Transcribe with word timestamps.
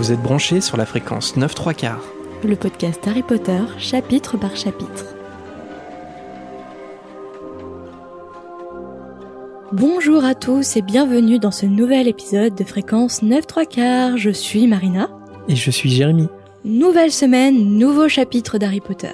Vous 0.00 0.12
êtes 0.12 0.22
branchés 0.22 0.62
sur 0.62 0.78
la 0.78 0.86
fréquence 0.86 1.36
9 1.36 1.54
3 1.54 1.74
quarts. 1.74 2.02
Le 2.42 2.56
podcast 2.56 3.06
Harry 3.06 3.22
Potter, 3.22 3.60
chapitre 3.76 4.38
par 4.38 4.56
chapitre. 4.56 5.14
Bonjour 9.72 10.24
à 10.24 10.34
tous 10.34 10.78
et 10.78 10.80
bienvenue 10.80 11.38
dans 11.38 11.50
ce 11.50 11.66
nouvel 11.66 12.08
épisode 12.08 12.54
de 12.54 12.64
fréquence 12.64 13.22
9 13.22 13.46
3 13.46 13.66
quarts. 13.66 14.16
Je 14.16 14.30
suis 14.30 14.66
Marina. 14.66 15.10
Et 15.48 15.56
je 15.56 15.70
suis 15.70 15.90
Jérémy. 15.90 16.28
Nouvelle 16.64 17.12
semaine, 17.12 17.76
nouveau 17.76 18.08
chapitre 18.08 18.56
d'Harry 18.56 18.80
Potter. 18.80 19.12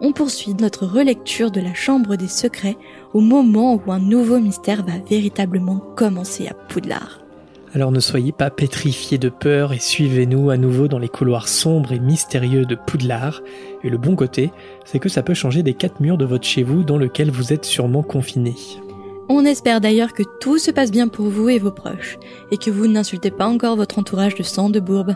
On 0.00 0.12
poursuit 0.12 0.54
notre 0.54 0.86
relecture 0.86 1.50
de 1.50 1.60
la 1.60 1.74
Chambre 1.74 2.14
des 2.14 2.28
Secrets 2.28 2.76
au 3.12 3.20
moment 3.20 3.74
où 3.84 3.90
un 3.90 3.98
nouveau 3.98 4.38
mystère 4.38 4.84
va 4.86 4.98
véritablement 5.10 5.80
commencer 5.96 6.46
à 6.46 6.54
Poudlard. 6.54 7.27
Alors 7.74 7.92
ne 7.92 8.00
soyez 8.00 8.32
pas 8.32 8.50
pétrifiés 8.50 9.18
de 9.18 9.28
peur 9.28 9.72
et 9.72 9.78
suivez-nous 9.78 10.50
à 10.50 10.56
nouveau 10.56 10.88
dans 10.88 10.98
les 10.98 11.08
couloirs 11.08 11.48
sombres 11.48 11.92
et 11.92 11.98
mystérieux 11.98 12.64
de 12.64 12.74
Poudlard. 12.74 13.42
Et 13.84 13.90
le 13.90 13.98
bon 13.98 14.16
côté, 14.16 14.50
c'est 14.84 14.98
que 14.98 15.10
ça 15.10 15.22
peut 15.22 15.34
changer 15.34 15.62
des 15.62 15.74
quatre 15.74 16.00
murs 16.00 16.16
de 16.16 16.24
votre 16.24 16.46
chez 16.46 16.62
vous 16.62 16.82
dans 16.82 16.96
lequel 16.96 17.30
vous 17.30 17.52
êtes 17.52 17.66
sûrement 17.66 18.02
confiné. 18.02 18.54
On 19.28 19.44
espère 19.44 19.82
d'ailleurs 19.82 20.14
que 20.14 20.22
tout 20.40 20.56
se 20.56 20.70
passe 20.70 20.90
bien 20.90 21.08
pour 21.08 21.26
vous 21.26 21.50
et 21.50 21.58
vos 21.58 21.70
proches, 21.70 22.18
et 22.50 22.56
que 22.56 22.70
vous 22.70 22.86
n'insultez 22.86 23.30
pas 23.30 23.46
encore 23.46 23.76
votre 23.76 23.98
entourage 23.98 24.34
de 24.34 24.42
sang 24.42 24.70
de 24.70 24.80
bourbe. 24.80 25.14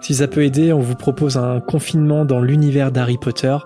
Si 0.00 0.14
ça 0.14 0.28
peut 0.28 0.42
aider, 0.42 0.72
on 0.72 0.80
vous 0.80 0.94
propose 0.94 1.36
un 1.36 1.60
confinement 1.60 2.24
dans 2.24 2.40
l'univers 2.40 2.90
d'Harry 2.90 3.18
Potter 3.18 3.56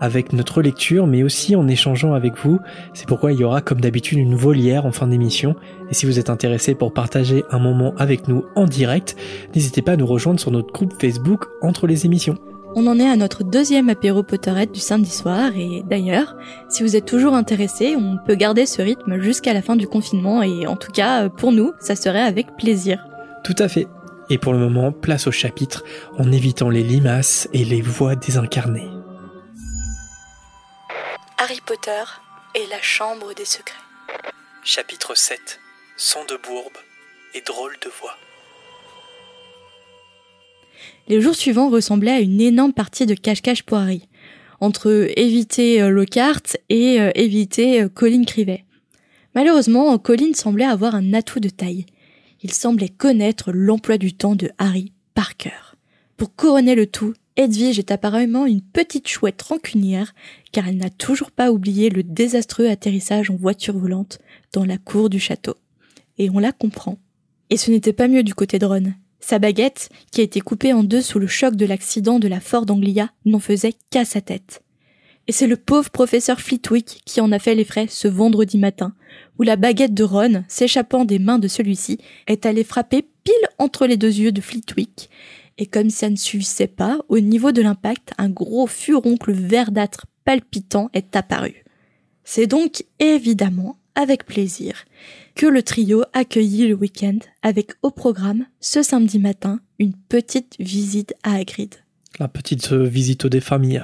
avec 0.00 0.32
notre 0.32 0.62
lecture, 0.62 1.06
mais 1.06 1.22
aussi 1.22 1.54
en 1.54 1.68
échangeant 1.68 2.14
avec 2.14 2.38
vous. 2.38 2.60
C'est 2.94 3.06
pourquoi 3.06 3.32
il 3.32 3.38
y 3.38 3.44
aura 3.44 3.60
comme 3.60 3.80
d'habitude 3.80 4.18
une 4.18 4.34
volière 4.34 4.86
en 4.86 4.92
fin 4.92 5.06
d'émission. 5.06 5.54
Et 5.90 5.94
si 5.94 6.06
vous 6.06 6.18
êtes 6.18 6.30
intéressé 6.30 6.74
pour 6.74 6.94
partager 6.94 7.44
un 7.50 7.58
moment 7.58 7.94
avec 7.98 8.26
nous 8.26 8.44
en 8.56 8.64
direct, 8.64 9.16
n'hésitez 9.54 9.82
pas 9.82 9.92
à 9.92 9.96
nous 9.96 10.06
rejoindre 10.06 10.40
sur 10.40 10.50
notre 10.50 10.72
groupe 10.72 10.94
Facebook 10.98 11.44
entre 11.60 11.86
les 11.86 12.06
émissions. 12.06 12.38
On 12.74 12.86
en 12.86 12.98
est 12.98 13.08
à 13.08 13.16
notre 13.16 13.44
deuxième 13.44 13.90
apéro 13.90 14.22
Potterhead 14.22 14.72
du 14.72 14.80
samedi 14.80 15.10
soir 15.10 15.52
et 15.54 15.82
d'ailleurs, 15.86 16.36
si 16.70 16.82
vous 16.82 16.96
êtes 16.96 17.04
toujours 17.04 17.34
intéressé, 17.34 17.96
on 17.96 18.16
peut 18.26 18.34
garder 18.34 18.64
ce 18.64 18.80
rythme 18.80 19.20
jusqu'à 19.20 19.52
la 19.52 19.60
fin 19.60 19.76
du 19.76 19.86
confinement 19.86 20.42
et 20.42 20.66
en 20.66 20.76
tout 20.76 20.90
cas, 20.90 21.28
pour 21.28 21.52
nous, 21.52 21.72
ça 21.80 21.96
serait 21.96 22.22
avec 22.22 22.56
plaisir. 22.56 23.04
Tout 23.44 23.56
à 23.58 23.68
fait. 23.68 23.86
Et 24.30 24.38
pour 24.38 24.52
le 24.52 24.58
moment, 24.58 24.92
place 24.92 25.26
au 25.26 25.32
chapitre 25.32 25.84
en 26.18 26.30
évitant 26.32 26.70
les 26.70 26.82
limaces 26.82 27.48
et 27.52 27.64
les 27.64 27.80
voix 27.80 28.14
désincarnées. 28.14 28.88
Harry 31.38 31.60
Potter 31.66 32.04
et 32.54 32.66
la 32.70 32.80
Chambre 32.80 33.34
des 33.34 33.44
Secrets. 33.44 33.78
Chapitre 34.64 35.16
7 35.16 35.58
Sang 35.96 36.24
de 36.28 36.36
bourbe 36.36 36.76
et 37.34 37.40
drôle 37.40 37.74
de 37.82 37.90
voix. 38.00 38.16
Les 41.08 41.20
jours 41.20 41.34
suivants 41.34 41.68
ressemblaient 41.68 42.12
à 42.12 42.20
une 42.20 42.40
énorme 42.40 42.72
partie 42.72 43.06
de 43.06 43.14
cache-cache 43.14 43.64
pour 43.64 43.78
Harry, 43.78 44.08
entre 44.60 45.08
éviter 45.16 45.82
euh, 45.82 45.90
Lockhart 45.90 46.56
et 46.68 47.00
euh, 47.00 47.10
éviter 47.14 47.82
euh, 47.82 47.88
Colin 47.88 48.24
Crivet. 48.24 48.64
Malheureusement, 49.34 49.98
Colin 49.98 50.32
semblait 50.34 50.64
avoir 50.64 50.94
un 50.94 51.12
atout 51.12 51.40
de 51.40 51.48
taille. 51.48 51.86
Il 52.42 52.52
semblait 52.52 52.88
connaître 52.88 53.52
l'emploi 53.52 53.98
du 53.98 54.14
temps 54.14 54.34
de 54.34 54.50
Harry 54.58 54.92
par 55.14 55.36
cœur. 55.36 55.76
Pour 56.16 56.34
couronner 56.34 56.74
le 56.74 56.86
tout, 56.86 57.14
Edwige 57.36 57.78
est 57.78 57.90
apparemment 57.90 58.46
une 58.46 58.60
petite 58.60 59.08
chouette 59.08 59.40
rancunière, 59.42 60.12
car 60.50 60.68
elle 60.68 60.76
n'a 60.76 60.90
toujours 60.90 61.30
pas 61.30 61.50
oublié 61.50 61.88
le 61.88 62.02
désastreux 62.02 62.68
atterrissage 62.68 63.30
en 63.30 63.36
voiture 63.36 63.78
volante 63.78 64.18
dans 64.52 64.64
la 64.64 64.76
cour 64.76 65.08
du 65.08 65.18
château. 65.18 65.54
Et 66.18 66.30
on 66.30 66.38
la 66.38 66.52
comprend. 66.52 66.98
Et 67.48 67.56
ce 67.56 67.70
n'était 67.70 67.92
pas 67.92 68.08
mieux 68.08 68.22
du 68.22 68.34
côté 68.34 68.58
de 68.58 68.66
Ron. 68.66 68.92
Sa 69.20 69.38
baguette, 69.38 69.88
qui 70.10 70.20
a 70.20 70.24
été 70.24 70.40
coupée 70.40 70.72
en 70.72 70.82
deux 70.82 71.00
sous 71.00 71.18
le 71.18 71.28
choc 71.28 71.54
de 71.54 71.64
l'accident 71.64 72.18
de 72.18 72.28
la 72.28 72.40
Ford 72.40 72.66
Anglia, 72.68 73.10
n'en 73.24 73.38
faisait 73.38 73.74
qu'à 73.90 74.04
sa 74.04 74.20
tête. 74.20 74.62
Et 75.28 75.32
c'est 75.32 75.46
le 75.46 75.56
pauvre 75.56 75.90
professeur 75.90 76.40
Flitwick 76.40 77.02
qui 77.04 77.20
en 77.20 77.30
a 77.30 77.38
fait 77.38 77.54
les 77.54 77.64
frais 77.64 77.86
ce 77.88 78.08
vendredi 78.08 78.58
matin, 78.58 78.94
où 79.38 79.42
la 79.42 79.56
baguette 79.56 79.94
de 79.94 80.04
Ron, 80.04 80.44
s'échappant 80.48 81.04
des 81.04 81.18
mains 81.18 81.38
de 81.38 81.48
celui-ci, 81.48 81.98
est 82.26 82.46
allée 82.46 82.64
frapper 82.64 83.02
pile 83.24 83.48
entre 83.58 83.86
les 83.86 83.96
deux 83.96 84.12
yeux 84.12 84.32
de 84.32 84.40
Flitwick, 84.40 85.10
et 85.58 85.66
comme 85.66 85.90
ça 85.90 86.10
ne 86.10 86.16
suffisait 86.16 86.66
pas, 86.66 86.98
au 87.08 87.20
niveau 87.20 87.52
de 87.52 87.62
l'impact, 87.62 88.12
un 88.18 88.28
gros 88.28 88.66
furoncle 88.66 89.32
verdâtre 89.32 90.06
palpitant 90.24 90.90
est 90.92 91.14
apparu. 91.16 91.64
C'est 92.24 92.46
donc 92.46 92.84
évidemment 92.98 93.78
avec 93.94 94.24
plaisir 94.24 94.84
que 95.34 95.46
le 95.46 95.62
trio 95.62 96.04
accueillit 96.12 96.68
le 96.68 96.74
week-end 96.74 97.18
avec 97.42 97.72
au 97.82 97.90
programme 97.90 98.46
ce 98.60 98.82
samedi 98.82 99.18
matin 99.18 99.60
une 99.78 99.94
petite 99.94 100.56
visite 100.58 101.14
à 101.22 101.34
Hagrid. 101.34 101.74
La 102.18 102.28
petite 102.28 102.72
euh, 102.72 102.84
visite 102.84 103.26
des 103.26 103.40
familles. 103.40 103.82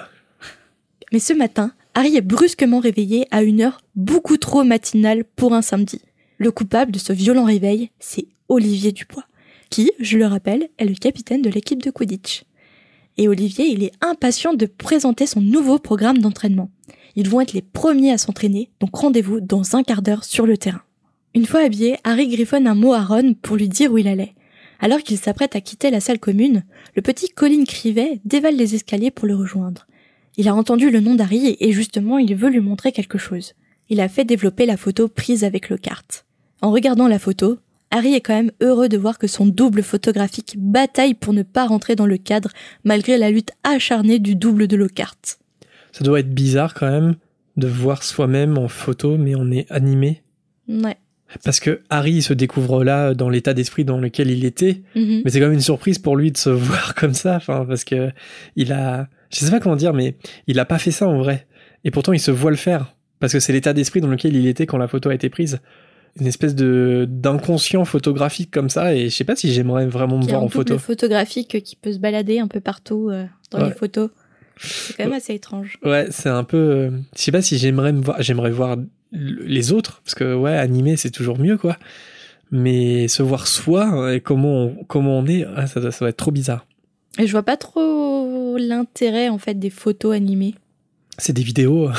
Mais 1.12 1.18
ce 1.18 1.32
matin, 1.32 1.72
Harry 1.98 2.14
est 2.14 2.20
brusquement 2.20 2.78
réveillé 2.78 3.26
à 3.32 3.42
une 3.42 3.60
heure 3.60 3.80
beaucoup 3.96 4.36
trop 4.36 4.62
matinale 4.62 5.24
pour 5.34 5.52
un 5.52 5.62
samedi. 5.62 6.00
Le 6.36 6.52
coupable 6.52 6.92
de 6.92 6.98
ce 7.00 7.12
violent 7.12 7.42
réveil, 7.42 7.90
c'est 7.98 8.28
Olivier 8.48 8.92
Dubois, 8.92 9.24
qui, 9.68 9.90
je 9.98 10.16
le 10.16 10.26
rappelle, 10.26 10.68
est 10.78 10.84
le 10.84 10.94
capitaine 10.94 11.42
de 11.42 11.50
l'équipe 11.50 11.82
de 11.82 11.90
Quidditch. 11.90 12.44
Et 13.16 13.26
Olivier, 13.26 13.66
il 13.66 13.82
est 13.82 13.90
impatient 14.00 14.54
de 14.54 14.66
présenter 14.66 15.26
son 15.26 15.40
nouveau 15.40 15.80
programme 15.80 16.18
d'entraînement. 16.18 16.70
Ils 17.16 17.28
vont 17.28 17.40
être 17.40 17.52
les 17.52 17.62
premiers 17.62 18.12
à 18.12 18.18
s'entraîner, 18.18 18.70
donc 18.78 18.94
rendez-vous 18.94 19.40
dans 19.40 19.74
un 19.74 19.82
quart 19.82 20.02
d'heure 20.02 20.22
sur 20.22 20.46
le 20.46 20.56
terrain. 20.56 20.82
Une 21.34 21.46
fois 21.46 21.64
habillé, 21.64 21.96
Harry 22.04 22.28
griffonne 22.28 22.68
un 22.68 22.76
mot 22.76 22.92
à 22.92 23.02
Ron 23.02 23.34
pour 23.42 23.56
lui 23.56 23.68
dire 23.68 23.92
où 23.92 23.98
il 23.98 24.06
allait. 24.06 24.36
Alors 24.78 25.02
qu'il 25.02 25.18
s'apprête 25.18 25.56
à 25.56 25.60
quitter 25.60 25.90
la 25.90 25.98
salle 25.98 26.20
commune, 26.20 26.62
le 26.94 27.02
petit 27.02 27.28
Colin 27.28 27.64
Crivet 27.64 28.20
dévale 28.24 28.54
les 28.54 28.76
escaliers 28.76 29.10
pour 29.10 29.26
le 29.26 29.34
rejoindre. 29.34 29.87
Il 30.38 30.48
a 30.48 30.54
entendu 30.54 30.90
le 30.90 31.00
nom 31.00 31.14
d'Harry 31.14 31.56
et 31.60 31.72
justement 31.72 32.16
il 32.18 32.34
veut 32.34 32.48
lui 32.48 32.60
montrer 32.60 32.92
quelque 32.92 33.18
chose. 33.18 33.52
Il 33.90 34.00
a 34.00 34.08
fait 34.08 34.24
développer 34.24 34.64
la 34.66 34.76
photo 34.76 35.08
prise 35.08 35.44
avec 35.44 35.68
Lockhart. 35.68 36.24
En 36.62 36.70
regardant 36.70 37.08
la 37.08 37.18
photo, 37.18 37.58
Harry 37.90 38.14
est 38.14 38.20
quand 38.20 38.34
même 38.34 38.52
heureux 38.60 38.88
de 38.88 38.96
voir 38.98 39.18
que 39.18 39.26
son 39.26 39.46
double 39.46 39.82
photographique 39.82 40.54
bataille 40.58 41.14
pour 41.14 41.32
ne 41.32 41.42
pas 41.42 41.66
rentrer 41.66 41.96
dans 41.96 42.06
le 42.06 42.18
cadre 42.18 42.50
malgré 42.84 43.18
la 43.18 43.30
lutte 43.30 43.50
acharnée 43.64 44.18
du 44.18 44.34
double 44.36 44.66
de 44.68 44.76
Lockhart. 44.76 45.16
Ça 45.92 46.04
doit 46.04 46.20
être 46.20 46.32
bizarre 46.32 46.74
quand 46.74 46.90
même 46.90 47.16
de 47.56 47.66
voir 47.66 48.02
soi-même 48.04 48.56
en 48.58 48.68
photo 48.68 49.16
mais 49.18 49.34
on 49.34 49.50
est 49.50 49.66
animé. 49.70 50.22
Ouais. 50.68 50.96
Parce 51.44 51.60
que 51.60 51.80
Harry 51.90 52.22
se 52.22 52.32
découvre 52.32 52.84
là 52.84 53.12
dans 53.14 53.28
l'état 53.28 53.52
d'esprit 53.54 53.84
dans 53.84 53.98
lequel 53.98 54.30
il 54.30 54.44
était, 54.44 54.82
Mhm. 54.94 55.22
mais 55.24 55.30
c'est 55.30 55.40
quand 55.40 55.46
même 55.46 55.54
une 55.54 55.60
surprise 55.60 55.98
pour 55.98 56.16
lui 56.16 56.30
de 56.30 56.36
se 56.38 56.48
voir 56.50 56.94
comme 56.94 57.14
ça, 57.14 57.36
enfin 57.36 57.64
parce 57.66 57.84
que 57.84 58.10
il 58.56 58.72
a, 58.72 59.08
je 59.30 59.38
sais 59.38 59.50
pas 59.50 59.60
comment 59.60 59.76
dire, 59.76 59.92
mais 59.92 60.16
il 60.46 60.58
a 60.58 60.64
pas 60.64 60.78
fait 60.78 60.90
ça 60.90 61.06
en 61.08 61.18
vrai, 61.18 61.46
et 61.84 61.90
pourtant 61.90 62.12
il 62.12 62.20
se 62.20 62.30
voit 62.30 62.50
le 62.50 62.56
faire 62.56 62.94
parce 63.20 63.32
que 63.32 63.40
c'est 63.40 63.52
l'état 63.52 63.72
d'esprit 63.72 64.00
dans 64.00 64.08
lequel 64.08 64.36
il 64.36 64.46
était 64.46 64.66
quand 64.66 64.78
la 64.78 64.86
photo 64.88 65.08
a 65.10 65.14
été 65.14 65.28
prise, 65.28 65.60
une 66.20 66.26
espèce 66.26 66.54
de 66.54 67.06
d'inconscient 67.08 67.84
photographique 67.84 68.50
comme 68.50 68.70
ça, 68.70 68.94
et 68.94 69.08
je 69.10 69.14
sais 69.14 69.24
pas 69.24 69.36
si 69.36 69.52
j'aimerais 69.52 69.86
vraiment 69.86 70.18
me 70.18 70.22
Il 70.22 70.26
y 70.26 70.28
a 70.28 70.32
voir 70.32 70.42
un 70.42 70.46
en 70.46 70.48
photo. 70.48 70.74
double 70.74 70.80
photographique 70.80 71.62
qui 71.64 71.76
peut 71.76 71.92
se 71.92 71.98
balader 71.98 72.38
un 72.38 72.46
peu 72.48 72.60
partout 72.60 73.08
euh, 73.10 73.24
dans 73.50 73.58
Ouais. 73.60 73.66
les 73.68 73.74
photos. 73.74 74.10
C'est 74.60 74.96
quand 74.96 75.04
même 75.04 75.12
assez 75.12 75.34
étrange. 75.34 75.78
Ouais, 75.84 76.06
c'est 76.10 76.28
un 76.28 76.42
peu, 76.44 76.56
euh, 76.56 76.90
je 77.16 77.22
sais 77.22 77.30
pas 77.32 77.42
si 77.42 77.58
j'aimerais 77.58 77.92
me 77.92 78.00
voir, 78.02 78.20
j'aimerais 78.22 78.50
voir 78.50 78.76
les 79.12 79.72
autres 79.72 80.00
parce 80.04 80.14
que 80.14 80.34
ouais, 80.34 80.56
animé 80.56 80.96
c'est 80.96 81.10
toujours 81.10 81.38
mieux 81.38 81.56
quoi. 81.58 81.76
Mais 82.50 83.08
se 83.08 83.22
voir 83.22 83.46
soi 83.46 83.84
hein, 83.84 84.12
et 84.12 84.20
comment 84.20 84.64
on, 84.64 84.84
comment 84.84 85.18
on 85.18 85.26
est, 85.26 85.44
ah, 85.56 85.66
ça, 85.66 85.90
ça 85.90 86.04
va 86.04 86.08
être 86.10 86.16
trop 86.16 86.30
bizarre. 86.30 86.66
Et 87.18 87.26
je 87.26 87.32
vois 87.32 87.42
pas 87.42 87.56
trop 87.56 88.56
l'intérêt 88.58 89.28
en 89.28 89.38
fait 89.38 89.54
des 89.58 89.70
photos 89.70 90.14
animées. 90.14 90.54
C'est 91.18 91.32
des 91.32 91.42
vidéos. 91.42 91.90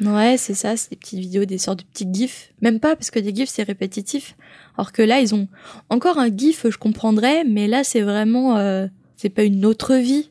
Ouais, 0.00 0.36
c'est 0.36 0.54
ça, 0.54 0.76
c'est 0.76 0.90
des 0.90 0.96
petites 0.96 1.20
vidéos, 1.20 1.44
des 1.44 1.58
sortes 1.58 1.78
de 1.80 1.84
petits 1.84 2.08
gifs. 2.12 2.52
Même 2.60 2.80
pas 2.80 2.96
parce 2.96 3.12
que 3.12 3.20
des 3.20 3.32
gifs 3.32 3.50
c'est 3.50 3.62
répétitif. 3.62 4.34
Alors 4.76 4.90
que 4.90 5.00
là 5.02 5.20
ils 5.20 5.32
ont 5.32 5.46
encore 5.90 6.18
un 6.18 6.34
gif, 6.34 6.66
je 6.68 6.76
comprendrais, 6.76 7.44
mais 7.44 7.68
là 7.68 7.84
c'est 7.84 8.00
vraiment, 8.00 8.56
euh, 8.56 8.88
c'est 9.16 9.28
pas 9.28 9.44
une 9.44 9.64
autre 9.64 9.94
vie, 9.94 10.30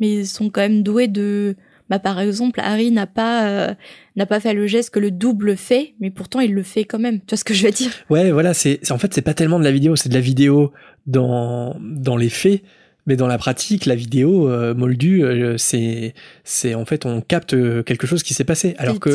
mais 0.00 0.12
ils 0.14 0.26
sont 0.26 0.50
quand 0.50 0.62
même 0.62 0.82
doués 0.82 1.06
de. 1.06 1.54
Bah 1.90 2.00
par 2.00 2.18
exemple, 2.18 2.58
Harry 2.60 2.90
n'a 2.90 3.06
pas 3.06 3.46
euh, 3.46 3.74
n'a 4.16 4.26
pas 4.26 4.40
fait 4.40 4.52
le 4.54 4.66
geste 4.66 4.90
que 4.90 4.98
le 4.98 5.12
double 5.12 5.56
fait, 5.56 5.94
mais 6.00 6.10
pourtant 6.10 6.40
il 6.40 6.52
le 6.52 6.64
fait 6.64 6.84
quand 6.84 6.98
même. 6.98 7.20
Tu 7.20 7.26
vois 7.28 7.36
ce 7.38 7.44
que 7.44 7.54
je 7.54 7.64
veux 7.66 7.72
dire? 7.72 7.92
Ouais, 8.10 8.32
voilà, 8.32 8.52
c'est 8.52 8.80
c'est- 8.82 8.90
en 8.92 8.98
fait 8.98 9.14
c'est 9.14 9.22
pas 9.22 9.34
tellement 9.34 9.60
de 9.60 9.64
la 9.64 9.70
vidéo, 9.70 9.94
c'est 9.94 10.08
de 10.08 10.14
la 10.14 10.20
vidéo 10.20 10.72
dans 11.06 11.76
dans 11.80 12.16
les 12.16 12.30
faits, 12.30 12.62
mais 13.06 13.16
dans 13.16 13.26
la 13.26 13.38
pratique, 13.38 13.86
la 13.86 13.94
vidéo 13.94 14.48
euh, 14.48 14.74
moldue, 14.74 15.24
euh, 15.24 15.56
c'est 15.58 16.14
c'est 16.44 16.74
en 16.74 16.84
fait 16.84 17.04
on 17.06 17.20
capte 17.20 17.54
euh, 17.54 17.82
quelque 17.82 18.06
chose 18.06 18.22
qui 18.22 18.34
s'est 18.34 18.44
passé, 18.44 18.74
alors 18.78 18.94
que 19.00 19.10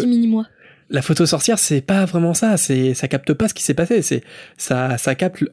la 0.89 1.01
photo 1.01 1.25
sorcière 1.25 1.59
c'est 1.59 1.81
pas 1.81 2.05
vraiment 2.05 2.33
ça, 2.33 2.57
c'est 2.57 2.93
ça 2.93 3.07
capte 3.07 3.33
pas 3.33 3.47
ce 3.47 3.53
qui 3.53 3.63
s'est 3.63 3.73
passé, 3.73 4.01
c'est 4.01 4.23
ça 4.57 4.97
ça 4.97 5.15
capte 5.15 5.43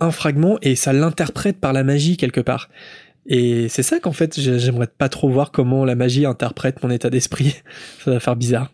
un 0.00 0.10
fragment 0.10 0.58
et 0.62 0.74
ça 0.76 0.92
l'interprète 0.92 1.58
par 1.58 1.72
la 1.72 1.84
magie 1.84 2.16
quelque 2.16 2.40
part. 2.40 2.68
Et 3.26 3.68
c'est 3.68 3.82
ça 3.82 4.00
qu'en 4.00 4.12
fait 4.12 4.40
j'ai- 4.40 4.58
j'aimerais 4.58 4.86
pas 4.86 5.08
trop 5.10 5.28
voir 5.28 5.50
comment 5.52 5.84
la 5.84 5.94
magie 5.94 6.24
interprète 6.26 6.82
mon 6.82 6.90
état 6.90 7.10
d'esprit. 7.10 7.54
ça 8.04 8.10
va 8.12 8.20
faire 8.20 8.36
bizarre. 8.36 8.72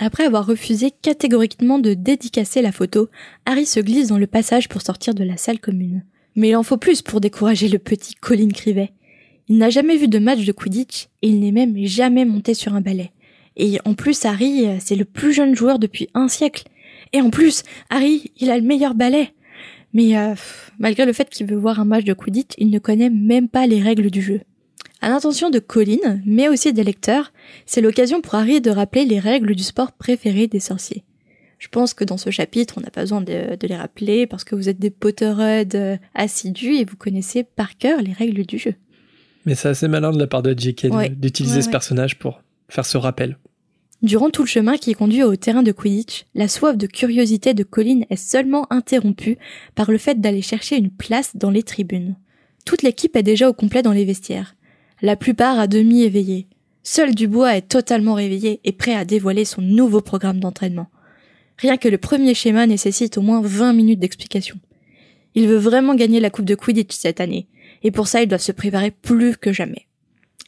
Après 0.00 0.24
avoir 0.24 0.46
refusé 0.46 0.92
catégoriquement 1.02 1.78
de 1.80 1.94
dédicacer 1.94 2.62
la 2.62 2.70
photo, 2.72 3.08
Harry 3.46 3.66
se 3.66 3.80
glisse 3.80 4.08
dans 4.08 4.18
le 4.18 4.26
passage 4.28 4.68
pour 4.68 4.82
sortir 4.82 5.14
de 5.14 5.24
la 5.24 5.36
salle 5.36 5.58
commune. 5.58 6.04
Mais 6.38 6.50
il 6.50 6.56
en 6.56 6.62
faut 6.62 6.76
plus 6.76 7.02
pour 7.02 7.20
décourager 7.20 7.66
le 7.66 7.80
petit 7.80 8.14
Colin 8.14 8.50
Crivet. 8.50 8.92
Il 9.48 9.58
n'a 9.58 9.70
jamais 9.70 9.96
vu 9.96 10.06
de 10.06 10.20
match 10.20 10.44
de 10.44 10.52
Quidditch 10.52 11.08
et 11.20 11.26
il 11.26 11.40
n'est 11.40 11.50
même 11.50 11.76
jamais 11.84 12.24
monté 12.24 12.54
sur 12.54 12.76
un 12.76 12.80
balai. 12.80 13.10
Et 13.56 13.78
en 13.84 13.94
plus, 13.94 14.24
Harry, 14.24 14.68
c'est 14.78 14.94
le 14.94 15.04
plus 15.04 15.32
jeune 15.32 15.56
joueur 15.56 15.80
depuis 15.80 16.08
un 16.14 16.28
siècle. 16.28 16.68
Et 17.12 17.20
en 17.20 17.30
plus, 17.30 17.64
Harry, 17.90 18.30
il 18.36 18.52
a 18.52 18.56
le 18.56 18.62
meilleur 18.62 18.94
balai. 18.94 19.32
Mais 19.92 20.16
euh, 20.16 20.36
malgré 20.78 21.06
le 21.06 21.12
fait 21.12 21.28
qu'il 21.28 21.44
veut 21.44 21.56
voir 21.56 21.80
un 21.80 21.84
match 21.84 22.04
de 22.04 22.12
Quidditch, 22.12 22.54
il 22.56 22.70
ne 22.70 22.78
connaît 22.78 23.10
même 23.10 23.48
pas 23.48 23.66
les 23.66 23.82
règles 23.82 24.08
du 24.08 24.22
jeu. 24.22 24.40
À 25.00 25.08
l'intention 25.08 25.50
de 25.50 25.58
Colin, 25.58 26.20
mais 26.24 26.48
aussi 26.48 26.72
des 26.72 26.84
lecteurs, 26.84 27.32
c'est 27.66 27.80
l'occasion 27.80 28.20
pour 28.20 28.36
Harry 28.36 28.60
de 28.60 28.70
rappeler 28.70 29.06
les 29.06 29.18
règles 29.18 29.56
du 29.56 29.64
sport 29.64 29.90
préféré 29.90 30.46
des 30.46 30.60
sorciers. 30.60 31.02
Je 31.58 31.68
pense 31.68 31.92
que 31.92 32.04
dans 32.04 32.16
ce 32.16 32.30
chapitre, 32.30 32.74
on 32.76 32.80
n'a 32.80 32.90
pas 32.90 33.00
besoin 33.00 33.20
de, 33.20 33.56
les 33.60 33.76
rappeler 33.76 34.26
parce 34.26 34.44
que 34.44 34.54
vous 34.54 34.68
êtes 34.68 34.78
des 34.78 34.90
Potterheads 34.90 35.74
euh, 35.74 35.96
assidus 36.14 36.76
et 36.76 36.84
vous 36.84 36.96
connaissez 36.96 37.42
par 37.42 37.76
cœur 37.76 38.00
les 38.00 38.12
règles 38.12 38.46
du 38.46 38.58
jeu. 38.58 38.74
Mais 39.44 39.54
c'est 39.54 39.68
assez 39.68 39.88
malin 39.88 40.12
de 40.12 40.18
la 40.18 40.26
part 40.26 40.42
de 40.42 40.54
J.K. 40.56 41.10
d'utiliser 41.18 41.62
ce 41.62 41.70
personnage 41.70 42.18
pour 42.18 42.42
faire 42.68 42.86
ce 42.86 42.96
rappel. 42.96 43.38
Durant 44.02 44.30
tout 44.30 44.42
le 44.42 44.48
chemin 44.48 44.76
qui 44.76 44.94
conduit 44.94 45.24
au 45.24 45.34
terrain 45.34 45.64
de 45.64 45.72
Quidditch, 45.72 46.26
la 46.34 46.46
soif 46.46 46.76
de 46.76 46.86
curiosité 46.86 47.52
de 47.52 47.64
Colin 47.64 48.02
est 48.10 48.16
seulement 48.16 48.72
interrompue 48.72 49.38
par 49.74 49.90
le 49.90 49.98
fait 49.98 50.20
d'aller 50.20 50.42
chercher 50.42 50.76
une 50.76 50.90
place 50.90 51.36
dans 51.36 51.50
les 51.50 51.64
tribunes. 51.64 52.14
Toute 52.64 52.82
l'équipe 52.82 53.16
est 53.16 53.24
déjà 53.24 53.48
au 53.48 53.52
complet 53.52 53.82
dans 53.82 53.92
les 53.92 54.04
vestiaires. 54.04 54.54
La 55.02 55.16
plupart 55.16 55.58
à 55.58 55.66
demi 55.66 56.02
éveillés. 56.02 56.46
Seul 56.84 57.14
Dubois 57.14 57.56
est 57.56 57.68
totalement 57.68 58.14
réveillé 58.14 58.60
et 58.64 58.72
prêt 58.72 58.94
à 58.94 59.04
dévoiler 59.04 59.44
son 59.44 59.62
nouveau 59.62 60.00
programme 60.00 60.38
d'entraînement. 60.38 60.88
Rien 61.58 61.76
que 61.76 61.88
le 61.88 61.98
premier 61.98 62.34
schéma 62.34 62.66
nécessite 62.66 63.18
au 63.18 63.22
moins 63.22 63.40
20 63.42 63.72
minutes 63.72 64.00
d'explication. 64.00 64.56
Il 65.34 65.48
veut 65.48 65.56
vraiment 65.56 65.94
gagner 65.94 66.20
la 66.20 66.30
Coupe 66.30 66.44
de 66.44 66.54
Quidditch 66.54 66.94
cette 66.96 67.20
année, 67.20 67.48
et 67.82 67.90
pour 67.90 68.08
ça 68.08 68.22
ils 68.22 68.28
doivent 68.28 68.40
se 68.40 68.52
préparer 68.52 68.90
plus 68.90 69.36
que 69.36 69.52
jamais. 69.52 69.86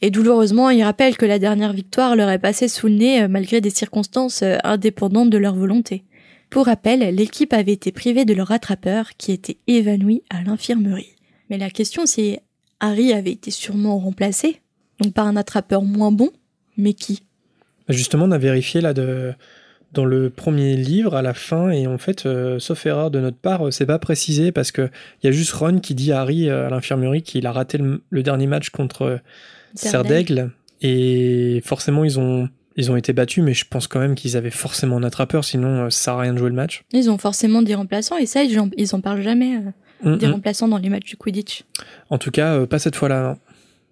Et 0.01 0.09
douloureusement, 0.09 0.71
il 0.71 0.81
rappelle 0.83 1.15
que 1.15 1.27
la 1.27 1.37
dernière 1.37 1.73
victoire 1.73 2.15
leur 2.15 2.29
est 2.29 2.39
passée 2.39 2.67
sous 2.67 2.87
le 2.87 2.95
nez 2.95 3.21
euh, 3.21 3.27
malgré 3.27 3.61
des 3.61 3.69
circonstances 3.69 4.41
euh, 4.41 4.57
indépendantes 4.63 5.29
de 5.29 5.37
leur 5.37 5.53
volonté. 5.53 6.03
Pour 6.49 6.65
rappel, 6.65 7.15
l'équipe 7.15 7.53
avait 7.53 7.73
été 7.73 7.91
privée 7.91 8.25
de 8.25 8.33
leur 8.33 8.47
rattrapeur 8.47 9.11
qui 9.17 9.31
était 9.31 9.57
évanoui 9.67 10.23
à 10.29 10.41
l'infirmerie. 10.43 11.15
Mais 11.49 11.57
la 11.57 11.69
question 11.69 12.05
c'est, 12.05 12.41
Harry 12.79 13.13
avait 13.13 13.31
été 13.31 13.51
sûrement 13.51 13.99
remplacé, 13.99 14.61
donc 14.99 15.13
par 15.13 15.27
un 15.27 15.35
attrapeur 15.37 15.83
moins 15.83 16.11
bon, 16.11 16.31
mais 16.77 16.93
qui? 16.93 17.21
Bah, 17.87 17.93
Justement, 17.93 18.25
on 18.25 18.31
a 18.31 18.37
vérifié 18.39 18.81
là 18.81 18.93
de 18.93 19.33
dans 19.93 20.05
le 20.05 20.29
premier 20.29 20.75
livre 20.75 21.15
à 21.15 21.21
la 21.21 21.33
fin 21.33 21.69
et 21.69 21.85
en 21.85 21.97
fait 21.97 22.25
euh, 22.25 22.59
sauf 22.59 22.85
erreur 22.85 23.11
de 23.11 23.19
notre 23.19 23.37
part 23.37 23.73
c'est 23.73 23.85
pas 23.85 23.99
précisé 23.99 24.51
parce 24.51 24.71
que 24.71 24.89
il 25.21 25.25
y 25.25 25.29
a 25.29 25.31
juste 25.31 25.51
Ron 25.51 25.79
qui 25.79 25.95
dit 25.95 26.11
à 26.11 26.21
Harry 26.21 26.49
à 26.49 26.69
l'infirmerie 26.69 27.23
qu'il 27.23 27.45
a 27.45 27.51
raté 27.51 27.77
le, 27.77 28.23
dernier 28.23 28.47
match 28.47 28.69
contre 28.69 29.19
Serre 29.75 30.03
d'Aigle. 30.03 30.51
Et 30.81 31.61
forcément, 31.63 32.03
ils 32.03 32.19
ont, 32.19 32.49
ils 32.75 32.91
ont 32.91 32.95
été 32.95 33.13
battus, 33.13 33.43
mais 33.43 33.53
je 33.53 33.65
pense 33.69 33.87
quand 33.87 33.99
même 33.99 34.15
qu'ils 34.15 34.35
avaient 34.35 34.49
forcément 34.49 34.97
un 34.97 35.03
attrapeur, 35.03 35.45
sinon 35.45 35.85
euh, 35.85 35.89
ça 35.89 36.05
sert 36.05 36.13
à 36.15 36.21
rien 36.21 36.33
de 36.33 36.39
jouer 36.39 36.49
le 36.49 36.55
match. 36.55 36.83
Ils 36.91 37.09
ont 37.09 37.17
forcément 37.17 37.61
des 37.61 37.75
remplaçants, 37.75 38.17
et 38.17 38.25
ça, 38.25 38.43
ils 38.43 38.59
en, 38.59 38.69
ils 38.77 38.95
en 38.95 39.01
parlent 39.01 39.21
jamais, 39.21 39.57
euh, 39.57 40.15
mm, 40.15 40.17
des 40.17 40.27
mm. 40.27 40.31
remplaçants 40.31 40.67
dans 40.67 40.77
les 40.77 40.89
matchs 40.89 41.05
du 41.05 41.17
Quidditch. 41.17 41.63
En 42.09 42.17
tout 42.17 42.31
cas, 42.31 42.55
euh, 42.55 42.65
pas 42.65 42.79
cette 42.79 42.95
fois-là, 42.95 43.37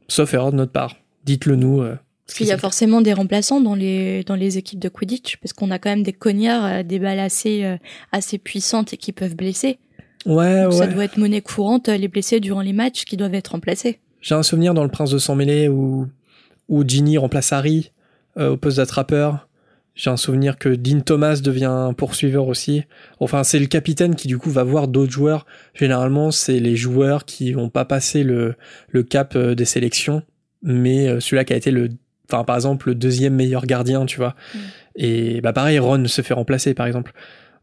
sauf 0.08 0.34
erreur 0.34 0.52
de 0.52 0.58
notre 0.58 0.72
part. 0.72 0.96
Dites-le 1.26 1.56
nous. 1.56 1.84
Parce 2.30 2.38
qu'il 2.38 2.48
y 2.48 2.52
a 2.52 2.58
forcément 2.58 3.02
des 3.02 3.14
remplaçants 3.14 3.60
dans 3.60 3.76
les, 3.76 4.24
dans 4.24 4.36
les 4.36 4.58
équipes 4.58 4.80
de 4.80 4.90
Quidditch, 4.90 5.38
parce 5.38 5.54
qu'on 5.54 5.72
a 5.72 5.80
quand 5.80 5.90
même 5.90 6.04
des 6.04 6.14
cognards, 6.14 6.84
des 6.84 7.00
balles 7.00 7.20
assez, 7.20 7.78
assez 8.12 8.38
puissantes 8.38 8.94
et 8.94 8.98
qui 8.98 9.12
peuvent 9.14 9.36
blesser. 9.36 9.80
Ouais, 10.26 10.66
ouais. 10.66 10.72
Ça 10.72 10.88
doit 10.88 11.06
être 11.06 11.18
monnaie 11.18 11.42
courante, 11.42 11.88
les 11.88 12.08
blessés 12.08 12.40
durant 12.40 12.62
les 12.62 12.74
matchs 12.74 13.06
qui 13.06 13.18
doivent 13.18 13.34
être 13.34 13.50
remplacés. 13.50 14.00
J'ai 14.22 14.36
un 14.36 14.44
souvenir 14.44 14.74
dans 14.74 14.84
Le 14.84 14.90
Prince 14.90 15.12
de 15.12 15.18
Sang 15.18 15.36
Mêlé 15.36 15.70
où, 15.70 16.08
où 16.68 16.88
Ginny 16.88 17.18
remplace 17.18 17.54
Harry 17.54 17.92
euh, 18.38 18.52
au 18.52 18.58
poste 18.58 18.78
d'attrapeur. 18.78 19.48
J'ai 19.96 20.10
un 20.10 20.18
souvenir 20.18 20.58
que 20.58 20.70
Dean 20.70 21.02
Thomas 21.02 21.42
devient 21.44 21.92
poursuiveur 21.98 22.48
aussi. 22.48 22.84
Enfin, 23.20 23.44
c'est 23.44 23.60
le 23.60 23.66
capitaine 23.66 24.16
qui 24.16 24.28
du 24.28 24.38
coup 24.38 24.50
va 24.50 24.64
voir 24.64 24.88
d'autres 24.88 25.12
joueurs. 25.12 25.46
Généralement, 25.74 26.32
c'est 26.32 26.60
les 26.60 26.76
joueurs 26.76 27.26
qui 27.26 27.52
vont 27.52 27.70
pas 27.70 27.86
passer 27.86 28.24
le, 28.24 28.56
le 28.90 29.04
cap 29.04 29.36
euh, 29.36 29.56
des 29.56 29.66
sélections, 29.66 30.22
mais 30.64 31.08
euh, 31.08 31.20
celui-là 31.20 31.44
qui 31.44 31.54
a 31.54 31.58
été 31.58 31.72
le, 31.72 31.90
enfin 32.32 32.44
par 32.44 32.56
exemple 32.56 32.90
le 32.90 32.96
deuxième 32.96 33.36
meilleur 33.36 33.66
gardien, 33.66 34.06
tu 34.06 34.18
vois. 34.18 34.36
Mm. 34.54 34.58
Et 34.96 35.42
bah 35.42 35.54
pareil, 35.54 35.80
Ron 35.80 36.06
se 36.08 36.22
fait 36.22 36.34
remplacer 36.34 36.74
par 36.74 36.88
exemple. 36.88 37.14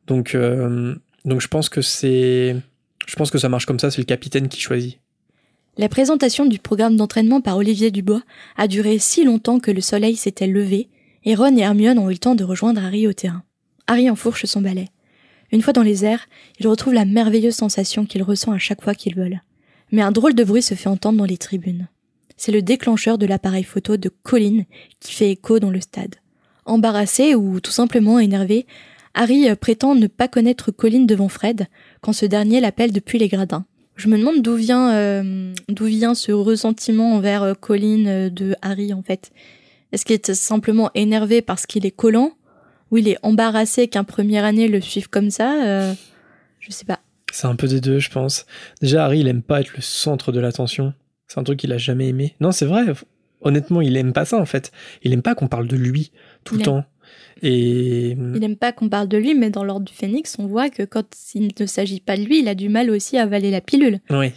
Donc 0.07 0.37
donc 1.27 1.41
je 1.41 1.49
pense 1.49 1.69
que 1.69 1.83
c'est, 1.83 2.57
je 3.07 3.17
pense 3.17 3.31
que 3.31 3.39
ça 3.39 3.49
marche 3.49 3.67
comme 3.67 3.81
ça. 3.81 3.91
C'est 3.91 4.01
le 4.01 4.07
capitaine 4.07 4.49
qui 4.49 4.61
choisit. 4.61 4.99
La 5.77 5.91
présentation 5.91 6.47
du 6.47 6.59
programme 6.59 6.97
d'entraînement 6.97 7.43
par 7.43 7.59
Olivier 7.59 7.91
Dubois 7.91 8.23
a 8.57 8.67
duré 8.67 8.99
si 8.99 9.25
longtemps 9.25 9.61
que 9.61 9.71
le 9.71 9.83
soleil 9.83 10.17
s'était 10.17 10.47
levé 10.47 10.89
et 11.25 11.35
Ron 11.35 11.57
et 11.57 11.61
Hermione 11.61 11.99
ont 11.99 12.09
eu 12.09 12.15
le 12.15 12.19
temps 12.19 12.35
de 12.35 12.45
rejoindre 12.45 12.83
Harry 12.83 13.07
au 13.07 13.13
terrain. 13.13 13.43
Harry 13.87 14.09
enfourche 14.09 14.47
son 14.47 14.63
balai. 14.63 14.89
Une 15.53 15.61
fois 15.61 15.73
dans 15.73 15.83
les 15.83 16.05
airs, 16.05 16.27
il 16.59 16.67
retrouve 16.67 16.95
la 16.95 17.05
merveilleuse 17.05 17.55
sensation 17.55 18.07
qu'il 18.07 18.23
ressent 18.23 18.53
à 18.53 18.59
chaque 18.59 18.83
fois 18.83 18.95
qu'il 18.95 19.17
vole. 19.17 19.43
Mais 19.93 20.03
un 20.03 20.13
drôle 20.13 20.35
de 20.35 20.45
bruit 20.45 20.63
se 20.63 20.75
fait 20.75 20.89
entendre 20.89 21.19
dans 21.19 21.25
les 21.25 21.37
tribunes. 21.37 21.89
C'est 22.37 22.53
le 22.53 22.63
déclencheur 22.63 23.19
de 23.19 23.27
l'appareil 23.27 23.65
photo 23.65 23.97
de 23.97 24.11
Colin 24.23 24.63
qui 25.01 25.15
fait 25.15 25.31
écho 25.31 25.59
dans 25.59 25.71
le 25.71 25.81
stade. 25.81 26.17
Embarrassé 26.65 27.35
ou 27.35 27.61
tout 27.61 27.71
simplement 27.71 28.19
énervé, 28.19 28.67
Harry 29.15 29.47
prétend 29.57 29.95
ne 29.95 30.07
pas 30.07 30.29
connaître 30.29 30.71
Colin 30.71 31.05
devant 31.05 31.29
Fred 31.29 31.67
quand 32.03 32.13
ce 32.13 32.27
dernier 32.27 32.61
l'appelle 32.61 32.93
depuis 32.93 33.19
les 33.19 33.29
gradins. 33.29 33.65
Je 33.97 34.09
me 34.09 34.19
demande 34.19 34.43
d'où 34.43 34.55
vient 34.55 34.93
euh, 34.93 35.55
vient 35.69 36.15
ce 36.15 36.31
ressentiment 36.31 37.15
envers 37.15 37.43
euh, 37.43 37.55
Colin 37.55 38.07
euh, 38.07 38.31
de 38.31 38.55
Harry 38.61 38.93
en 38.93 39.03
fait. 39.03 39.33
Est-ce 39.91 40.05
qu'il 40.05 40.15
est 40.15 40.35
simplement 40.35 40.91
énervé 40.95 41.41
parce 41.41 41.65
qu'il 41.65 41.87
est 41.87 41.91
collant 41.91 42.33
ou 42.91 42.99
il 42.99 43.09
est 43.09 43.17
embarrassé 43.23 43.89
qu'un 43.89 44.05
première 44.05 44.45
année 44.45 44.69
le 44.69 44.83
suive 44.83 45.09
comme 45.09 45.31
ça 45.31 45.95
Je 46.61 46.71
sais 46.71 46.85
pas. 46.85 47.01
C'est 47.33 47.47
un 47.47 47.57
peu 47.57 47.67
des 47.67 47.81
deux, 47.81 47.99
je 47.99 48.11
pense. 48.11 48.47
Déjà, 48.81 49.05
Harry, 49.05 49.21
il 49.21 49.29
aime 49.29 49.43
pas 49.43 49.61
être 49.61 49.75
le 49.75 49.83
centre 49.83 50.31
de 50.31 50.41
l'attention. 50.41 50.93
C'est 51.29 51.41
un 51.41 51.45
truc 51.45 51.59
qu'il 51.59 51.73
a 51.73 51.79
jamais 51.79 52.09
aimé. 52.09 52.35
Non, 52.41 52.53
c'est 52.53 52.67
vrai. 52.67 52.85
Honnêtement, 53.43 53.81
il 53.81 53.97
aime 53.97 54.13
pas 54.13 54.25
ça 54.25 54.39
en 54.39 54.47
fait. 54.47 54.73
Il 55.03 55.13
aime 55.13 55.23
pas 55.23 55.35
qu'on 55.35 55.49
parle 55.49 55.67
de 55.67 55.77
lui 55.77 56.13
tout 56.45 56.57
le 56.57 56.63
temps. 56.63 56.85
Et... 57.43 58.11
Il 58.11 58.41
n'aime 58.41 58.57
pas 58.57 58.73
qu'on 58.73 58.89
parle 58.89 59.09
de 59.09 59.19
lui, 59.19 59.35
mais 59.35 59.51
dans 59.51 59.65
l'ordre 59.65 59.85
du 59.85 59.93
phénix, 59.93 60.37
on 60.39 60.47
voit 60.47 60.71
que 60.71 60.83
quand 60.85 61.05
il 61.35 61.53
ne 61.59 61.67
s'agit 61.67 62.01
pas 62.01 62.17
de 62.17 62.23
lui, 62.23 62.41
il 62.41 62.49
a 62.49 62.55
du 62.55 62.69
mal 62.69 62.91
aussi 62.91 63.19
à 63.19 63.23
avaler 63.23 63.51
la 63.51 63.61
pilule. 63.61 64.01
Oui. 64.11 64.33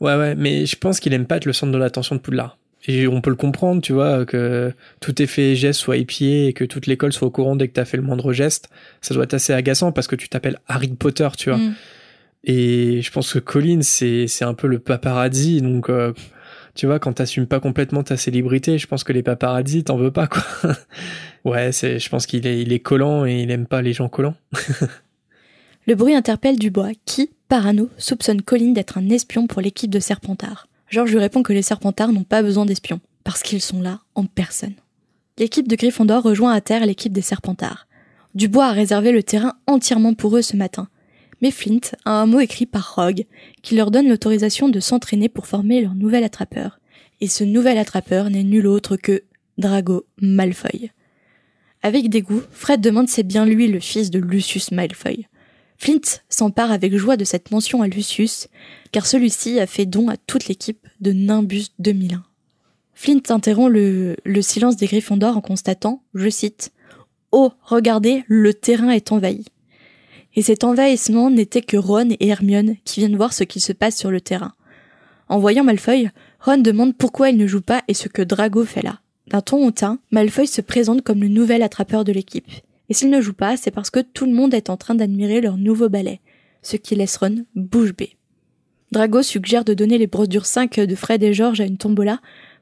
Ouais, 0.00 0.16
ouais, 0.16 0.34
mais 0.34 0.66
je 0.66 0.76
pense 0.76 1.00
qu'il 1.00 1.12
aime 1.12 1.26
pas 1.26 1.38
être 1.38 1.44
le 1.44 1.52
centre 1.52 1.72
de 1.72 1.78
l'attention 1.78 2.14
de 2.14 2.20
Poudlard. 2.20 2.58
Et 2.86 3.06
on 3.06 3.20
peut 3.20 3.30
le 3.30 3.36
comprendre, 3.36 3.80
tu 3.80 3.94
vois, 3.94 4.26
que 4.26 4.72
tout 5.00 5.22
effet 5.22 5.56
geste 5.56 5.80
soit 5.80 5.96
épié 5.96 6.48
et 6.48 6.52
que 6.52 6.64
toute 6.64 6.86
l'école 6.86 7.12
soit 7.12 7.28
au 7.28 7.30
courant 7.30 7.56
dès 7.56 7.66
que 7.66 7.72
t'as 7.72 7.86
fait 7.86 7.96
le 7.96 8.02
moindre 8.02 8.32
geste. 8.32 8.68
Ça 9.00 9.14
doit 9.14 9.24
être 9.24 9.34
assez 9.34 9.54
agaçant 9.54 9.90
parce 9.90 10.06
que 10.06 10.16
tu 10.16 10.28
t'appelles 10.28 10.58
Harry 10.68 10.88
Potter, 10.88 11.28
tu 11.38 11.48
vois. 11.48 11.58
Mm. 11.58 11.74
Et 12.44 13.00
je 13.00 13.10
pense 13.10 13.32
que 13.32 13.38
Colin, 13.38 13.80
c'est, 13.82 14.26
un 14.42 14.54
peu 14.54 14.66
le 14.66 14.78
paparazzi, 14.78 15.62
donc 15.62 15.88
euh, 15.88 16.12
tu 16.74 16.86
vois, 16.86 16.98
quand 16.98 17.14
t'assumes 17.14 17.46
pas 17.46 17.60
complètement 17.60 18.02
ta 18.02 18.16
célébrité, 18.16 18.78
je 18.78 18.86
pense 18.86 19.02
que 19.02 19.12
les 19.12 19.22
paparazzi, 19.22 19.84
t'en 19.84 19.96
veux 19.96 20.10
pas, 20.10 20.26
quoi. 20.26 20.42
ouais, 21.44 21.72
je 21.72 22.08
pense 22.08 22.26
qu'il 22.26 22.46
est, 22.46 22.60
il 22.60 22.82
collant 22.82 23.24
et 23.24 23.42
il 23.42 23.50
aime 23.50 23.66
pas 23.66 23.80
les 23.80 23.92
gens 23.92 24.08
collants. 24.08 24.36
Le 25.86 25.94
bruit 25.94 26.14
interpelle 26.14 26.58
Dubois, 26.58 26.92
qui, 27.04 27.30
parano, 27.48 27.90
soupçonne 27.98 28.42
Colin 28.42 28.72
d'être 28.72 28.98
un 28.98 29.08
espion 29.10 29.46
pour 29.46 29.60
l'équipe 29.60 29.90
de 29.90 30.00
Serpentard. 30.00 30.66
Georges 30.88 31.12
lui 31.12 31.18
répond 31.18 31.42
que 31.42 31.52
les 31.52 31.62
Serpentards 31.62 32.12
n'ont 32.12 32.24
pas 32.24 32.42
besoin 32.42 32.66
d'espions, 32.66 33.00
parce 33.22 33.42
qu'ils 33.42 33.60
sont 33.60 33.82
là 33.82 34.00
en 34.14 34.24
personne. 34.24 34.74
L'équipe 35.38 35.68
de 35.68 35.76
Gryffondor 35.76 36.22
rejoint 36.22 36.52
à 36.52 36.60
terre 36.60 36.86
l'équipe 36.86 37.12
des 37.12 37.20
Serpentards. 37.20 37.86
Dubois 38.34 38.66
a 38.66 38.72
réservé 38.72 39.12
le 39.12 39.22
terrain 39.22 39.54
entièrement 39.66 40.14
pour 40.14 40.36
eux 40.36 40.42
ce 40.42 40.56
matin, 40.56 40.88
Flint 41.50 41.80
a 42.04 42.12
un 42.12 42.26
mot 42.26 42.40
écrit 42.40 42.66
par 42.66 42.94
Rogue 42.94 43.24
qui 43.62 43.74
leur 43.74 43.90
donne 43.90 44.08
l'autorisation 44.08 44.68
de 44.68 44.80
s'entraîner 44.80 45.28
pour 45.28 45.46
former 45.46 45.80
leur 45.80 45.94
nouvel 45.94 46.24
attrapeur. 46.24 46.80
Et 47.20 47.28
ce 47.28 47.44
nouvel 47.44 47.78
attrapeur 47.78 48.30
n'est 48.30 48.44
nul 48.44 48.66
autre 48.66 48.96
que 48.96 49.24
Drago 49.58 50.06
Malfoy. 50.20 50.90
Avec 51.82 52.08
dégoût, 52.08 52.42
Fred 52.50 52.80
demande 52.80 53.08
c'est 53.08 53.22
bien 53.22 53.44
lui 53.44 53.68
le 53.68 53.80
fils 53.80 54.10
de 54.10 54.18
Lucius 54.18 54.72
Malfoy. 54.72 55.26
Flint 55.76 56.20
s'empare 56.28 56.72
avec 56.72 56.96
joie 56.96 57.16
de 57.16 57.24
cette 57.24 57.50
mention 57.50 57.82
à 57.82 57.88
Lucius, 57.88 58.48
car 58.92 59.06
celui-ci 59.06 59.60
a 59.60 59.66
fait 59.66 59.86
don 59.86 60.08
à 60.08 60.16
toute 60.16 60.48
l'équipe 60.48 60.86
de 61.00 61.12
Nimbus 61.12 61.66
2001. 61.78 62.24
Flint 62.94 63.22
interrompt 63.28 63.72
le, 63.72 64.16
le 64.24 64.42
silence 64.42 64.76
des 64.76 64.86
Gryffondors 64.86 65.36
en 65.36 65.40
constatant, 65.40 66.02
je 66.14 66.28
cite, 66.28 66.72
Oh, 67.32 67.52
regardez, 67.62 68.24
le 68.28 68.54
terrain 68.54 68.90
est 68.90 69.10
envahi 69.10 69.44
et 70.36 70.42
cet 70.42 70.64
envahissement 70.64 71.30
n'était 71.30 71.62
que 71.62 71.76
Ron 71.76 72.10
et 72.10 72.28
Hermione 72.28 72.76
qui 72.84 73.00
viennent 73.00 73.16
voir 73.16 73.32
ce 73.32 73.44
qui 73.44 73.60
se 73.60 73.72
passe 73.72 73.96
sur 73.96 74.10
le 74.10 74.20
terrain. 74.20 74.54
En 75.28 75.38
voyant 75.38 75.64
Malfoy, 75.64 76.10
Ron 76.40 76.58
demande 76.58 76.96
pourquoi 76.96 77.30
il 77.30 77.36
ne 77.36 77.46
joue 77.46 77.60
pas 77.60 77.82
et 77.88 77.94
ce 77.94 78.08
que 78.08 78.22
Drago 78.22 78.64
fait 78.64 78.82
là. 78.82 79.00
D'un 79.28 79.40
ton 79.40 79.66
hautain, 79.66 79.98
Malfoy 80.10 80.46
se 80.46 80.60
présente 80.60 81.02
comme 81.02 81.22
le 81.22 81.28
nouvel 81.28 81.62
attrapeur 81.62 82.04
de 82.04 82.12
l'équipe. 82.12 82.50
Et 82.90 82.94
s'il 82.94 83.10
ne 83.10 83.20
joue 83.20 83.32
pas, 83.32 83.56
c'est 83.56 83.70
parce 83.70 83.90
que 83.90 84.00
tout 84.00 84.26
le 84.26 84.32
monde 84.32 84.52
est 84.52 84.68
en 84.68 84.76
train 84.76 84.94
d'admirer 84.94 85.40
leur 85.40 85.56
nouveau 85.56 85.88
ballet, 85.88 86.20
ce 86.62 86.76
qui 86.76 86.94
laisse 86.94 87.16
Ron 87.16 87.44
bouche 87.54 87.94
bée. 87.94 88.16
Drago 88.92 89.22
suggère 89.22 89.64
de 89.64 89.74
donner 89.74 89.98
les 89.98 90.06
brodures 90.06 90.46
5 90.46 90.80
de 90.80 90.94
Fred 90.94 91.22
et 91.22 91.32
George 91.32 91.60
à 91.60 91.64
une 91.64 91.78
tombola. 91.78 92.20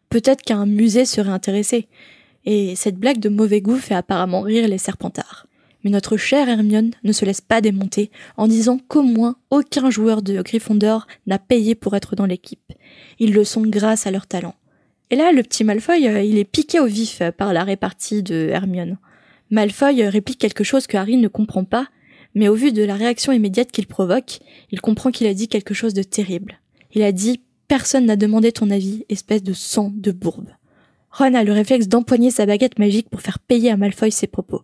Peut-être 0.09 0.43
qu'un 0.43 0.67
musée 0.67 1.05
serait 1.05 1.31
intéressé. 1.31 1.89
Et 2.45 2.77
cette 2.77 2.97
blague 2.97 3.19
de 3.19 3.29
mauvais 3.29 3.61
goût 3.61 3.77
fait 3.77 3.95
apparemment 3.95 4.41
rire 4.41 4.69
les 4.69 4.79
serpentards. 4.79 5.47
Mais 5.85 5.91
notre 5.91 6.17
chère 6.17 6.49
Hermione 6.49 6.93
ne 7.05 7.13
se 7.13 7.25
laisse 7.25 7.41
pas 7.41 7.61
démonter 7.61 8.11
en 8.37 8.47
disant 8.49 8.79
qu'au 8.89 9.03
moins 9.03 9.37
aucun 9.51 9.91
joueur 9.91 10.23
de 10.23 10.41
Gryffondor 10.43 11.07
n'a 11.27 11.39
payé 11.39 11.75
pour 11.75 11.97
être 11.97 12.17
dans 12.17 12.27
l'équipe. 12.27 12.73
Ils 13.19 13.33
le 13.33 13.45
sont 13.45 13.63
grâce 13.63 14.07
à 14.07 14.11
leur 14.11 14.27
talent. 14.27 14.55
Et 15.11 15.17
là, 15.17 15.33
le 15.33 15.43
petit 15.43 15.65
Malfoy, 15.65 16.09
euh, 16.09 16.23
il 16.23 16.39
est 16.39 16.45
piqué 16.45 16.81
au 16.81 16.87
vif 16.87 17.21
euh, 17.21 17.31
par 17.31 17.53
la 17.53 17.65
répartie 17.65 18.23
de 18.23 18.49
Hermione. 18.51 18.97
Malfoy 19.51 20.03
euh, 20.03 20.09
réplique 20.09 20.39
quelque 20.39 20.65
chose 20.65 20.87
que 20.87 20.97
Harry 20.97 21.19
ne 21.19 21.29
comprend 21.29 21.65
pas, 21.65 21.87
mais 22.35 22.49
au 22.49 22.55
vu 22.55 22.73
de 22.73 22.83
la 22.83 22.95
réaction 22.95 23.33
immédiate 23.33 23.71
qu'il 23.71 23.87
provoque, 23.87 24.41
il 24.71 24.81
comprend 24.81 25.11
qu'il 25.11 25.27
a 25.27 25.35
dit 25.35 25.49
quelque 25.49 25.75
chose 25.75 25.93
de 25.93 26.03
terrible. 26.03 26.61
Il 26.95 27.03
a 27.03 27.13
dit 27.13 27.43
Personne 27.69 28.07
n'a 28.07 28.17
demandé 28.17 28.53
ton 28.53 28.71
avis, 28.71 29.05
espèce 29.11 29.43
de 29.43 29.53
sang 29.53 29.93
de 29.95 30.13
bourbe. 30.13 30.49
Ron 31.11 31.35
a 31.35 31.45
le 31.45 31.53
réflexe 31.53 31.89
d'empoigner 31.89 32.31
sa 32.31 32.47
baguette 32.47 32.79
magique 32.79 33.11
pour 33.11 33.21
faire 33.21 33.39
payer 33.39 33.71
à 33.71 33.77
Malfoy 33.77 34.11
ses 34.11 34.27
propos. 34.27 34.63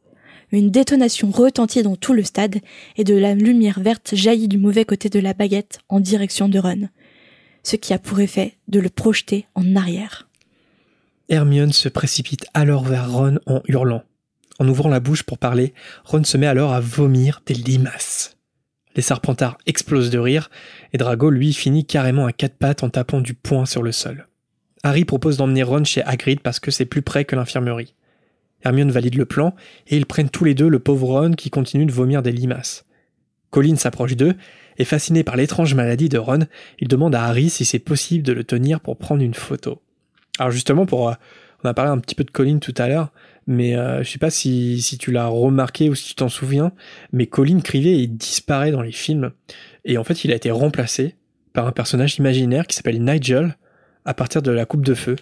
Une 0.50 0.71
détonation 0.71 1.31
retentit 1.31 1.83
dans 1.83 1.97
tout 1.97 2.14
le 2.14 2.23
stade, 2.23 2.61
et 2.97 3.05
de 3.05 3.14
la 3.14 3.35
lumière 3.35 3.81
verte 3.81 4.14
jaillit 4.14 4.49
du 4.49 4.59
mauvais 4.59 4.85
côté 4.85 5.09
de 5.09 5.21
la 5.21 5.35
baguette 5.35 5.81
en 5.88 6.00
direction 6.00 6.49
de 6.49 6.59
Ron, 6.59 6.88
ce 7.62 7.76
qui 7.76 7.93
a 7.93 7.99
pour 7.99 8.21
effet 8.21 8.55
de 8.69 8.81
le 8.81 8.88
projeter 8.88 9.47
en 9.55 9.76
arrière. 9.76 10.28
Hermione 11.28 11.73
se 11.73 11.90
précipite 11.90 12.47
alors 12.55 12.85
vers 12.85 13.12
Ron 13.12 13.38
en 13.47 13.61
hurlant. 13.69 14.02
En 14.59 14.67
ouvrant 14.67 14.88
la 14.88 15.00
bouche 15.00 15.23
pour 15.23 15.38
parler, 15.38 15.75
Ron 16.05 16.25
se 16.25 16.38
met 16.38 16.47
alors 16.47 16.73
à 16.73 16.81
vomir 16.81 17.43
des 17.45 17.55
limaces. 17.55 18.37
Les 18.97 19.02
serpentards 19.02 19.59
explosent 19.67 20.11
de 20.11 20.19
rire, 20.19 20.50
et 20.93 20.99
Drago 20.99 21.31
lui 21.31 21.52
finit 21.52 21.85
carrément 21.85 22.26
à 22.26 22.33
quatre 22.33 22.57
pattes 22.57 22.83
en 22.83 22.88
tapant 22.88 23.21
du 23.21 23.35
poing 23.35 23.67
sur 23.67 23.83
le 23.83 23.93
sol. 23.93 24.26
Harry 24.83 25.05
propose 25.05 25.37
d'emmener 25.37 25.62
Ron 25.62 25.85
chez 25.85 26.02
Hagrid 26.02 26.40
parce 26.40 26.59
que 26.59 26.71
c'est 26.71 26.87
plus 26.87 27.02
près 27.02 27.25
que 27.25 27.37
l'infirmerie. 27.37 27.95
Hermione 28.65 28.91
valide 28.91 29.17
le 29.17 29.25
plan, 29.25 29.55
et 29.87 29.97
ils 29.97 30.07
prennent 30.07 30.31
tous 30.31 30.45
les 30.45 30.55
deux 30.55 30.69
le 30.69 30.79
pauvre 30.79 31.21
Ron 31.21 31.33
qui 31.33 31.50
continue 31.50 31.87
de 31.87 31.93
vomir 31.93 32.23
des 32.23 32.33
limaces. 32.33 32.85
Colin 33.50 33.77
s'approche 33.77 34.17
d'eux, 34.17 34.35
et 34.79 34.85
fasciné 34.85 35.25
par 35.25 35.37
l'étrange 35.37 35.75
maladie 35.75 36.09
de 36.09 36.19
Ron, 36.19 36.47
il 36.79 36.88
demande 36.88 37.15
à 37.15 37.25
Harry 37.25 37.50
si 37.50 37.65
c'est 37.65 37.79
possible 37.79 38.25
de 38.25 38.33
le 38.33 38.45
tenir 38.45 38.81
pour 38.81 38.97
prendre 38.97 39.23
une 39.23 39.35
photo. 39.35 39.81
Alors 40.38 40.53
justement, 40.53 40.87
pour, 40.87 41.09
euh, 41.09 41.15
on 41.65 41.69
a 41.69 41.75
parlé 41.75 41.91
un 41.91 41.99
petit 41.99 42.15
peu 42.15 42.25
de 42.25 42.31
Colin 42.31 42.59
tout 42.59 42.75
à 42.79 42.88
l'heure, 42.88 43.12
mais 43.47 43.77
euh, 43.77 44.03
je 44.03 44.11
sais 44.11 44.19
pas 44.19 44.31
si, 44.31 44.81
si 44.83 44.99
tu 44.99 45.11
l'as 45.11 45.27
remarqué 45.27 45.88
ou 45.88 45.95
si 45.95 46.09
tu 46.09 46.15
t'en 46.15 46.29
souviens, 46.29 46.73
mais 47.12 47.27
Colin 47.27 47.61
Crivet 47.61 47.99
il 47.99 48.17
disparaît 48.17 48.71
dans 48.71 48.83
les 48.83 48.93
films, 48.93 49.33
et 49.85 49.99
en 49.99 50.05
fait 50.05 50.25
il 50.25 50.33
a 50.33 50.37
été 50.37 50.50
remplacé 50.50 51.17
par 51.53 51.67
un 51.67 51.73
personnage 51.73 52.19
imaginaire 52.19 52.67
qui 52.67 52.77
s'appelle 52.77 53.03
Nigel 53.03 53.57
à 54.05 54.15
partir 54.15 54.43
de 54.43 54.50
la 54.50 54.65
coupe 54.67 54.85
de 54.85 54.95
feu. 54.95 55.17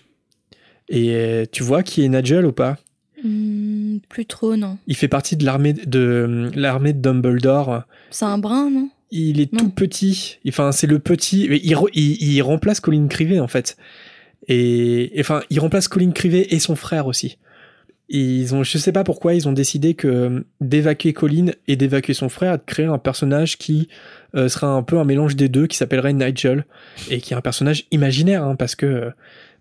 Et 0.89 1.15
euh, 1.15 1.45
tu 1.51 1.63
vois 1.63 1.83
qui 1.83 2.05
est 2.05 2.09
Nigel 2.09 2.45
ou 2.45 2.53
pas? 2.53 2.77
Hmm, 3.23 3.99
plus 4.09 4.27
trop, 4.27 4.57
non. 4.57 4.79
Il 4.87 4.97
fait 4.97 5.09
partie 5.09 5.37
de 5.37 5.45
l'armée 5.45 5.73
de 5.73 6.51
l'armée 6.55 6.93
de 6.93 7.01
Dumbledore. 7.01 7.85
C'est 8.11 8.25
un 8.25 8.39
brun, 8.39 8.71
non? 8.71 8.91
Il 9.11 9.41
est 9.41 9.57
tout 9.57 9.71
petit. 9.71 10.39
Enfin, 10.49 10.73
c'est 10.73 10.87
le 10.87 10.99
petit. 10.99 11.45
Il, 11.45 11.77
il, 11.95 12.23
il, 12.23 12.43
remplace 12.43 12.81
Colin 12.81 13.07
Crivet 13.07 13.41
en 13.41 13.49
fait. 13.49 13.77
Et 14.49 15.13
enfin, 15.19 15.43
il 15.51 15.61
remplace 15.61 15.89
Colin 15.89 16.11
Crivet 16.11 16.47
et 16.51 16.59
son 16.59 16.77
frère 16.77 17.07
aussi. 17.07 17.39
Ils 18.09 18.55
ont, 18.55 18.63
je 18.63 18.79
sais 18.79 18.93
pas 18.93 19.03
pourquoi, 19.03 19.35
ils 19.35 19.49
ont 19.49 19.53
décidé 19.53 19.95
que 19.95 20.45
d'évacuer 20.61 21.13
Colin 21.13 21.47
et 21.67 21.75
d'évacuer 21.75 22.15
son 22.15 22.29
frère, 22.29 22.59
de 22.59 22.63
créer 22.65 22.87
un 22.87 22.99
personnage 22.99 23.59
qui 23.59 23.89
euh, 24.37 24.49
sera 24.49 24.69
un 24.69 24.85
peu 24.85 24.99
un 24.99 25.05
mélange 25.05 25.35
des 25.35 25.49
deux, 25.49 25.67
qui 25.67 25.77
s'appellerait 25.77 26.13
Nigel 26.13 26.67
et 27.11 27.21
qui 27.21 27.33
est 27.33 27.37
un 27.37 27.41
personnage 27.41 27.87
imaginaire, 27.91 28.45
hein, 28.45 28.55
parce 28.55 28.77
que 28.77 29.11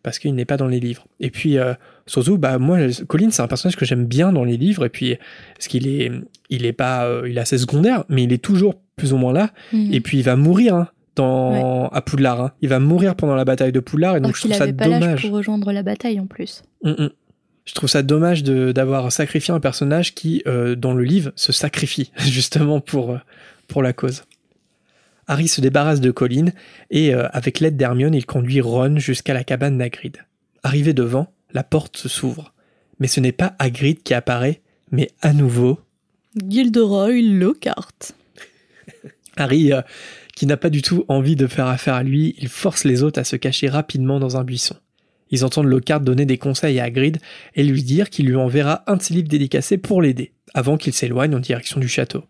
parce 0.05 0.19
qu'il 0.19 0.35
n'est 0.35 0.45
pas 0.45 0.55
dans 0.55 0.67
les 0.67 0.79
livres. 0.79 1.07
Et 1.19 1.31
puis 1.31 1.57
euh, 1.57 1.73
surtout, 2.05 2.37
bah 2.37 2.59
moi, 2.59 2.77
Colin, 3.07 3.31
c'est 3.31 3.41
un 3.41 3.47
personnage 3.47 3.75
que 3.75 3.85
j'aime 3.85 4.05
bien 4.05 4.31
dans 4.31 4.43
les 4.43 4.55
livres, 4.55 4.85
et 4.85 4.89
puis 4.89 5.17
parce 5.55 5.67
qu'il 5.67 5.87
est, 5.87 6.11
il 6.51 6.67
est 6.67 6.73
pas, 6.73 7.05
euh, 7.05 7.27
il 7.27 7.39
est 7.39 7.41
assez 7.41 7.57
secondaire, 7.57 8.03
mais 8.07 8.21
il 8.23 8.31
est 8.31 8.43
toujours 8.43 8.75
plus 8.95 9.13
ou 9.13 9.17
moins 9.17 9.33
là. 9.33 9.49
Mhm. 9.73 9.91
Et 9.91 10.01
puis 10.01 10.19
il 10.19 10.23
va 10.23 10.35
mourir 10.35 10.75
hein, 10.75 10.87
dans 11.15 11.87
à 11.87 12.01
Poudlard. 12.01 12.39
Hein. 12.39 12.51
Il 12.61 12.69
va 12.69 12.79
mourir 12.79 13.15
pendant 13.15 13.33
la 13.33 13.45
bataille 13.45 13.71
de 13.71 13.79
Poudlard, 13.79 14.15
et 14.15 14.21
donc, 14.21 14.35
je 14.35 14.41
trouve 14.41 14.53
ça 14.53 14.71
pas 14.71 14.87
dommage. 14.87 15.23
pour 15.23 15.31
rejoindre 15.31 15.71
la 15.71 15.81
bataille 15.81 16.19
en 16.19 16.27
plus. 16.27 16.61
Mm, 16.83 16.91
mm. 16.91 17.09
Je 17.65 17.73
trouve 17.73 17.89
ça 17.89 18.03
dommage 18.03 18.43
d'avoir 18.43 19.11
sacrifié 19.11 19.51
un 19.51 19.59
personnage 19.59 20.13
qui, 20.13 20.43
euh, 20.45 20.75
dans 20.75 20.93
le 20.93 21.03
livre, 21.03 21.31
se 21.35 21.51
sacrifie 21.51 22.11
justement 22.19 22.79
pour 22.79 23.13
euh, 23.13 23.17
pour 23.67 23.81
la 23.81 23.91
cause. 23.91 24.21
Harry 25.27 25.47
se 25.47 25.61
débarrasse 25.61 26.01
de 26.01 26.11
Colin 26.11 26.47
et, 26.91 27.13
euh, 27.13 27.27
avec 27.31 27.59
l'aide 27.59 27.77
d'Hermione, 27.77 28.13
il 28.13 28.25
conduit 28.25 28.61
Ron 28.61 28.97
jusqu'à 28.97 29.33
la 29.33 29.43
cabane 29.43 29.77
d'Hagrid. 29.77 30.17
Arrivé 30.63 30.93
devant, 30.93 31.33
la 31.51 31.63
porte 31.63 32.07
s'ouvre. 32.07 32.53
Mais 32.99 33.07
ce 33.07 33.19
n'est 33.19 33.31
pas 33.31 33.55
Hagrid 33.59 34.03
qui 34.03 34.13
apparaît, 34.13 34.61
mais 34.91 35.11
à 35.21 35.33
nouveau... 35.33 35.79
Gilderoy 36.47 37.21
Lockhart. 37.21 38.13
Harry, 39.37 39.71
euh, 39.71 39.81
qui 40.35 40.45
n'a 40.45 40.57
pas 40.57 40.69
du 40.69 40.81
tout 40.81 41.05
envie 41.07 41.35
de 41.35 41.47
faire 41.47 41.67
affaire 41.67 41.95
à 41.95 42.03
lui, 42.03 42.35
il 42.37 42.49
force 42.49 42.83
les 42.83 43.03
autres 43.03 43.19
à 43.19 43.23
se 43.23 43.35
cacher 43.35 43.69
rapidement 43.69 44.19
dans 44.19 44.37
un 44.37 44.43
buisson. 44.43 44.75
Ils 45.31 45.43
entendent 45.43 45.67
Lockhart 45.67 46.01
donner 46.01 46.25
des 46.25 46.37
conseils 46.37 46.79
à 46.79 46.83
Hagrid 46.83 47.17
et 47.55 47.63
lui 47.63 47.83
dire 47.83 48.09
qu'il 48.09 48.27
lui 48.27 48.35
enverra 48.35 48.83
un 48.87 48.97
de 48.97 49.01
ses 49.01 49.13
livres 49.13 49.27
dédicacés 49.27 49.77
pour 49.77 50.01
l'aider, 50.01 50.33
avant 50.53 50.77
qu'il 50.77 50.93
s'éloigne 50.93 51.35
en 51.35 51.39
direction 51.39 51.79
du 51.79 51.87
château. 51.87 52.25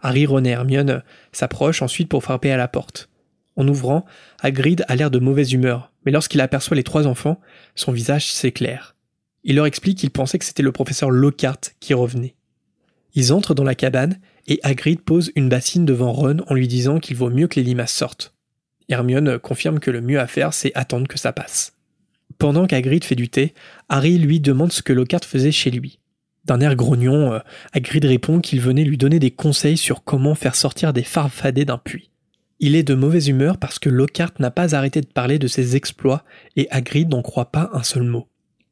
Harry, 0.00 0.26
Ron 0.26 0.44
et 0.44 0.50
Hermione 0.50 1.02
s'approchent 1.32 1.82
ensuite 1.82 2.08
pour 2.08 2.22
frapper 2.22 2.50
à 2.50 2.56
la 2.56 2.68
porte. 2.68 3.08
En 3.56 3.66
ouvrant, 3.66 4.04
Hagrid 4.40 4.84
a 4.88 4.94
l'air 4.94 5.10
de 5.10 5.18
mauvaise 5.18 5.52
humeur, 5.52 5.92
mais 6.06 6.12
lorsqu'il 6.12 6.40
aperçoit 6.40 6.76
les 6.76 6.84
trois 6.84 7.06
enfants, 7.06 7.40
son 7.74 7.90
visage 7.90 8.32
s'éclaire. 8.32 8.94
Il 9.42 9.56
leur 9.56 9.66
explique 9.66 9.98
qu'il 9.98 10.10
pensait 10.10 10.38
que 10.38 10.44
c'était 10.44 10.62
le 10.62 10.72
professeur 10.72 11.10
Lockhart 11.10 11.60
qui 11.80 11.94
revenait. 11.94 12.36
Ils 13.14 13.32
entrent 13.32 13.54
dans 13.54 13.64
la 13.64 13.74
cabane 13.74 14.20
et 14.46 14.60
Hagrid 14.62 15.00
pose 15.00 15.32
une 15.34 15.48
bassine 15.48 15.84
devant 15.84 16.12
Ron 16.12 16.38
en 16.46 16.54
lui 16.54 16.68
disant 16.68 17.00
qu'il 17.00 17.16
vaut 17.16 17.30
mieux 17.30 17.48
que 17.48 17.58
les 17.58 17.64
limaces 17.64 17.92
sortent. 17.92 18.34
Hermione 18.88 19.38
confirme 19.38 19.80
que 19.80 19.90
le 19.90 20.00
mieux 20.00 20.20
à 20.20 20.26
faire 20.26 20.54
c'est 20.54 20.72
attendre 20.74 21.08
que 21.08 21.18
ça 21.18 21.32
passe. 21.32 21.74
Pendant 22.38 22.66
qu'Hagrid 22.66 23.04
fait 23.04 23.16
du 23.16 23.28
thé, 23.28 23.54
Harry 23.88 24.18
lui 24.18 24.38
demande 24.38 24.72
ce 24.72 24.82
que 24.82 24.92
Lockhart 24.92 25.24
faisait 25.24 25.50
chez 25.50 25.70
lui. 25.70 25.98
D'un 26.48 26.60
air 26.60 26.76
grognon, 26.76 27.34
euh, 27.34 27.38
Hagrid 27.74 28.06
répond 28.06 28.40
qu'il 28.40 28.62
venait 28.62 28.84
lui 28.84 28.96
donner 28.96 29.18
des 29.18 29.30
conseils 29.30 29.76
sur 29.76 30.02
comment 30.02 30.34
faire 30.34 30.54
sortir 30.54 30.94
des 30.94 31.02
farfadets 31.02 31.66
d'un 31.66 31.76
puits. 31.76 32.10
Il 32.58 32.74
est 32.74 32.82
de 32.82 32.94
mauvaise 32.94 33.28
humeur 33.28 33.58
parce 33.58 33.78
que 33.78 33.90
Lockhart 33.90 34.32
n'a 34.38 34.50
pas 34.50 34.74
arrêté 34.74 35.02
de 35.02 35.06
parler 35.06 35.38
de 35.38 35.46
ses 35.46 35.76
exploits 35.76 36.24
et 36.56 36.66
Hagrid 36.70 37.10
n'en 37.10 37.20
croit 37.20 37.52
pas 37.52 37.68
un 37.74 37.82
seul 37.82 38.04
mot. 38.04 38.28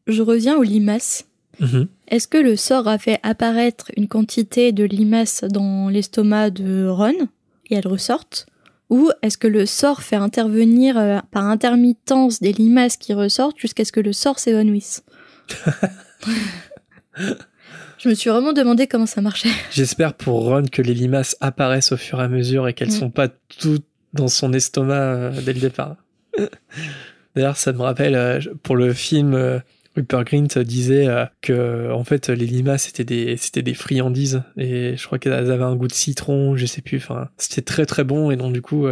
Je 0.06 0.22
reviens 0.22 0.56
aux 0.56 0.62
limaces. 0.62 1.26
Mhm. 1.60 1.88
Est-ce 2.08 2.26
que 2.26 2.38
le 2.38 2.56
sort 2.56 2.88
a 2.88 2.96
fait 2.96 3.20
apparaître 3.22 3.90
une 3.96 4.08
quantité 4.08 4.72
de 4.72 4.84
limaces 4.84 5.44
dans 5.44 5.90
l'estomac 5.90 6.50
de 6.50 6.88
Ron 6.88 7.28
et 7.68 7.74
elles 7.74 7.86
ressortent? 7.86 8.46
Ou 8.88 9.10
est-ce 9.20 9.36
que 9.36 9.48
le 9.48 9.66
sort 9.66 10.02
fait 10.02 10.16
intervenir 10.16 10.96
euh, 10.96 11.18
par 11.30 11.44
intermittence 11.44 12.40
des 12.40 12.52
limaces 12.52 12.96
qui 12.96 13.12
ressortent 13.12 13.58
jusqu'à 13.58 13.84
ce 13.84 13.92
que 13.92 14.00
le 14.00 14.14
sort 14.14 14.38
s'évanouisse? 14.38 15.04
Je 17.98 18.08
me 18.08 18.14
suis 18.14 18.30
vraiment 18.30 18.52
demandé 18.52 18.86
comment 18.86 19.06
ça 19.06 19.20
marchait. 19.20 19.50
J'espère 19.70 20.14
pour 20.14 20.44
Ron 20.44 20.64
que 20.70 20.82
les 20.82 20.94
limaces 20.94 21.36
apparaissent 21.40 21.92
au 21.92 21.96
fur 21.96 22.20
et 22.20 22.24
à 22.24 22.28
mesure 22.28 22.68
et 22.68 22.74
qu'elles 22.74 22.88
ne 22.88 22.92
sont 22.92 23.10
pas 23.10 23.28
toutes 23.28 23.86
dans 24.12 24.28
son 24.28 24.52
estomac 24.52 24.94
euh, 24.94 25.40
dès 25.42 25.52
le 25.52 25.60
départ. 25.60 25.96
D'ailleurs, 27.34 27.56
ça 27.56 27.72
me 27.72 27.82
rappelle, 27.82 28.14
euh, 28.14 28.40
pour 28.62 28.76
le 28.76 28.92
film, 28.92 29.34
euh, 29.34 29.58
Rupert 29.94 30.24
Grint 30.24 30.62
disait 30.62 31.08
que 31.40 31.90
en 31.90 32.04
fait 32.04 32.28
les 32.28 32.44
limaces 32.44 32.82
c'était 32.82 33.04
des 33.04 33.38
c'était 33.38 33.62
des 33.62 33.72
friandises 33.72 34.42
et 34.58 34.94
je 34.94 35.06
crois 35.06 35.18
qu'elles 35.18 35.32
avaient 35.32 35.64
un 35.64 35.74
goût 35.74 35.88
de 35.88 35.92
citron, 35.94 36.54
je 36.54 36.66
sais 36.66 36.82
plus. 36.82 36.98
Enfin, 36.98 37.30
c'était 37.38 37.62
très 37.62 37.86
très 37.86 38.04
bon 38.04 38.30
et 38.30 38.36
donc 38.36 38.52
du 38.52 38.60
coup, 38.60 38.88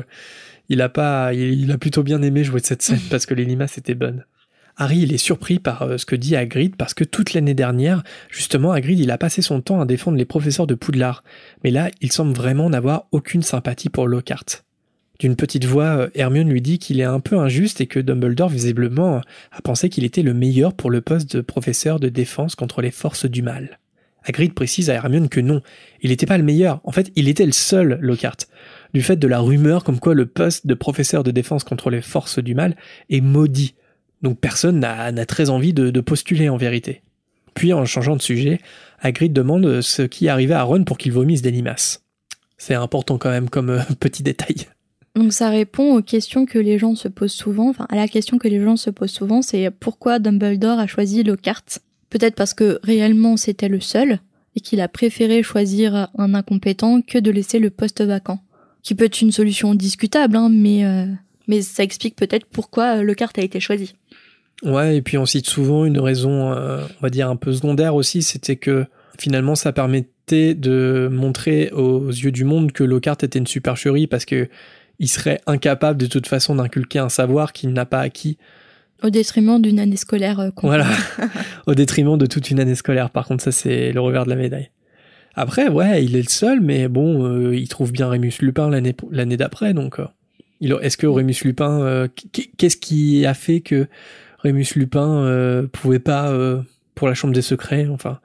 il 0.69 0.81
a 0.81 0.89
pas, 0.89 1.35
il, 1.35 1.71
a 1.71 1.79
plutôt 1.79 2.03
bien 2.03 2.23
aimé 2.23 2.43
jouer 2.45 2.61
de 2.61 2.67
cette 2.67 2.81
scène 2.83 3.01
parce 3.11 3.27
que 3.27 3.35
les 3.35 3.45
limaces 3.45 3.79
étaient 3.79 3.95
bonnes. 3.95 4.25
Harry 4.77 5.01
il 5.01 5.13
est 5.13 5.19
surpris 5.19 5.59
par 5.59 5.83
euh, 5.83 5.99
ce 5.99 6.07
que 6.07 6.17
dit 6.17 6.37
Hagrid 6.37 6.77
parce 6.77 6.95
que 6.95 7.05
toute 7.05 7.33
l'année 7.33 7.55
dernière, 7.55 8.03
justement, 8.29 8.73
Hagrid 8.73 8.99
il 8.99 9.11
a 9.11 9.19
passé 9.19 9.43
son 9.43 9.61
temps 9.61 9.81
à 9.81 9.87
défendre 9.87 10.19
les 10.19 10.25
professeurs 10.25 10.67
de 10.67 10.75
Poudlard. 10.75 11.23
Mais 11.63 11.71
là, 11.71 11.91
il 12.01 12.11
semble 12.11 12.35
vraiment 12.35 12.69
n'avoir 12.71 13.07
aucune 13.13 13.43
sympathie 13.43 13.89
pour 13.89 14.09
Lockhart. 14.09 14.65
D'une 15.21 15.37
petite 15.37 15.65
voix, 15.65 15.97
euh, 15.97 16.09
Hermione 16.15 16.51
lui 16.51 16.61
dit 16.61 16.79
qu'il 16.79 17.01
est 17.01 17.05
un 17.05 17.21
peu 17.21 17.39
injuste 17.39 17.81
et 17.81 17.87
que 17.87 18.01
Dumbledore 18.01 18.49
visiblement 18.49 19.21
a 19.53 19.63
pensé 19.63 19.89
qu'il 19.89 20.05
était 20.05 20.23
le 20.23 20.35
meilleur 20.35 20.75
pour 20.75 20.91
le 20.91 21.01
poste 21.01 21.37
de 21.37 21.41
professeur 21.41 22.01
de 22.01 22.09
défense 22.09 22.57
contre 22.57 22.83
les 22.83 22.91
forces 22.91 23.27
du 23.27 23.43
mal. 23.43 23.79
Hagrid 24.25 24.55
précise 24.55 24.91
à 24.91 24.95
Hermione 24.95 25.29
que 25.29 25.41
non, 25.41 25.61
il 26.03 26.11
n'était 26.11 26.27
pas 26.27 26.39
le 26.39 26.45
meilleur, 26.45 26.81
en 26.85 26.93
fait 26.93 27.13
il 27.15 27.29
était 27.29 27.47
le 27.47 27.53
seul 27.53 27.99
Lockhart. 28.01 28.39
Du 28.95 29.03
fait 29.03 29.17
de 29.17 29.29
la 29.29 29.39
rumeur 29.39 29.85
comme 29.85 30.01
quoi 30.01 30.15
le 30.15 30.27
poste 30.27 30.67
de 30.67 30.75
professeur 30.75 31.23
de 31.23 31.31
défense 31.31 31.63
contre 31.63 31.91
les 31.91 32.01
forces 32.01 32.39
du 32.39 32.55
mal 32.55 32.75
est 33.11 33.21
maudit 33.21 33.75
donc 34.25 34.41
personne 34.41 34.81
n'a 34.81 35.27
très 35.27 35.51
envie 35.51 35.73
de, 35.73 36.01
postuler 36.01 36.49
en 36.49 36.57
vérité. 36.57 37.03
Puis 37.55 37.73
en 37.73 37.85
changeant 37.85 38.17
de 38.17 38.23
sujet, 38.23 38.61
Hagrid 39.01 39.33
demande 39.33 39.81
ce 39.81 40.03
qui 40.03 40.29
arrivait 40.29 40.55
à 40.55 40.65
Ron 40.65 40.83
pour 40.83 40.99
qu'il 40.99 41.13
vomisse 41.13 41.43
des 41.43 41.53
limaces. 41.53 42.03
C'est 42.59 42.75
important 42.75 43.19
quand 43.19 43.31
même 43.31 43.49
comme 43.49 43.71
euh, 43.71 43.81
petit 44.01 44.23
détail. 44.23 44.67
Donc 45.15 45.33
ça 45.33 45.51
répond 45.51 45.97
aux 45.97 46.03
questions 46.03 46.47
que 46.47 46.59
les 46.59 46.79
gens 46.79 46.97
se 46.97 47.07
posent 47.07 47.33
souvent, 47.33 47.69
enfin 47.69 47.87
à 47.89 47.95
la 47.95 48.09
question 48.09 48.39
que 48.39 48.49
les 48.49 48.61
gens 48.61 48.77
se 48.77 48.91
posent 48.91 49.13
souvent, 49.13 49.43
c'est 49.43 49.71
pourquoi 49.71 50.19
Dumbledore 50.19 50.81
a 50.81 50.89
choisi 50.89 51.23
Lockhart? 51.23 51.79
Peut-être 52.11 52.35
parce 52.35 52.55
que 52.55 52.81
réellement 52.83 53.37
c'était 53.37 53.69
le 53.69 53.79
seul, 53.79 54.19
et 54.57 54.61
qu'il 54.61 54.81
a 54.81 54.89
préféré 54.89 55.43
choisir 55.43 56.09
un 56.17 56.35
incompétent 56.35 57.01
que 57.03 57.19
de 57.19 57.31
laisser 57.31 57.59
le 57.59 57.71
poste 57.71 58.03
vacant. 58.03 58.41
Qui 58.83 58.95
peut 58.95 59.05
être 59.05 59.21
une 59.23 59.33
solution 59.33 59.75
discutable, 59.75 60.37
hein, 60.37 60.49
mais, 60.51 60.85
euh, 60.85 61.07
mais 61.49 61.63
ça 61.63 61.83
explique 61.83 62.17
peut-être 62.17 62.47
pourquoi 62.47 63.03
Lockhart 63.03 63.33
a 63.37 63.43
été 63.43 63.61
choisi. 63.61 63.95
Ouais, 64.63 64.97
et 64.97 65.03
puis 65.03 65.19
on 65.19 65.27
cite 65.27 65.47
souvent 65.47 65.85
une 65.85 65.99
raison, 65.99 66.53
euh, 66.53 66.81
on 66.99 67.03
va 67.03 67.11
dire 67.11 67.29
un 67.29 67.37
peu 67.37 67.53
secondaire 67.53 67.95
aussi, 67.95 68.23
c'était 68.23 68.57
que 68.57 68.87
finalement 69.19 69.55
ça 69.55 69.73
permettait 69.73 70.55
de 70.55 71.09
montrer 71.13 71.71
aux 71.71 72.09
yeux 72.09 72.33
du 72.33 72.45
monde 72.45 72.73
que 72.73 72.85
Lockhart 72.85 73.19
était 73.23 73.39
une 73.39 73.47
supercherie 73.47 74.07
parce 74.07 74.25
que 74.25 74.49
il 75.01 75.09
serait 75.09 75.41
incapable 75.47 75.99
de 75.99 76.07
toute 76.07 76.27
façon 76.27 76.55
d'inculquer 76.55 77.01
un 77.01 77.09
savoir 77.09 77.53
qu'il 77.53 77.73
n'a 77.73 77.85
pas 77.85 78.01
acquis. 78.01 78.39
Au 79.03 79.11
détriment 79.11 79.61
d'une 79.61 79.81
année 79.81 79.97
scolaire. 79.97 80.39
Euh, 80.39 80.51
voilà, 80.63 80.87
au 81.67 81.75
détriment 81.75 82.17
de 82.17 82.27
toute 82.27 82.51
une 82.51 82.61
année 82.61 82.77
scolaire. 82.77 83.11
Par 83.11 83.27
contre, 83.27 83.43
ça 83.43 83.53
c'est 83.53 83.93
le 83.93 84.01
revers 84.01 84.25
de 84.25 84.31
la 84.31 84.37
médaille. 84.37 84.71
Après, 85.35 85.69
ouais, 85.69 86.05
il 86.05 86.15
est 86.15 86.23
le 86.23 86.29
seul, 86.29 86.61
mais 86.61 86.87
bon, 86.87 87.27
euh, 87.27 87.57
il 87.57 87.69
trouve 87.69 87.91
bien 87.91 88.09
Rémus 88.09 88.35
Lupin 88.41 88.71
l'année 88.71 88.95
l'année 89.11 89.37
d'après, 89.37 89.75
donc. 89.75 89.99
Est-ce 90.61 90.97
que 90.97 91.07
Rémus 91.07 91.35
Lupin, 91.45 92.09
qu'est-ce 92.57 92.79
qui 92.79 93.27
a 93.27 93.35
fait 93.35 93.61
que 93.61 93.87
Rémus 94.45 94.77
Lupin 94.77 95.25
euh, 95.25 95.67
pouvait 95.67 95.99
pas 95.99 96.31
euh, 96.31 96.61
pour 96.95 97.09
la 97.09 97.15
chambre 97.15 97.33
des 97.33 97.43
secrets. 97.43 97.87
Enfin, 97.89 98.21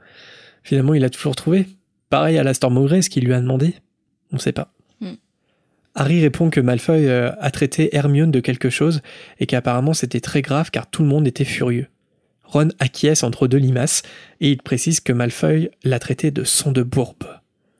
finalement, 0.63 0.93
il 0.93 1.05
a 1.05 1.09
toujours 1.09 1.35
trouvé. 1.35 1.65
Pareil 2.09 2.37
à 2.37 2.43
la 2.43 2.53
Storm 2.53 2.87
ce 3.01 3.09
qu'il 3.09 3.23
lui 3.23 3.33
a 3.33 3.39
demandé. 3.39 3.75
On 4.31 4.35
ne 4.35 4.41
sait 4.41 4.51
pas. 4.51 4.73
Hmm. 4.99 5.13
Harry 5.95 6.21
répond 6.21 6.49
que 6.49 6.59
Malfoy 6.59 7.07
euh, 7.07 7.31
a 7.39 7.51
traité 7.51 7.95
Hermione 7.95 8.31
de 8.31 8.41
quelque 8.41 8.69
chose 8.69 9.01
et 9.39 9.45
qu'apparemment 9.45 9.93
c'était 9.93 10.19
très 10.19 10.41
grave 10.41 10.71
car 10.71 10.89
tout 10.89 11.03
le 11.03 11.07
monde 11.07 11.25
était 11.25 11.45
furieux. 11.45 11.87
Ron 12.43 12.69
acquiesce 12.79 13.23
entre 13.23 13.47
deux 13.47 13.57
limaces 13.57 14.01
et 14.41 14.51
il 14.51 14.61
précise 14.61 14.99
que 14.99 15.13
Malfoy 15.13 15.69
l'a 15.83 15.99
traité 15.99 16.31
de 16.31 16.43
sang 16.43 16.71
de 16.71 16.83
bourbe. 16.83 17.23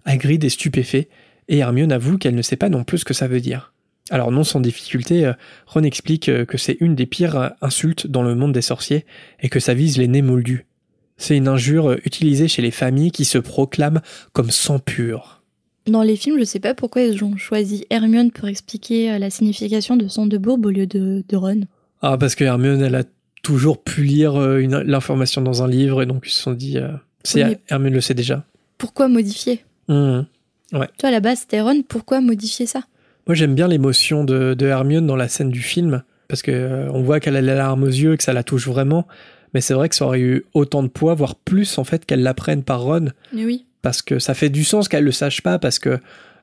Hagrid 0.05 0.43
est 0.43 0.49
stupéfait 0.49 1.09
et 1.49 1.57
Hermione 1.57 1.91
avoue 1.91 2.17
qu'elle 2.17 2.35
ne 2.35 2.41
sait 2.41 2.55
pas 2.55 2.69
non 2.69 2.83
plus 2.83 2.99
ce 2.99 3.05
que 3.05 3.13
ça 3.13 3.27
veut 3.27 3.41
dire. 3.41 3.73
Alors 4.09 4.31
non 4.31 4.43
sans 4.43 4.59
difficulté, 4.59 5.25
euh, 5.25 5.33
Ron 5.67 5.83
explique 5.83 6.29
euh, 6.29 6.45
que 6.45 6.57
c'est 6.57 6.77
une 6.79 6.95
des 6.95 7.05
pires 7.05 7.37
euh, 7.37 7.49
insultes 7.61 8.07
dans 8.07 8.23
le 8.23 8.35
monde 8.35 8.53
des 8.53 8.61
sorciers 8.61 9.05
et 9.39 9.49
que 9.49 9.59
ça 9.59 9.73
vise 9.73 9.97
les 9.97 10.07
nez 10.07 10.21
moldus. 10.21 10.65
C'est 11.17 11.37
une 11.37 11.47
injure 11.47 11.97
utilisée 12.05 12.47
chez 12.47 12.61
les 12.61 12.71
familles 12.71 13.11
qui 13.11 13.25
se 13.25 13.37
proclament 13.37 14.01
comme 14.31 14.51
sang 14.51 14.79
pur. 14.79 15.43
Dans 15.85 16.01
les 16.01 16.15
films, 16.15 16.39
je 16.39 16.45
sais 16.45 16.59
pas 16.59 16.73
pourquoi 16.73 17.01
ils 17.01 17.23
ont 17.23 17.35
choisi 17.35 17.85
Hermione 17.89 18.31
pour 18.31 18.47
expliquer 18.47 19.17
la 19.19 19.29
signification 19.29 19.97
de 19.97 20.07
sang 20.07 20.27
de 20.27 20.37
bourbe 20.37 20.65
au 20.65 20.69
lieu 20.69 20.87
de, 20.87 21.23
Ron. 21.33 21.61
Ah, 22.01 22.17
parce 22.17 22.35
que 22.35 22.45
Hermione, 22.45 22.81
elle 22.81 22.95
a 22.95 23.03
toujours 23.41 23.83
pu 23.83 24.03
lire 24.03 24.39
l'information 24.39 25.41
dans 25.41 25.61
un 25.61 25.67
livre 25.67 26.01
et 26.01 26.05
donc 26.05 26.23
ils 26.25 26.31
se 26.31 26.41
sont 26.41 26.53
dit, 26.53 26.77
Hermione 27.69 27.93
le 27.93 28.01
sait 28.01 28.13
déjà. 28.13 28.45
Pourquoi 28.77 29.09
modifier? 29.09 29.65
Mmh. 29.89 30.21
Ouais. 30.71 30.87
Toi, 30.99 31.09
à 31.09 31.11
la 31.11 31.19
base, 31.19 31.39
c'était 31.39 31.59
Ron, 31.59 31.81
pourquoi 31.85 32.21
modifier 32.21 32.65
ça? 32.65 32.83
Moi, 33.27 33.35
j'aime 33.35 33.55
bien 33.55 33.67
l'émotion 33.67 34.23
de, 34.23 34.55
Hermione 34.65 35.05
dans 35.05 35.15
la 35.15 35.27
scène 35.27 35.49
du 35.49 35.61
film, 35.61 36.03
parce 36.27 36.41
que 36.41 36.51
euh, 36.51 36.91
on 36.91 37.01
voit 37.01 37.19
qu'elle 37.19 37.35
a 37.35 37.41
les 37.41 37.55
larmes 37.55 37.83
aux 37.83 37.87
yeux, 37.87 38.17
que 38.17 38.23
ça 38.23 38.33
la 38.33 38.43
touche 38.43 38.67
vraiment. 38.67 39.07
Mais 39.53 39.61
c'est 39.61 39.73
vrai 39.73 39.89
que 39.89 39.95
ça 39.95 40.05
aurait 40.05 40.19
eu 40.19 40.45
autant 40.53 40.83
de 40.83 40.87
poids, 40.87 41.13
voire 41.13 41.35
plus 41.35 41.77
en 41.77 41.83
fait, 41.83 42.05
qu'elle 42.05 42.21
l'apprenne 42.21 42.63
par 42.63 42.81
Ron. 42.81 43.09
oui. 43.33 43.65
Parce 43.81 44.01
que 44.01 44.19
ça 44.19 44.33
fait 44.33 44.49
du 44.49 44.65
sens 44.65 44.89
qu'elle 44.89 45.05
le 45.05 45.13
sache 45.13 45.41
pas, 45.41 45.57
parce 45.57 45.79
que 45.79 45.99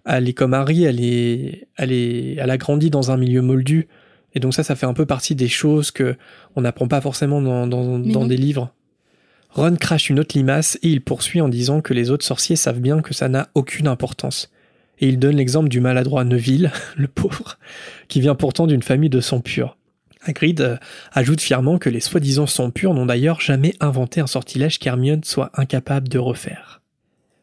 elle 0.06 0.26
est 0.26 0.33
comme 0.33 0.54
Harry, 0.54 0.85
elle 0.85 1.04
est, 1.04 1.68
elle 1.76 1.92
est, 1.92 2.37
elle 2.37 2.50
a 2.50 2.56
grandi 2.56 2.88
dans 2.88 3.11
un 3.11 3.18
milieu 3.18 3.42
moldu, 3.42 3.88
et 4.35 4.40
donc 4.40 4.54
ça, 4.54 4.62
ça 4.62 4.75
fait 4.75 4.87
un 4.87 4.95
peu 4.95 5.04
partie 5.04 5.35
des 5.35 5.49
choses 5.49 5.91
que 5.91 6.17
on 6.54 6.62
n'apprend 6.62 6.89
pas 6.89 7.02
forcément 7.02 7.43
dans, 7.43 7.67
dans 7.67 8.26
des 8.26 8.36
livres. 8.39 8.73
Ron 9.50 9.76
crache 9.76 10.08
une 10.08 10.21
autre 10.21 10.36
limace 10.36 10.78
et 10.82 10.89
il 10.89 11.00
poursuit 11.00 11.41
en 11.41 11.49
disant 11.49 11.80
que 11.80 11.95
les 11.95 12.10
autres 12.10 12.25
sorciers 12.25 12.56
savent 12.56 12.80
bien 12.80 13.00
que 13.00 13.12
ça 13.12 13.28
n'a 13.28 13.49
aucune 13.54 13.89
importance 13.89 14.50
et 15.00 15.09
il 15.09 15.19
donne 15.19 15.37
l'exemple 15.37 15.69
du 15.69 15.80
maladroit 15.80 16.25
Neville, 16.25 16.73
le 16.97 17.09
pauvre, 17.09 17.59
qui 18.09 18.21
vient 18.21 18.35
pourtant 18.35 18.67
d'une 18.67 18.82
famille 18.82 19.11
de 19.11 19.21
sang 19.21 19.41
pur. 19.41 19.76
Hagrid 20.23 20.61
euh, 20.61 20.76
ajoute 21.13 21.41
fièrement 21.41 21.78
que 21.78 21.89
les 21.89 22.00
soi-disant 22.00 22.47
sang 22.47 22.71
purs 22.71 22.95
n'ont 22.95 23.06
d'ailleurs 23.06 23.41
jamais 23.41 23.75
inventé 23.80 24.21
un 24.21 24.26
sortilège 24.26 24.78
qu'Hermione 24.78 25.23
soit 25.25 25.50
incapable 25.54 26.09
de 26.09 26.19
refaire. 26.19 26.82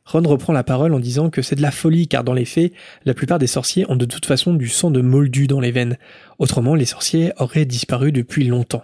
Ron 0.05 0.23
reprend 0.23 0.51
la 0.51 0.63
parole 0.63 0.93
en 0.93 0.99
disant 0.99 1.29
que 1.29 1.41
c'est 1.41 1.55
de 1.55 1.61
la 1.61 1.71
folie 1.71 2.07
car 2.07 2.25
dans 2.25 2.33
les 2.33 2.45
faits, 2.45 2.73
la 3.05 3.13
plupart 3.13 3.39
des 3.39 3.47
sorciers 3.47 3.89
ont 3.89 3.95
de 3.95 4.05
toute 4.05 4.25
façon 4.25 4.53
du 4.53 4.67
sang 4.67 4.91
de 4.91 5.01
moldu 5.01 5.47
dans 5.47 5.61
les 5.61 5.71
veines. 5.71 5.97
Autrement, 6.39 6.75
les 6.75 6.85
sorciers 6.85 7.31
auraient 7.37 7.65
disparu 7.65 8.11
depuis 8.11 8.43
longtemps. 8.45 8.83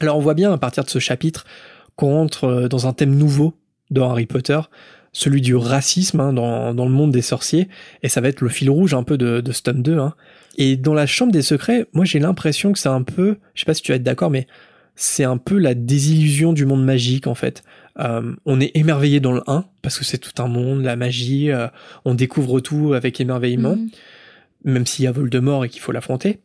Alors 0.00 0.16
on 0.16 0.20
voit 0.20 0.34
bien 0.34 0.52
à 0.52 0.58
partir 0.58 0.84
de 0.84 0.90
ce 0.90 0.98
chapitre 0.98 1.44
qu'on 1.94 2.20
entre 2.20 2.44
euh, 2.44 2.68
dans 2.68 2.88
un 2.88 2.92
thème 2.92 3.14
nouveau 3.14 3.54
dans 3.90 4.10
Harry 4.10 4.26
Potter, 4.26 4.58
celui 5.14 5.40
du 5.40 5.54
racisme 5.54 6.20
hein, 6.20 6.32
dans, 6.32 6.74
dans, 6.74 6.84
le 6.84 6.90
monde 6.90 7.12
des 7.12 7.22
sorciers, 7.22 7.68
et 8.02 8.10
ça 8.10 8.20
va 8.20 8.28
être 8.28 8.42
le 8.42 8.50
fil 8.50 8.68
rouge 8.68 8.92
un 8.92 9.04
peu 9.04 9.16
de, 9.16 9.40
de 9.40 9.52
ce 9.52 9.70
2. 9.70 9.98
Hein. 9.98 10.14
Et 10.58 10.76
dans 10.76 10.92
la 10.92 11.06
Chambre 11.06 11.32
des 11.32 11.40
Secrets, 11.40 11.86
moi 11.94 12.04
j'ai 12.04 12.18
l'impression 12.18 12.72
que 12.72 12.78
c'est 12.78 12.88
un 12.88 13.02
peu, 13.02 13.38
je 13.54 13.60
sais 13.60 13.64
pas 13.64 13.74
si 13.74 13.82
tu 13.82 13.92
vas 13.92 13.96
être 13.96 14.02
d'accord, 14.02 14.30
mais 14.30 14.46
c'est 14.96 15.24
un 15.24 15.38
peu 15.38 15.58
la 15.58 15.74
désillusion 15.74 16.52
du 16.52 16.66
monde 16.66 16.84
magique 16.84 17.26
en 17.26 17.34
fait. 17.34 17.62
Euh, 18.00 18.34
on 18.44 18.60
est 18.60 18.72
émerveillé 18.74 19.20
dans 19.20 19.32
le 19.32 19.42
1, 19.46 19.64
parce 19.82 19.98
que 19.98 20.04
c'est 20.04 20.18
tout 20.18 20.42
un 20.42 20.48
monde, 20.48 20.82
la 20.82 20.96
magie, 20.96 21.50
euh, 21.50 21.68
on 22.04 22.14
découvre 22.14 22.60
tout 22.60 22.92
avec 22.92 23.20
émerveillement, 23.20 23.76
mhm. 23.76 23.88
même 24.64 24.84
s'il 24.84 25.04
y 25.04 25.08
a 25.08 25.12
Voldemort 25.12 25.64
et 25.64 25.68
qu'il 25.68 25.80
faut 25.80 25.92
l'affronter. 25.92 26.40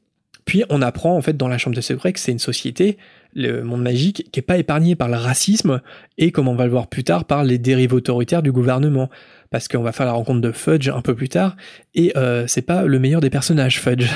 Puis 0.45 0.63
on 0.69 0.81
apprend 0.83 1.17
en 1.17 1.21
fait 1.21 1.35
dans 1.35 1.47
la 1.47 1.57
Chambre 1.57 1.75
des 1.75 1.81
Secrets 1.81 2.13
que 2.13 2.19
c'est 2.19 2.31
une 2.31 2.39
société 2.39 2.97
le 3.35 3.63
monde 3.63 3.81
magique 3.81 4.29
qui 4.31 4.39
est 4.39 4.43
pas 4.43 4.57
épargné 4.57 4.95
par 4.95 5.07
le 5.07 5.15
racisme 5.15 5.81
et 6.17 6.31
comme 6.31 6.47
on 6.47 6.55
va 6.55 6.65
le 6.65 6.71
voir 6.71 6.87
plus 6.87 7.03
tard 7.03 7.25
par 7.25 7.43
les 7.43 7.57
dérives 7.57 7.93
autoritaires 7.93 8.41
du 8.41 8.51
gouvernement. 8.51 9.09
Parce 9.49 9.67
qu'on 9.67 9.81
va 9.81 9.91
faire 9.91 10.05
la 10.05 10.11
rencontre 10.11 10.41
de 10.41 10.51
Fudge 10.51 10.89
un 10.89 11.01
peu 11.01 11.15
plus 11.15 11.29
tard 11.29 11.55
et 11.95 12.15
euh, 12.17 12.45
c'est 12.47 12.61
pas 12.61 12.83
le 12.83 12.99
meilleur 12.99 13.21
des 13.21 13.29
personnages 13.29 13.79
Fudge. 13.79 14.09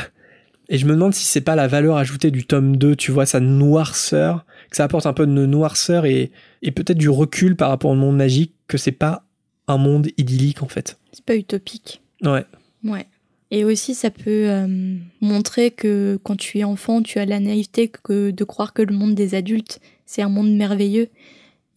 Et 0.70 0.78
je 0.78 0.86
me 0.86 0.94
demande 0.94 1.14
si 1.14 1.26
c'est 1.26 1.42
pas 1.42 1.56
la 1.56 1.68
valeur 1.68 1.98
ajoutée 1.98 2.32
du 2.32 2.46
tome 2.46 2.78
2 2.78 2.96
tu 2.96 3.12
vois 3.12 3.26
sa 3.26 3.40
noirceur 3.40 4.46
que 4.70 4.78
ça 4.78 4.86
apporte 4.86 5.06
un 5.06 5.14
peu 5.14 5.26
de 5.26 5.32
noirceur 5.32 6.06
et, 6.06 6.32
et 6.62 6.72
peut-être 6.72 6.98
du 6.98 7.10
recul 7.10 7.56
par 7.56 7.70
rapport 7.70 7.92
au 7.92 7.96
monde 7.96 8.16
magique 8.16 8.54
que 8.68 8.78
c'est 8.78 8.92
pas 8.92 9.26
un 9.68 9.78
monde 9.78 10.08
idyllique 10.18 10.64
en 10.64 10.68
fait. 10.68 10.98
C'est 11.12 11.26
pas 11.26 11.36
utopique. 11.36 12.02
Ouais. 12.24 12.46
Ouais 12.84 13.08
et 13.56 13.66
aussi, 13.66 13.94
ça 13.94 14.10
peut 14.10 14.50
euh, 14.50 14.98
montrer 15.22 15.70
que 15.70 16.20
quand 16.24 16.36
tu 16.36 16.58
es 16.58 16.64
enfant, 16.64 17.04
tu 17.04 17.20
as 17.20 17.26
la 17.28 17.40
naïveté 17.40 17.88
que 17.88 18.32
de 18.32 18.44
croire 18.44 18.74
que 18.74 18.82
le 18.82 18.96
monde 18.96 19.14
des 19.14 19.36
adultes, 19.36 19.80
c'est 20.08 20.24
un 20.24 20.28
monde 20.28 20.56
merveilleux. 20.56 21.10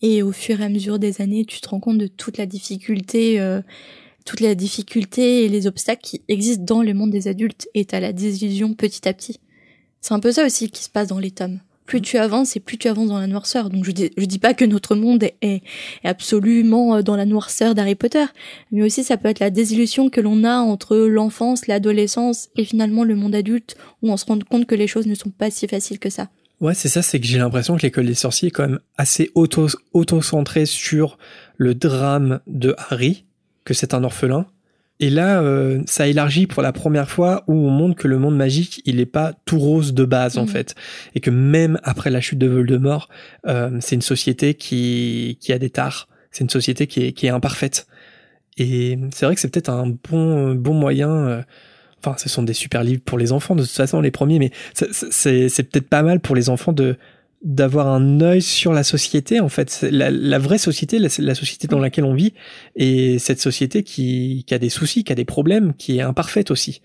Et 0.01 0.23
au 0.23 0.33
fur 0.33 0.59
et 0.59 0.65
à 0.65 0.71
mesure 0.71 0.99
des 0.99 1.21
années, 1.21 1.45
tu 1.45 1.61
te 1.61 1.69
rends 1.69 1.79
compte 1.79 1.99
de 1.99 2.07
toute 2.07 2.39
la 2.39 2.47
difficulté, 2.47 3.39
euh, 3.41 3.61
toute 4.25 4.41
la 4.41 4.53
et 4.53 5.49
les 5.51 5.67
obstacles 5.67 6.01
qui 6.03 6.23
existent 6.29 6.65
dans 6.65 6.83
le 6.83 6.95
monde 6.95 7.11
des 7.11 7.29
adultes. 7.29 7.69
Et 7.75 7.85
t'as 7.85 8.01
la 8.01 8.15
désillusion 8.15 8.73
petit 8.73 9.07
à 9.07 9.13
petit. 9.13 9.39
C'est 10.01 10.15
un 10.15 10.21
peu 10.21 10.33
ça 10.33 10.47
aussi 10.47 10.71
qui 10.71 10.83
se 10.83 10.89
passe 10.89 11.09
dans 11.09 11.19
les 11.19 11.31
tomes 11.31 11.61
plus 11.87 12.01
tu 12.03 12.19
avances 12.19 12.57
et 12.57 12.61
plus 12.61 12.77
tu 12.77 12.89
avances 12.89 13.09
dans 13.09 13.19
la 13.19 13.27
noirceur. 13.27 13.71
Donc 13.71 13.85
je 13.85 13.93
dis, 13.93 14.11
dis 14.17 14.39
pas 14.39 14.55
que 14.55 14.65
notre 14.65 14.95
monde 14.95 15.25
est, 15.41 15.63
absolument 16.05 16.97
euh, 16.97 17.03
dans 17.03 17.17
la 17.17 17.25
noirceur 17.25 17.75
d'Harry 17.75 17.95
Potter, 17.95 18.25
mais 18.73 18.83
aussi 18.83 19.05
ça 19.05 19.17
peut 19.17 19.29
être 19.29 19.41
la 19.41 19.51
désillusion 19.51 20.11
que 20.11 20.21
l'on 20.21 20.45
a 20.45 20.59
entre 20.59 20.97
l'enfance, 20.97 21.67
l'adolescence 21.67 22.49
et 22.57 22.65
finalement 22.65 23.05
le 23.05 23.15
monde 23.15 23.35
adulte 23.35 23.77
où 24.03 24.11
on 24.11 24.17
se 24.17 24.27
rend 24.27 24.39
compte 24.41 24.67
que 24.67 24.75
les 24.75 24.87
choses 24.87 25.07
ne 25.07 25.15
sont 25.15 25.31
pas 25.31 25.51
si 25.51 25.67
faciles 25.69 25.99
que 25.99 26.11
ça. 26.11 26.29
Ouais, 26.61 26.75
c'est 26.75 26.89
ça, 26.89 27.03
c'est 27.03 27.21
que 27.21 27.27
j'ai 27.27 27.39
l'impression 27.39 27.77
que 27.77 27.83
l'école 27.83 28.07
des 28.07 28.15
sorciers 28.15 28.49
est 28.49 28.51
quand 28.51 28.67
même 28.67 28.81
assez 28.97 29.31
auto, 29.35 29.69
auto-centrée 29.93 30.65
sur 30.65 31.19
le 31.57 31.75
drame 31.75 32.41
de 32.47 32.75
Harry, 32.79 33.25
que 33.65 33.75
c'est 33.75 33.93
un 33.93 34.05
orphelin, 34.05 34.47
et 34.99 35.11
là, 35.11 35.43
euh, 35.43 35.83
ça 35.87 36.07
élargit 36.07 36.47
pour 36.47 36.63
la 36.63 36.73
première 36.73 37.11
fois 37.11 37.45
où 37.49 37.55
on 37.55 37.71
montre 37.71 37.97
que 37.97 38.09
le 38.09 38.19
monde 38.19 38.37
magique, 38.37 38.81
il 38.87 38.97
n'est 38.97 39.07
pas 39.07 39.35
tout 39.45 39.59
rose 39.59 39.93
de 39.93 40.05
base 40.05 40.39
en 40.39 40.45
mm. 40.45 40.49
fait, 40.49 40.75
et 41.15 41.21
que 41.21 41.31
même 41.31 41.79
après 41.83 42.11
la 42.11 42.21
chute 42.21 42.39
de 42.39 42.47
Voldemort, 42.47 43.09
euh, 43.47 43.77
c'est 43.81 43.95
une 43.95 44.03
société 44.03 44.55
qui 44.55 45.39
qui 45.41 45.53
a 45.53 45.59
des 45.59 45.71
tares, 45.71 46.09
c'est 46.31 46.45
une 46.45 46.51
société 46.51 46.87
qui 46.87 47.05
est 47.05 47.13
qui 47.13 47.27
est 47.27 47.31
imparfaite. 47.31 47.87
Et 48.59 48.99
c'est 49.13 49.27
vrai 49.27 49.35
que 49.35 49.41
c'est 49.41 49.51
peut-être 49.51 49.69
un 49.69 49.87
bon 50.09 50.55
bon 50.55 50.73
moyen. 50.73 51.11
Euh, 51.11 51.43
enfin, 52.03 52.17
ce 52.17 52.31
sont 52.31 52.43
des 52.43 52.55
super 52.55 52.83
livres 52.83 53.03
pour 53.05 53.19
les 53.19 53.33
enfants 53.33 53.55
de 53.55 53.63
toute 53.63 53.73
façon 53.73 54.01
les 54.01 54.11
premiers, 54.11 54.39
mais 54.39 54.51
c'est 54.73 55.51
c'est 55.51 55.63
peut-être 55.65 55.91
pas 55.91 56.03
mal 56.03 56.21
pour 56.21 56.35
les 56.35 56.49
enfants 56.49 56.73
de 56.73 56.97
d'avoir 57.47 57.87
un 57.87 58.21
œil 58.21 58.43
sur 58.43 58.73
la 58.73 58.83
société 58.83 59.39
en 59.39 59.49
fait. 59.49 59.87
La, 59.89 60.11
la 60.11 60.39
vraie 60.39 60.59
société 60.59 60.99
la, 60.99 61.09
la, 61.19 61.35
société 61.37 61.69
dans 61.69 61.79
laquelle 61.79 62.05
on 62.05 62.13
vit 62.13 62.35
et 62.75 63.21
cette 63.21 63.41
société 63.41 63.85
qui, 63.85 64.45
qui 64.49 64.55
a 64.55 64.59
des 64.59 64.69
soucis 64.69 65.05
qui 65.05 65.13
a 65.13 65.15
des 65.15 65.25
problèmes 65.25 65.73
qui 65.75 65.99
est 65.99 66.03
imparfaite 66.03 66.51
aussi. 66.51 66.83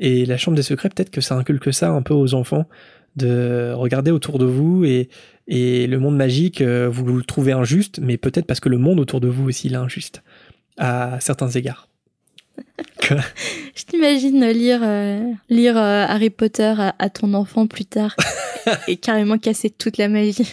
Et 0.00 0.26
la 0.26 0.36
chambre 0.36 0.56
des 0.56 0.64
secrets 0.64 0.88
peut-être 0.88 1.10
que 1.10 1.20
ça 1.20 1.36
inculque 1.36 1.72
ça 1.72 1.90
un 1.90 2.02
peu 2.02 2.12
aux 2.12 2.34
enfants 2.34 2.66
de 3.14 3.72
regarder 3.72 4.10
autour 4.10 4.40
de 4.40 4.46
vous 4.46 4.84
et, 4.84 5.10
et 5.46 5.86
le 5.86 6.00
monde 6.00 6.16
magique 6.16 6.60
euh, 6.60 6.88
vous 6.90 7.04
le 7.06 7.22
trouvez 7.22 7.52
injuste 7.52 8.00
mais 8.02 8.16
peut-être 8.16 8.46
parce 8.46 8.60
que 8.60 8.68
le 8.68 8.78
monde 8.78 8.98
autour 8.98 9.20
de 9.20 9.28
vous 9.28 9.48
aussi 9.48 9.68
est 9.68 9.76
injuste 9.76 10.24
à 10.76 11.20
certains 11.20 11.50
égards. 11.50 11.89
Je 13.02 13.84
t'imagine 13.84 14.44
lire, 14.50 14.80
euh, 14.82 15.32
lire 15.48 15.76
euh, 15.76 16.04
Harry 16.08 16.30
Potter 16.30 16.74
à, 16.78 16.94
à 16.98 17.08
ton 17.10 17.34
enfant 17.34 17.66
plus 17.66 17.84
tard 17.84 18.14
et 18.88 18.96
carrément 18.96 19.38
casser 19.38 19.70
toute 19.70 19.96
la 19.96 20.08
magie. 20.08 20.46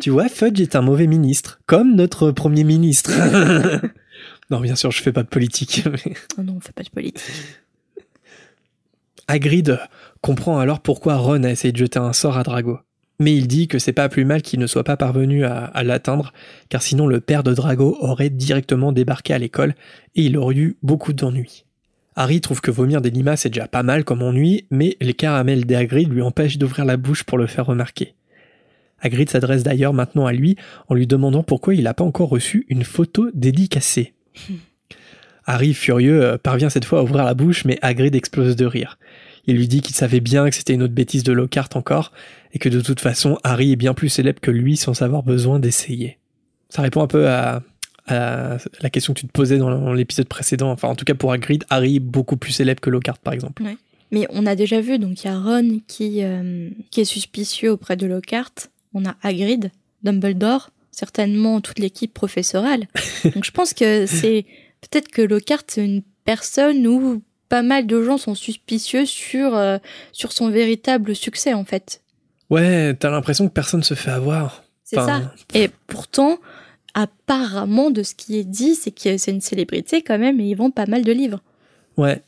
Tu 0.00 0.10
vois, 0.10 0.28
Fudge 0.28 0.60
est 0.60 0.74
un 0.76 0.82
mauvais 0.82 1.06
ministre, 1.06 1.60
comme 1.66 1.94
notre 1.94 2.30
premier 2.30 2.64
ministre. 2.64 3.10
non, 4.50 4.60
bien 4.60 4.74
sûr, 4.76 4.90
je 4.90 5.00
fais 5.02 5.12
pas 5.12 5.22
de 5.22 5.28
politique. 5.28 5.84
mais- 5.90 6.14
Oh 6.38 6.42
non, 6.42 6.54
on 6.56 6.60
fait 6.60 6.72
pas 6.72 6.82
de 6.82 6.90
politique. 6.90 7.22
Hagrid 9.28 9.78
comprend 10.20 10.58
alors 10.58 10.80
pourquoi 10.80 11.16
Ron 11.16 11.44
a 11.44 11.50
essayé 11.50 11.72
de 11.72 11.76
jeter 11.78 11.98
un 11.98 12.12
sort 12.12 12.36
à 12.36 12.42
Drago. 12.42 12.78
Mais 13.20 13.36
il 13.36 13.46
dit 13.46 13.68
que 13.68 13.78
c'est 13.78 13.92
pas 13.92 14.08
plus 14.08 14.24
mal 14.24 14.42
qu'il 14.42 14.58
ne 14.58 14.66
soit 14.66 14.84
pas 14.84 14.96
parvenu 14.96 15.44
à, 15.44 15.64
à 15.64 15.84
l'atteindre, 15.84 16.32
car 16.68 16.82
sinon 16.82 17.06
le 17.06 17.20
père 17.20 17.42
de 17.42 17.54
Drago 17.54 17.96
aurait 18.00 18.30
directement 18.30 18.92
débarqué 18.92 19.34
à 19.34 19.38
l'école 19.38 19.74
et 20.14 20.22
il 20.24 20.36
aurait 20.36 20.56
eu 20.56 20.76
beaucoup 20.82 21.12
d'ennuis. 21.12 21.64
Harry 22.14 22.40
trouve 22.40 22.60
que 22.60 22.70
vomir 22.70 23.00
des 23.00 23.10
limaces 23.10 23.42
c'est 23.42 23.48
déjà 23.48 23.68
pas 23.68 23.82
mal 23.82 24.04
comme 24.04 24.22
ennui, 24.22 24.66
mais 24.70 24.96
les 25.00 25.14
caramels 25.14 25.64
d'Hagrid 25.64 26.12
lui 26.12 26.22
empêchent 26.22 26.58
d'ouvrir 26.58 26.84
la 26.84 26.96
bouche 26.96 27.24
pour 27.24 27.38
le 27.38 27.46
faire 27.46 27.66
remarquer. 27.66 28.14
Hagrid 29.00 29.30
s'adresse 29.30 29.62
d'ailleurs 29.62 29.94
maintenant 29.94 30.26
à 30.26 30.32
lui 30.32 30.56
en 30.88 30.94
lui 30.94 31.06
demandant 31.06 31.42
pourquoi 31.42 31.74
il 31.74 31.84
n'a 31.84 31.94
pas 31.94 32.04
encore 32.04 32.28
reçu 32.28 32.66
une 32.68 32.84
photo 32.84 33.30
dédicacée. 33.34 34.12
Harry, 35.44 35.74
furieux, 35.74 36.22
euh, 36.22 36.38
parvient 36.38 36.70
cette 36.70 36.84
fois 36.84 37.00
à 37.00 37.02
ouvrir 37.02 37.24
la 37.24 37.34
bouche, 37.34 37.64
mais 37.64 37.76
Hagrid 37.82 38.14
explose 38.14 38.54
de 38.54 38.64
rire. 38.64 38.98
Il 39.46 39.56
lui 39.56 39.68
dit 39.68 39.80
qu'il 39.80 39.94
savait 39.94 40.20
bien 40.20 40.48
que 40.48 40.54
c'était 40.54 40.74
une 40.74 40.82
autre 40.82 40.94
bêtise 40.94 41.22
de 41.22 41.32
Lockhart 41.32 41.70
encore, 41.74 42.12
et 42.52 42.58
que 42.58 42.68
de 42.68 42.80
toute 42.80 43.00
façon, 43.00 43.38
Harry 43.42 43.72
est 43.72 43.76
bien 43.76 43.94
plus 43.94 44.08
célèbre 44.08 44.40
que 44.40 44.50
lui 44.50 44.76
sans 44.76 45.02
avoir 45.02 45.22
besoin 45.22 45.58
d'essayer. 45.58 46.18
Ça 46.68 46.82
répond 46.82 47.02
un 47.02 47.06
peu 47.06 47.28
à, 47.28 47.62
à 48.06 48.58
la 48.80 48.90
question 48.90 49.14
que 49.14 49.20
tu 49.20 49.26
te 49.26 49.32
posais 49.32 49.58
dans 49.58 49.92
l'épisode 49.92 50.26
précédent. 50.26 50.70
Enfin, 50.70 50.88
en 50.88 50.94
tout 50.94 51.04
cas 51.04 51.14
pour 51.14 51.32
Hagrid, 51.32 51.64
Harry 51.70 51.96
est 51.96 52.00
beaucoup 52.00 52.36
plus 52.36 52.52
célèbre 52.52 52.80
que 52.80 52.90
Lockhart, 52.90 53.18
par 53.18 53.32
exemple. 53.32 53.62
Mais 54.10 54.26
on 54.30 54.46
a 54.46 54.54
déjà 54.54 54.80
vu, 54.80 54.98
donc 54.98 55.24
il 55.24 55.26
y 55.26 55.30
a 55.30 55.38
Ron 55.38 55.80
qui, 55.86 56.22
euh, 56.22 56.68
qui 56.90 57.00
est 57.00 57.06
suspicieux 57.06 57.70
auprès 57.72 57.96
de 57.96 58.06
Lockhart. 58.06 58.68
On 58.92 59.04
a 59.06 59.16
Hagrid, 59.22 59.70
Dumbledore, 60.02 60.70
certainement 60.90 61.60
toute 61.60 61.78
l'équipe 61.78 62.12
professorale. 62.12 62.86
donc 63.34 63.44
je 63.44 63.50
pense 63.50 63.72
que 63.72 64.06
c'est 64.06 64.44
peut-être 64.82 65.08
que 65.08 65.22
Lockhart 65.22 65.64
c'est 65.68 65.84
une 65.84 66.02
personne 66.24 66.86
où 66.86 67.22
pas 67.52 67.60
mal 67.60 67.86
de 67.86 68.02
gens 68.02 68.16
sont 68.16 68.34
suspicieux 68.34 69.04
sur, 69.04 69.54
euh, 69.54 69.76
sur 70.12 70.32
son 70.32 70.48
véritable 70.48 71.14
succès 71.14 71.52
en 71.52 71.66
fait. 71.66 72.00
Ouais, 72.48 72.94
t'as 72.94 73.10
l'impression 73.10 73.46
que 73.46 73.52
personne 73.52 73.82
se 73.82 73.92
fait 73.92 74.10
avoir. 74.10 74.64
C'est 74.84 74.98
Enfin, 74.98 75.20
ça. 75.52 75.58
Et 75.58 75.68
pourtant, 75.86 76.38
apparemment, 76.94 77.90
de 77.90 78.02
ce 78.02 78.14
qui 78.14 78.38
est 78.38 78.44
dit, 78.44 78.74
c'est 78.74 78.90
que 78.90 79.18
c'est 79.18 79.32
une 79.32 79.42
célébrité 79.42 80.00
quand 80.00 80.18
même 80.18 80.40
et 80.40 80.44
ils 80.44 80.54
vendent 80.54 80.74
pas 80.74 80.86
mal 80.86 81.04
de 81.04 81.12
livres. 81.12 81.42
Ouais. 81.98 82.22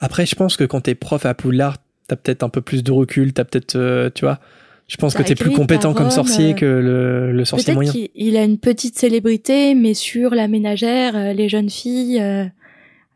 Après, 0.00 0.26
je 0.26 0.36
pense 0.36 0.56
que 0.56 0.62
quand 0.62 0.82
t'es 0.82 0.94
prof 0.94 1.26
à 1.26 1.34
Poudlard, 1.34 1.78
t'as 2.06 2.14
peut-être 2.14 2.44
un 2.44 2.48
peu 2.48 2.60
plus 2.60 2.84
de 2.84 2.92
recul, 2.92 3.32
t'as 3.32 3.42
peut-être, 3.44 3.74
euh, 3.74 4.10
tu 4.14 4.24
vois, 4.26 4.38
je 4.86 4.96
pense 4.96 5.14
que 5.14 5.24
t'es 5.24 5.34
plus 5.34 5.50
compétent 5.50 5.92
comme 5.92 6.10
sorcier 6.12 6.52
euh, 6.52 6.54
que 6.54 6.64
le, 6.66 7.32
le 7.32 7.44
sorcier 7.44 7.64
Peut-être 7.66 7.74
moyen. 7.74 7.90
qu'il 7.90 8.10
il 8.14 8.36
a 8.36 8.44
une 8.44 8.58
petite 8.58 8.96
célébrité, 8.96 9.74
mais 9.74 9.94
sur 9.94 10.36
la 10.36 10.46
ménagère, 10.46 11.34
les 11.34 11.48
jeunes 11.48 11.68
filles, 11.68 12.22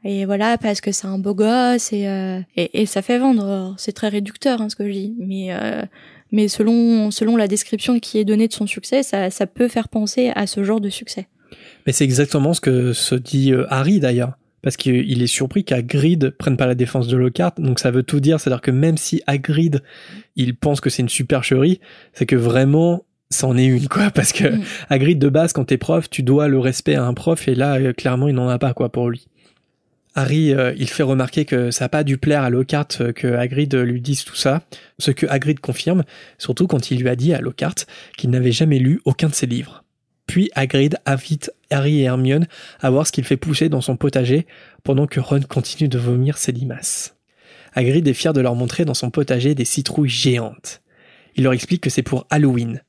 et 0.05 0.25
voilà, 0.25 0.59
parce 0.59 0.81
que 0.81 0.93
c'est 0.93 1.07
un 1.07 1.19
beau 1.19 1.35
gosse, 1.35 1.93
et, 1.93 2.09
euh, 2.09 2.41
et, 2.57 2.83
et 2.83 2.87
ça 2.87 3.03
fait 3.03 3.19
vendre. 3.19 3.75
C'est 3.79 3.93
très 3.93 4.09
réducteur, 4.09 4.61
hein, 4.61 4.69
ce 4.69 4.77
que 4.77 4.87
je 4.87 4.93
dis, 4.93 5.15
mais, 5.19 5.49
euh, 5.51 5.83
mais 6.33 6.49
selon, 6.49 7.11
selon 7.11 7.37
la 7.37 7.47
description 7.47 8.01
qui 8.01 8.19
est 8.19 8.25
donnée 8.25 8.49
de 8.49 8.53
son 8.53 8.67
succès, 8.67 9.03
ça, 9.03 9.31
ça 9.31 9.47
peut 9.47 9.69
faire 9.69 9.89
penser 9.89 10.33
à 10.35 10.47
ce 10.47 10.65
genre 10.65 10.81
de 10.81 10.89
succès. 10.89 11.29
Mais 11.87 11.93
c'est 11.93 12.05
exactement 12.05 12.55
ce 12.55 12.61
que 12.61 12.93
se 12.93 13.15
dit 13.15 13.53
euh, 13.53 13.67
Harry 13.71 14.01
d'ailleurs. 14.01 14.33
Parce 14.63 14.77
qu'il 14.77 15.21
est 15.21 15.27
surpris 15.27 15.65
qu'Hagrid 15.65 16.31
prenne 16.39 16.57
pas 16.57 16.67
la 16.67 16.77
défense 16.77 17.09
de 17.09 17.17
Lockhart, 17.17 17.55
donc 17.59 17.81
ça 17.81 17.91
veut 17.91 18.05
tout 18.05 18.21
dire, 18.21 18.39
c'est-à-dire 18.39 18.61
que 18.61 18.71
même 18.71 18.97
si 18.97 19.21
Hagrid, 19.27 19.83
il 20.37 20.55
pense 20.55 20.81
que 20.81 20.89
c'est 20.89 21.03
une 21.03 21.09
supercherie, 21.09 21.81
c'est 22.13 22.27
que 22.27 22.37
vraiment, 22.37 23.05
c'en 23.31 23.57
est 23.57 23.67
une, 23.67 23.89
quoi, 23.89 24.11
parce 24.11 24.33
que 24.33 24.45
Mm. 24.45 24.63
Hagrid, 24.89 25.19
de 25.19 25.29
base, 25.29 25.53
quand 25.53 25.65
t'es 25.65 25.79
prof, 25.79 26.09
tu 26.09 26.23
dois 26.23 26.47
le 26.47 26.61
respect 26.61 26.95
à 26.95 27.05
un 27.05 27.13
prof, 27.13 27.49
et 27.49 27.57
là, 27.57 27.81
euh, 27.81 27.93
clairement, 27.93 28.29
il 28.29 28.37
n'en 28.37 28.49
a 28.49 28.61
pas, 28.61 28.73
quoi, 28.73 28.93
pour 28.93 29.11
lui. 29.11 29.27
Harry, 30.15 30.53
euh, 30.53 30.75
il 30.77 30.89
fait 30.89 31.03
remarquer 31.03 31.45
que 31.45 31.71
ça 31.71 31.87
n'a 31.87 31.89
pas 31.89 32.05
dû 32.05 32.19
plaire 32.19 32.43
à 32.43 32.51
Lockhart 32.51 32.89
euh, 33.01 33.13
que 33.13 33.29
Hagrid 33.29 33.75
lui 33.75 34.01
dise 34.01 34.25
tout 34.25 34.37
ça, 34.37 34.63
ce 34.99 35.11
que 35.11 35.27
Hagrid 35.27 35.61
confirme, 35.61 36.05
surtout 36.39 36.67
quand 36.67 36.91
il 36.91 37.01
lui 37.01 37.09
a 37.09 37.17
dit 37.17 37.33
à 37.33 37.41
Lockhart 37.41 37.87
qu'il 38.19 38.31
n'avait 38.31 38.53
jamais 38.53 38.79
lu 38.79 39.01
aucun 39.05 39.29
de 39.29 39.35
ses 39.35 39.47
livres. 39.47 39.85
Puis 40.27 40.51
Hagrid 40.55 40.99
invite 41.07 41.51
Harry 41.71 42.01
et 42.01 42.05
Hermione 42.05 42.47
à 42.81 42.91
voir 42.91 43.07
ce 43.07 43.13
qu'il 43.13 43.25
fait 43.25 43.37
pousser 43.37 43.69
dans 43.69 43.81
son 43.81 43.97
potager 43.97 44.47
pendant 44.83 45.07
que 45.07 45.21
Ron 45.21 45.41
continue 45.41 45.89
de 45.89 45.99
vomir 45.99 46.37
ses 46.37 46.53
limaces. 46.53 47.17
Hagrid 47.75 48.07
est 48.07 48.15
fier 48.15 48.33
de 48.33 48.41
leur 48.41 48.55
montrer 48.55 48.85
dans 48.85 48.95
son 48.95 49.11
potager 49.11 49.55
des 49.55 49.65
citrouilles 49.65 50.11
géantes. 50.11 50.83
Il 51.37 51.45
leur 51.45 51.55
explique 51.55 51.83
que 51.83 51.91
c'est 51.91 52.03
pour 52.03 52.27
Halloween. 52.29 52.83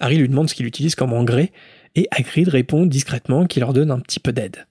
Harry 0.00 0.16
lui 0.16 0.28
demande 0.28 0.48
ce 0.48 0.54
qu'il 0.54 0.66
utilise 0.66 0.94
comme 0.94 1.12
engrais 1.12 1.52
et 1.94 2.08
Hagrid 2.10 2.48
répond 2.48 2.86
discrètement 2.86 3.46
qu'il 3.46 3.60
leur 3.60 3.74
donne 3.74 3.90
un 3.90 4.00
petit 4.00 4.20
peu 4.20 4.32
d'aide. 4.32 4.66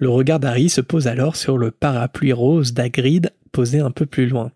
Le 0.00 0.08
regard 0.08 0.40
d'Harry 0.40 0.70
se 0.70 0.80
pose 0.80 1.06
alors 1.06 1.36
sur 1.36 1.58
le 1.58 1.70
parapluie 1.70 2.32
rose 2.32 2.72
d'Hagrid 2.72 3.32
posé 3.52 3.80
un 3.80 3.90
peu 3.90 4.06
plus 4.06 4.26
loin. 4.26 4.50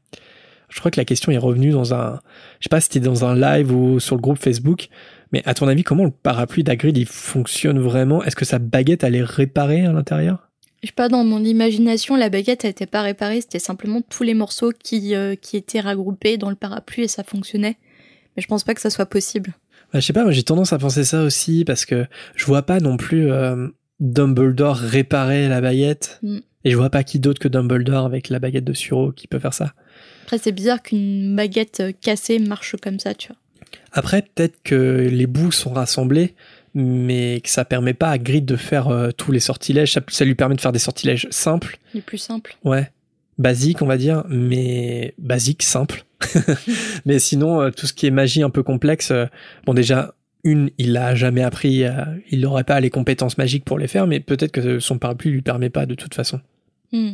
Je 0.71 0.79
crois 0.79 0.91
que 0.91 0.99
la 0.99 1.05
question 1.05 1.31
est 1.33 1.39
revenue 1.39 1.71
dans 1.71 1.93
un, 1.93 2.19
je 2.61 2.65
sais 2.65 2.69
pas 2.71 2.81
si 2.81 2.87
c'était 2.91 3.05
dans 3.05 3.27
un 3.27 3.39
live 3.39 3.71
ou 3.71 4.01
sur 4.01 4.17
le 4.17 4.23
groupe 4.23 4.39
Facebook, 4.39 4.89
mais 5.33 5.43
à 5.45 5.53
ton 5.53 5.69
avis, 5.69 5.83
comment 5.83 6.05
le 6.05 6.11
parapluie 6.11 6.65
d'Hagrid 6.65 6.97
il 6.97 7.05
fonctionne 7.05 7.79
vraiment? 7.79 8.25
Est-ce 8.25 8.37
que 8.37 8.47
sa 8.47 8.59
baguette 8.59 9.05
elle 9.05 9.17
est 9.17 9.23
réparée 9.23 9.85
à 9.85 9.93
l'intérieur? 9.93 10.49
Je 10.83 10.89
sais 10.89 10.95
pas, 10.95 11.11
dans 11.11 11.25
mon 11.25 11.45
imagination, 11.45 12.17
la 12.17 12.31
baguette, 12.31 12.65
elle 12.65 12.71
était 12.71 12.87
pas 12.87 13.03
réparée, 13.03 13.43
c'était 13.43 13.59
simplement 13.59 14.01
tous 14.01 14.23
les 14.23 14.35
morceaux 14.35 14.73
qui, 14.73 15.15
euh, 15.15 15.35
qui 15.35 15.59
étaient 15.59 15.81
regroupés 15.81 16.39
dans 16.39 16.49
le 16.49 16.57
parapluie 16.57 17.05
et 17.05 17.09
ça 17.09 17.23
fonctionnait. 17.23 17.77
Mais 18.37 18.43
je 18.43 18.47
pense 18.47 18.65
pas 18.65 18.73
que 18.73 18.81
ça 18.81 18.91
soit 18.91 19.07
possible. 19.07 19.53
Bah, 19.93 20.01
Je 20.01 20.07
sais 20.07 20.15
pas, 20.15 20.31
j'ai 20.31 20.43
tendance 20.43 20.73
à 20.73 20.79
penser 20.79 21.05
ça 21.05 21.23
aussi 21.23 21.67
parce 21.67 21.85
que 21.85 22.07
je 22.35 22.47
vois 22.47 22.63
pas 22.63 22.81
non 22.81 22.97
plus 22.97 23.31
euh, 23.31 23.69
Dumbledore 24.01 24.77
réparer 24.77 25.49
la 25.49 25.61
baguette 25.61 26.19
Mm. 26.23 26.39
et 26.65 26.71
je 26.71 26.77
vois 26.77 26.91
pas 26.91 27.05
qui 27.05 27.19
d'autre 27.19 27.41
que 27.41 27.49
Dumbledore 27.49 28.05
avec 28.07 28.29
la 28.29 28.39
baguette 28.39 28.65
de 28.65 28.73
Suro 28.73 29.13
qui 29.13 29.27
peut 29.29 29.39
faire 29.39 29.55
ça. 29.55 29.75
Après, 30.25 30.39
c'est 30.39 30.53
bizarre 30.53 30.83
qu'une 30.83 31.35
baguette 31.37 31.81
euh, 31.81 31.93
cassée 32.01 32.39
marche 32.39 32.77
comme 32.83 32.99
ça, 32.99 33.15
tu 33.15 33.29
vois. 33.29 33.37
Après, 33.93 34.23
peut-être 34.23 34.57
que 34.65 35.09
les 35.11 35.27
bouts 35.27 35.53
sont 35.53 35.73
rassemblés, 35.73 36.35
mais 36.75 37.41
que 37.43 37.49
ça 37.51 37.65
permet 37.65 37.95
pas 37.95 38.09
à 38.11 38.19
Grid 38.19 38.45
de 38.45 38.57
faire 38.57 38.89
euh, 38.89 39.11
tous 39.11 39.31
les 39.33 39.41
sortilèges. 39.41 39.93
Ça, 39.93 40.01
ça 40.09 40.25
lui 40.25 40.35
permet 40.35 40.57
de 40.57 40.61
faire 40.61 40.73
des 40.73 40.79
sortilèges 40.79 41.29
simples, 41.31 41.79
Les 41.95 42.01
plus 42.01 42.19
simples. 42.19 42.57
ouais, 42.65 42.91
basiques 43.39 43.83
on 43.83 43.87
va 43.87 43.97
dire, 43.97 44.25
mais 44.29 45.15
basiques, 45.19 45.63
simples. 45.63 46.05
mais 47.05 47.19
sinon, 47.19 47.61
euh, 47.61 47.71
tout 47.71 47.87
ce 47.87 47.93
qui 47.93 48.07
est 48.07 48.11
magie 48.11 48.43
un 48.43 48.51
peu 48.51 48.63
complexe, 48.63 49.11
euh, 49.11 49.27
bon 49.67 49.75
déjà, 49.75 50.15
une, 50.45 50.71
il 50.79 50.93
l'a 50.93 51.15
jamais 51.15 51.43
appris, 51.43 51.85
euh, 51.85 52.05
il 52.31 52.41
n'aurait 52.41 52.65
pas 52.65 52.79
les 52.81 52.91
compétences 52.91 53.39
magiques 53.39 53.65
pour 53.65 53.79
les 53.79 53.89
faire, 53.89 54.07
mais 54.07 54.21
peut-être 54.21 54.53
que 54.53 54.79
son 54.79 54.99
parapluie 54.99 55.31
lui 55.31 55.43
permet 55.43 55.71
pas 55.71 55.87
de 55.87 55.95
toute 55.95 56.15
façon. 56.15 56.41
Hmm. 56.93 57.13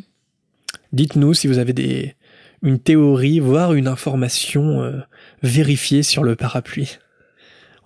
Dites-nous 0.93 1.35
si 1.35 1.47
vous 1.47 1.59
avez 1.59 1.73
des, 1.73 2.15
une 2.63 2.79
théorie, 2.79 3.39
voire 3.41 3.75
une 3.75 3.89
information 3.89 4.83
euh, 4.83 4.99
vérifiée 5.43 6.03
sur 6.03 6.25
le 6.25 6.37
parapluie. 6.37 6.99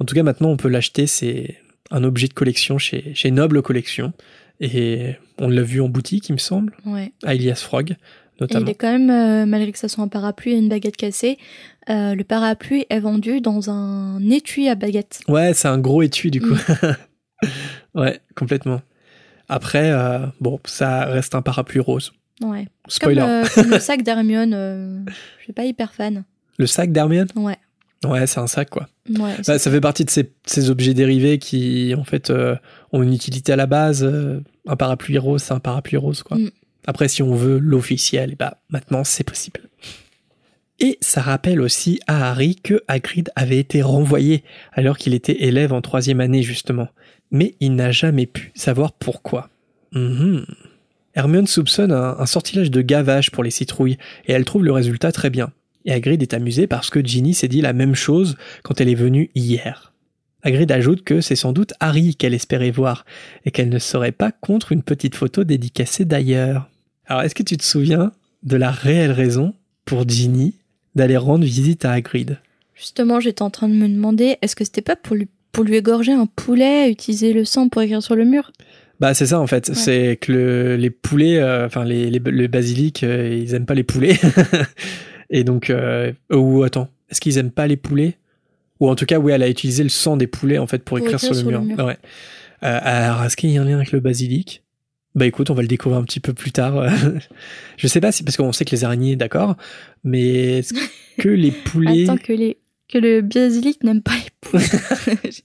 En 0.00 0.04
tout 0.04 0.14
cas, 0.14 0.22
maintenant, 0.22 0.48
on 0.50 0.56
peut 0.56 0.68
l'acheter. 0.68 1.06
C'est 1.06 1.58
un 1.90 2.02
objet 2.02 2.26
de 2.28 2.34
collection 2.34 2.78
chez, 2.78 3.12
chez 3.14 3.30
Noble 3.30 3.62
Collection. 3.62 4.12
Et 4.60 5.14
on 5.38 5.48
l'a 5.48 5.62
vu 5.62 5.80
en 5.80 5.88
boutique, 5.88 6.28
il 6.28 6.32
me 6.32 6.38
semble, 6.38 6.74
Ouais. 6.86 7.12
à 7.24 7.34
Elias 7.34 7.60
Frog, 7.62 7.96
Et 8.38 8.42
notamment. 8.42 8.66
il 8.66 8.70
est 8.70 8.74
quand 8.74 8.90
même, 8.90 9.10
euh, 9.10 9.46
malgré 9.46 9.72
que 9.72 9.78
ça 9.78 9.88
soit 9.88 10.02
un 10.04 10.08
parapluie 10.08 10.52
et 10.52 10.56
une 10.56 10.68
baguette 10.68 10.96
cassée, 10.96 11.38
euh, 11.88 12.14
le 12.14 12.24
parapluie 12.24 12.86
est 12.90 13.00
vendu 13.00 13.40
dans 13.40 13.70
un 13.70 14.20
étui 14.30 14.68
à 14.68 14.74
baguette. 14.74 15.20
Ouais, 15.28 15.54
c'est 15.54 15.68
un 15.68 15.78
gros 15.78 16.02
étui, 16.02 16.30
du 16.30 16.40
coup. 16.40 16.56
ouais, 17.94 18.20
complètement. 18.34 18.80
Après, 19.48 19.90
euh, 19.90 20.26
bon, 20.40 20.58
ça 20.64 21.04
reste 21.04 21.34
un 21.34 21.42
parapluie 21.42 21.80
rose. 21.80 22.12
Ouais. 22.42 22.66
Spoiler. 22.88 23.20
Comme, 23.54 23.64
comme 23.64 23.70
le 23.72 23.78
sac 23.80 24.02
d'Hermione, 24.02 25.04
je 25.38 25.42
suis 25.42 25.52
pas 25.52 25.64
hyper 25.64 25.94
fan. 25.94 26.24
Le 26.58 26.66
sac 26.66 26.92
d'Hermione? 26.92 27.28
Ouais. 27.36 27.58
Ouais, 28.04 28.26
c'est 28.26 28.40
un 28.40 28.46
sac, 28.46 28.70
quoi. 28.70 28.88
Ouais, 29.08 29.34
Bah, 29.46 29.58
ça 29.58 29.70
fait 29.70 29.80
partie 29.80 30.04
de 30.04 30.10
ces, 30.10 30.30
ces 30.44 30.70
objets 30.70 30.94
dérivés 30.94 31.38
qui, 31.38 31.94
en 31.96 32.04
fait, 32.04 32.30
euh, 32.30 32.56
ont 32.92 33.02
une 33.02 33.12
utilité 33.12 33.52
à 33.52 33.56
la 33.56 33.66
base. 33.66 34.04
Un 34.66 34.76
parapluie 34.76 35.18
rose, 35.18 35.42
c'est 35.42 35.54
un 35.54 35.60
parapluie 35.60 35.96
rose, 35.96 36.22
quoi. 36.22 36.36
Mm. 36.36 36.50
Après, 36.86 37.08
si 37.08 37.22
on 37.22 37.34
veut 37.34 37.58
l'officiel, 37.58 38.36
bah, 38.38 38.58
maintenant, 38.68 39.04
c'est 39.04 39.24
possible. 39.24 39.60
Et 40.80 40.98
ça 41.00 41.22
rappelle 41.22 41.60
aussi 41.60 42.00
à 42.06 42.30
Harry 42.30 42.56
que 42.56 42.82
Hagrid 42.88 43.30
avait 43.36 43.58
été 43.58 43.80
renvoyé 43.80 44.42
alors 44.72 44.98
qu'il 44.98 45.14
était 45.14 45.44
élève 45.44 45.72
en 45.72 45.80
troisième 45.80 46.20
année, 46.20 46.42
justement. 46.42 46.88
Mais 47.30 47.54
il 47.60 47.74
n'a 47.74 47.92
jamais 47.92 48.26
pu 48.26 48.52
savoir 48.54 48.92
pourquoi. 48.92 49.50
Mhm. 49.92 50.44
Hermione 51.14 51.46
soupçonne 51.46 51.92
un, 51.92 52.26
sortilège 52.26 52.72
de 52.72 52.82
gavage 52.82 53.30
pour 53.30 53.44
les 53.44 53.52
citrouilles, 53.52 53.98
et 54.26 54.32
elle 54.32 54.44
trouve 54.44 54.64
le 54.64 54.72
résultat 54.72 55.12
très 55.12 55.30
bien. 55.30 55.52
Et 55.84 55.92
Hagrid 55.92 56.20
est 56.20 56.34
amusé 56.34 56.66
parce 56.66 56.90
que 56.90 57.04
Ginny 57.04 57.34
s'est 57.34 57.48
dit 57.48 57.60
la 57.60 57.72
même 57.72 57.94
chose 57.94 58.36
quand 58.64 58.80
elle 58.80 58.88
est 58.88 58.94
venue 58.94 59.30
hier. 59.34 59.92
Hagrid 60.42 60.70
ajoute 60.72 61.04
que 61.04 61.20
c'est 61.20 61.36
sans 61.36 61.52
doute 61.52 61.72
Harry 61.78 62.16
qu'elle 62.16 62.34
espérait 62.34 62.72
voir, 62.72 63.04
et 63.44 63.52
qu'elle 63.52 63.68
ne 63.68 63.78
serait 63.78 64.12
pas 64.12 64.32
contre 64.32 64.72
une 64.72 64.82
petite 64.82 65.14
photo 65.14 65.44
dédicacée 65.44 66.04
d'ailleurs. 66.04 66.68
Alors, 67.06 67.22
est-ce 67.22 67.34
que 67.34 67.42
tu 67.42 67.56
te 67.56 67.64
souviens 67.64 68.12
de 68.42 68.56
la 68.56 68.70
réelle 68.70 69.12
raison 69.12 69.54
pour 69.84 70.08
Ginny 70.08 70.54
d'aller 70.94 71.16
rendre 71.16 71.44
visite 71.44 71.84
à 71.84 71.92
Hagrid? 71.92 72.38
Justement, 72.74 73.20
j'étais 73.20 73.42
en 73.42 73.50
train 73.50 73.68
de 73.68 73.74
me 73.74 73.88
demander, 73.88 74.36
est-ce 74.42 74.56
que 74.56 74.64
c'était 74.64 74.82
pas 74.82 74.96
pour 74.96 75.16
lui, 75.16 75.28
pour 75.52 75.64
lui 75.64 75.76
égorger 75.76 76.12
un 76.12 76.26
poulet, 76.26 76.90
utiliser 76.90 77.32
le 77.32 77.44
sang 77.44 77.68
pour 77.68 77.82
écrire 77.82 78.02
sur 78.02 78.16
le 78.16 78.24
mur? 78.24 78.52
Bah 79.00 79.12
c'est 79.12 79.26
ça 79.26 79.40
en 79.40 79.46
fait, 79.48 79.74
c'est 79.74 80.16
que 80.20 80.32
le- 80.32 80.76
les 80.76 80.88
poulets, 80.90 81.38
euh, 81.38 81.66
enfin 81.66 81.84
les, 81.84 82.10
les, 82.10 82.20
les 82.24 82.48
basiliques, 82.48 83.02
euh, 83.02 83.28
ils 83.42 83.52
aiment 83.54 83.66
pas 83.66 83.74
les 83.74 83.82
poulets. 83.82 84.16
Et 85.30 85.42
donc, 85.42 85.68
euh, 85.68 86.12
ou 86.32 86.62
attends, 86.62 86.88
est-ce 87.10 87.20
qu'ils 87.20 87.38
aiment 87.38 87.50
pas 87.50 87.66
les 87.66 87.76
poulets? 87.76 88.16
Ou 88.80 88.88
en 88.88 88.94
tout 88.94 89.04
cas, 89.06 89.18
oui, 89.18 89.32
elle 89.32 89.42
a 89.42 89.48
utilisé 89.48 89.82
le 89.82 89.88
sang 89.88 90.16
des 90.16 90.26
poulets 90.28 90.58
en 90.58 90.66
fait 90.68 90.78
pour, 90.78 90.98
Pour 90.98 91.06
écrire, 91.06 91.20
sur, 91.20 91.34
le 91.34 91.42
mur. 91.42 91.62
Ouais. 91.84 91.96
Euh, 92.62 92.78
alors, 92.82 93.24
est-ce 93.24 93.36
qu'il 93.36 93.50
y 93.50 93.58
a 93.58 93.62
un 93.62 93.64
lien 93.64 93.76
avec 93.76 93.90
le 93.92 94.00
basilic? 94.00 94.62
Bah 95.14 95.26
écoute, 95.26 95.48
on 95.50 95.54
va 95.54 95.62
le 95.62 95.68
découvrir 95.68 96.00
un 96.00 96.04
petit 96.04 96.20
peu 96.20 96.32
plus 96.32 96.50
tard. 96.52 96.84
Je 97.76 97.86
sais 97.86 98.00
pas 98.00 98.10
si 98.12 98.24
parce 98.24 98.36
qu'on 98.36 98.52
sait 98.52 98.64
que 98.64 98.72
les 98.72 98.84
araignées, 98.84 99.14
d'accord, 99.16 99.56
mais 100.02 100.58
est-ce 100.58 100.74
que 101.18 101.28
les 101.28 101.52
poulets 101.52 102.04
Attends, 102.04 102.16
que, 102.16 102.32
les, 102.32 102.58
que 102.88 102.98
le 102.98 103.20
basilic 103.22 103.82
n'aime 103.84 104.02
pas 104.02 104.12
les 104.16 104.30
poulets. 104.40 104.64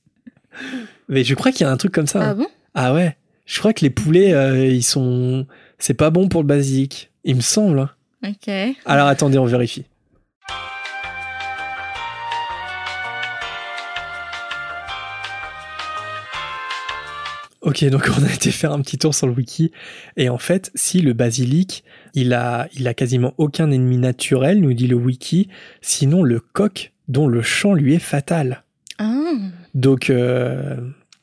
Mais 1.08 1.24
je 1.24 1.34
crois 1.36 1.52
qu'il 1.52 1.62
y 1.62 1.64
a 1.64 1.72
un 1.72 1.78
truc 1.78 1.92
comme 1.94 2.08
ça. 2.08 2.20
ah 2.22 2.30
hein. 2.32 2.36
bon? 2.36 2.48
Ah 2.76 2.94
ouais. 2.94 3.16
Je 3.46 3.58
crois 3.60 3.74
que 3.74 3.82
les 3.82 3.90
poulets, 3.90 4.34
euh, 4.34 4.68
ils 4.68 4.84
sont. 4.84 5.48
C'est 5.80 5.94
pas 5.94 6.10
bon 6.10 6.28
pour 6.28 6.42
le 6.42 6.48
basilic. 6.48 7.12
Il 7.24 7.36
me 7.38 7.42
semble. 7.42 7.80
hein. 7.80 7.90
Ok. 8.28 8.54
Alors 8.86 9.08
attendez, 9.08 9.38
on 9.38 9.46
vérifie. 9.46 9.86
Ok, 17.70 17.86
donc 17.86 18.10
on 18.18 18.24
a 18.24 18.34
été 18.34 18.50
faire 18.50 18.72
un 18.72 18.82
petit 18.82 18.98
tour 18.98 19.14
sur 19.14 19.28
le 19.28 19.34
wiki. 19.34 19.72
Et 20.18 20.28
en 20.28 20.40
fait, 20.40 20.72
si 20.74 21.02
le 21.02 21.14
basilic, 21.14 21.84
il 22.16 22.34
a, 22.34 22.68
il 22.74 22.88
a 22.88 22.96
quasiment 22.96 23.36
aucun 23.38 23.70
ennemi 23.70 23.98
naturel, 23.98 24.60
nous 24.60 24.74
dit 24.74 24.88
le 24.88 24.96
wiki, 24.96 25.50
sinon 25.80 26.24
le 26.24 26.40
coq, 26.40 26.94
dont 27.10 27.28
le 27.28 27.44
chant 27.44 27.76
lui 27.76 27.94
est 27.94 28.00
fatal. 28.00 28.64
Ah, 28.98 29.34
Donc 29.76 30.10
euh, 30.10 30.78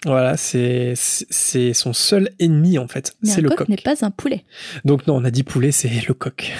voilà, 0.04 0.36
c'est 0.36 0.92
c'est 0.94 1.72
son 1.72 1.92
seul 1.92 2.30
ennemi 2.38 2.78
en 2.78 2.86
fait, 2.86 3.16
c'est 3.24 3.40
le 3.40 3.48
coq, 3.48 3.58
coq. 3.58 3.68
n'est 3.68 3.76
pas 3.76 4.04
un 4.06 4.12
poulet. 4.12 4.44
Donc 4.84 5.08
non, 5.08 5.16
on 5.16 5.24
a 5.24 5.32
dit 5.32 5.42
poulet, 5.42 5.72
c'est 5.72 6.06
le 6.06 6.14
coq. 6.14 6.52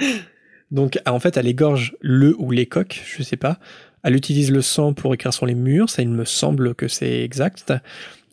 Donc 0.70 1.00
en 1.06 1.18
fait, 1.18 1.36
elle 1.36 1.48
égorge 1.48 1.96
le 2.00 2.36
ou 2.38 2.52
les 2.52 2.66
coqs, 2.66 3.02
je 3.04 3.24
sais 3.24 3.36
pas. 3.36 3.58
Elle 4.04 4.14
utilise 4.14 4.52
le 4.52 4.62
sang 4.62 4.92
pour 4.92 5.12
écrire 5.12 5.34
sur 5.34 5.44
les 5.44 5.56
murs, 5.56 5.90
ça 5.90 6.02
il 6.02 6.08
me 6.08 6.24
semble 6.24 6.76
que 6.76 6.86
c'est 6.86 7.24
exact. 7.24 7.72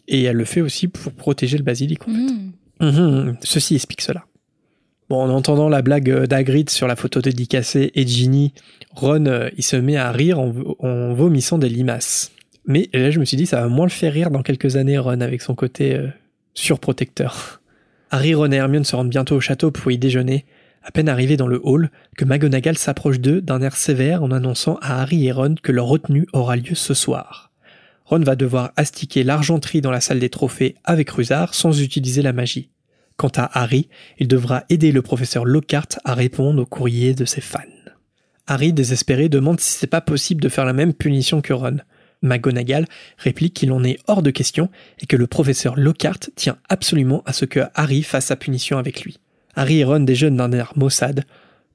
Et 0.08 0.24
elle 0.24 0.36
le 0.38 0.46
fait 0.46 0.62
aussi 0.62 0.88
pour 0.88 1.12
protéger 1.14 1.58
le 1.58 1.64
basilic. 1.64 2.02
en 2.08 2.12
fait. 2.12 2.18
Hmm. 2.18 2.52
Mhm, 2.82 3.38
Ceci 3.42 3.76
explique 3.76 4.02
cela. 4.02 4.26
Bon, 5.10 5.22
en 5.22 5.30
entendant 5.30 5.70
la 5.70 5.82
blague 5.82 6.26
d'Hagrid 6.26 6.70
sur 6.70 6.88
la 6.88 6.96
photo 6.96 7.22
dédicacée 7.22 7.92
et 7.94 8.08
Ginny, 8.08 8.54
Ron, 8.92 9.26
euh, 9.28 9.50
il 9.56 9.64
se 9.64 9.76
met 9.76 9.98
à 9.98 10.12
rire 10.12 10.40
en, 10.40 10.52
en 10.80 11.14
vomissant 11.14 11.58
des 11.60 11.70
limaces. 11.70 12.32
Mais 12.66 12.90
là, 12.94 13.12
je 13.12 13.20
me 13.20 13.26
suis 13.26 13.38
dit, 13.38 13.46
ça 13.46 13.62
va 13.62 13.68
moins 13.68 13.86
le 13.86 13.92
faire 13.92 14.12
rire 14.12 14.32
dans 14.32 14.42
quelques 14.42 14.76
années, 14.78 14.98
Ron, 14.98 15.22
avec 15.22 15.42
son 15.42 15.54
côté 15.54 15.94
euh, 15.96 16.08
surprotecteur. 16.56 17.62
Harry, 18.12 18.34
Ron 18.34 18.52
et 18.52 18.56
Hermione 18.56 18.84
se 18.84 18.96
rendent 18.96 19.10
bientôt 19.10 19.36
au 19.36 19.40
château 19.40 19.72
pour 19.72 19.92
y 19.92 19.98
déjeuner. 19.98 20.46
À 20.84 20.92
peine 20.92 21.10
arrivés 21.10 21.38
dans 21.38 21.48
le 21.48 21.60
hall, 21.64 21.90
que 22.18 22.26
McGonagall 22.26 22.78
s'approche 22.78 23.20
d'eux 23.20 23.42
d'un 23.42 23.62
air 23.62 23.76
sévère 23.76 24.24
en 24.24 24.32
annonçant 24.32 24.78
à 24.82 25.02
Harry 25.02 25.28
et 25.28 25.32
Ron 25.32 25.56
que 25.62 25.72
leur 25.72 25.86
retenue 25.86 26.28
aura 26.34 26.56
lieu 26.56 26.76
ce 26.76 26.94
soir. 26.94 27.52
Ron 28.06 28.20
va 28.20 28.36
devoir 28.36 28.72
astiquer 28.76 29.24
l'argenterie 29.24 29.82
dans 29.82 29.92
la 29.92 30.02
salle 30.02 30.20
des 30.20 30.30
trophées 30.30 30.76
avec 30.84 31.10
Rusard 31.10 31.54
sans 31.56 31.82
utiliser 31.82 32.22
la 32.22 32.34
magie. 32.34 32.70
Quant 33.18 33.32
à 33.36 33.50
Harry, 33.60 33.90
il 34.20 34.28
devra 34.28 34.66
aider 34.70 34.92
le 34.92 35.02
professeur 35.02 35.46
Lockhart 35.46 35.88
à 36.04 36.14
répondre 36.14 36.62
aux 36.62 36.66
courriers 36.66 37.14
de 37.14 37.26
ses 37.26 37.42
fans. 37.42 37.62
Harry, 38.48 38.74
désespéré, 38.74 39.28
demande 39.28 39.60
si 39.60 39.72
c'est 39.72 39.88
pas 39.88 40.02
possible 40.02 40.42
de 40.42 40.50
faire 40.50 40.66
la 40.66 40.74
même 40.74 40.94
punition 40.94 41.42
que 41.42 41.54
Ron. 41.54 41.78
McGonagall 42.22 42.86
réplique 43.18 43.56
qu'il 43.56 43.72
en 43.72 43.84
est 43.84 44.00
hors 44.08 44.22
de 44.22 44.32
question 44.32 44.70
et 45.00 45.06
que 45.06 45.16
le 45.16 45.28
professeur 45.28 45.76
Lockhart 45.76 46.20
tient 46.36 46.58
absolument 46.70 47.24
à 47.26 47.34
ce 47.34 47.46
que 47.46 47.62
Harry 47.74 48.04
fasse 48.04 48.26
sa 48.26 48.36
punition 48.36 48.78
avec 48.78 49.02
lui. 49.02 49.20
Harry 49.56 49.80
et 49.80 49.84
Ron 49.84 50.02
déjeunent 50.02 50.38
d'un 50.38 50.52
air 50.52 50.74
maussade. 50.76 51.24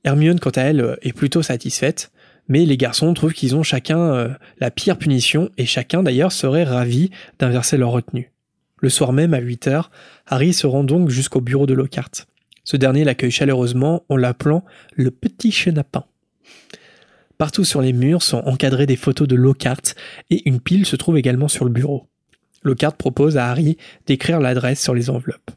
Hermione, 0.04 0.40
quant 0.40 0.50
à 0.50 0.62
elle, 0.62 0.98
est 1.02 1.12
plutôt 1.12 1.42
satisfaite, 1.42 2.12
mais 2.48 2.64
les 2.64 2.76
garçons 2.76 3.12
trouvent 3.14 3.32
qu'ils 3.32 3.56
ont 3.56 3.62
chacun 3.62 3.98
euh, 3.98 4.28
la 4.58 4.70
pire 4.70 4.98
punition 4.98 5.50
et 5.56 5.66
chacun 5.66 6.02
d'ailleurs 6.02 6.32
serait 6.32 6.64
ravi 6.64 7.10
d'inverser 7.38 7.76
leur 7.76 7.90
retenue. 7.90 8.32
Le 8.78 8.88
soir 8.88 9.12
même, 9.12 9.34
à 9.34 9.40
8 9.40 9.66
heures, 9.68 9.90
Harry 10.26 10.52
se 10.52 10.66
rend 10.66 10.84
donc 10.84 11.10
jusqu'au 11.10 11.40
bureau 11.40 11.66
de 11.66 11.74
Lockhart. 11.74 12.26
Ce 12.64 12.76
dernier 12.76 13.04
l'accueille 13.04 13.30
chaleureusement 13.30 14.04
en 14.08 14.16
l'appelant 14.16 14.64
le 14.94 15.10
petit 15.10 15.52
chenapin. 15.52 16.04
Partout 17.36 17.64
sur 17.64 17.80
les 17.80 17.92
murs 17.92 18.22
sont 18.22 18.42
encadrées 18.46 18.86
des 18.86 18.96
photos 18.96 19.26
de 19.26 19.34
Lockhart 19.34 19.94
et 20.30 20.48
une 20.48 20.60
pile 20.60 20.86
se 20.86 20.96
trouve 20.96 21.18
également 21.18 21.48
sur 21.48 21.64
le 21.64 21.70
bureau. 21.70 22.06
Lockhart 22.62 22.96
propose 22.96 23.38
à 23.38 23.46
Harry 23.46 23.76
d'écrire 24.06 24.40
l'adresse 24.40 24.82
sur 24.82 24.94
les 24.94 25.08
enveloppes. 25.08 25.50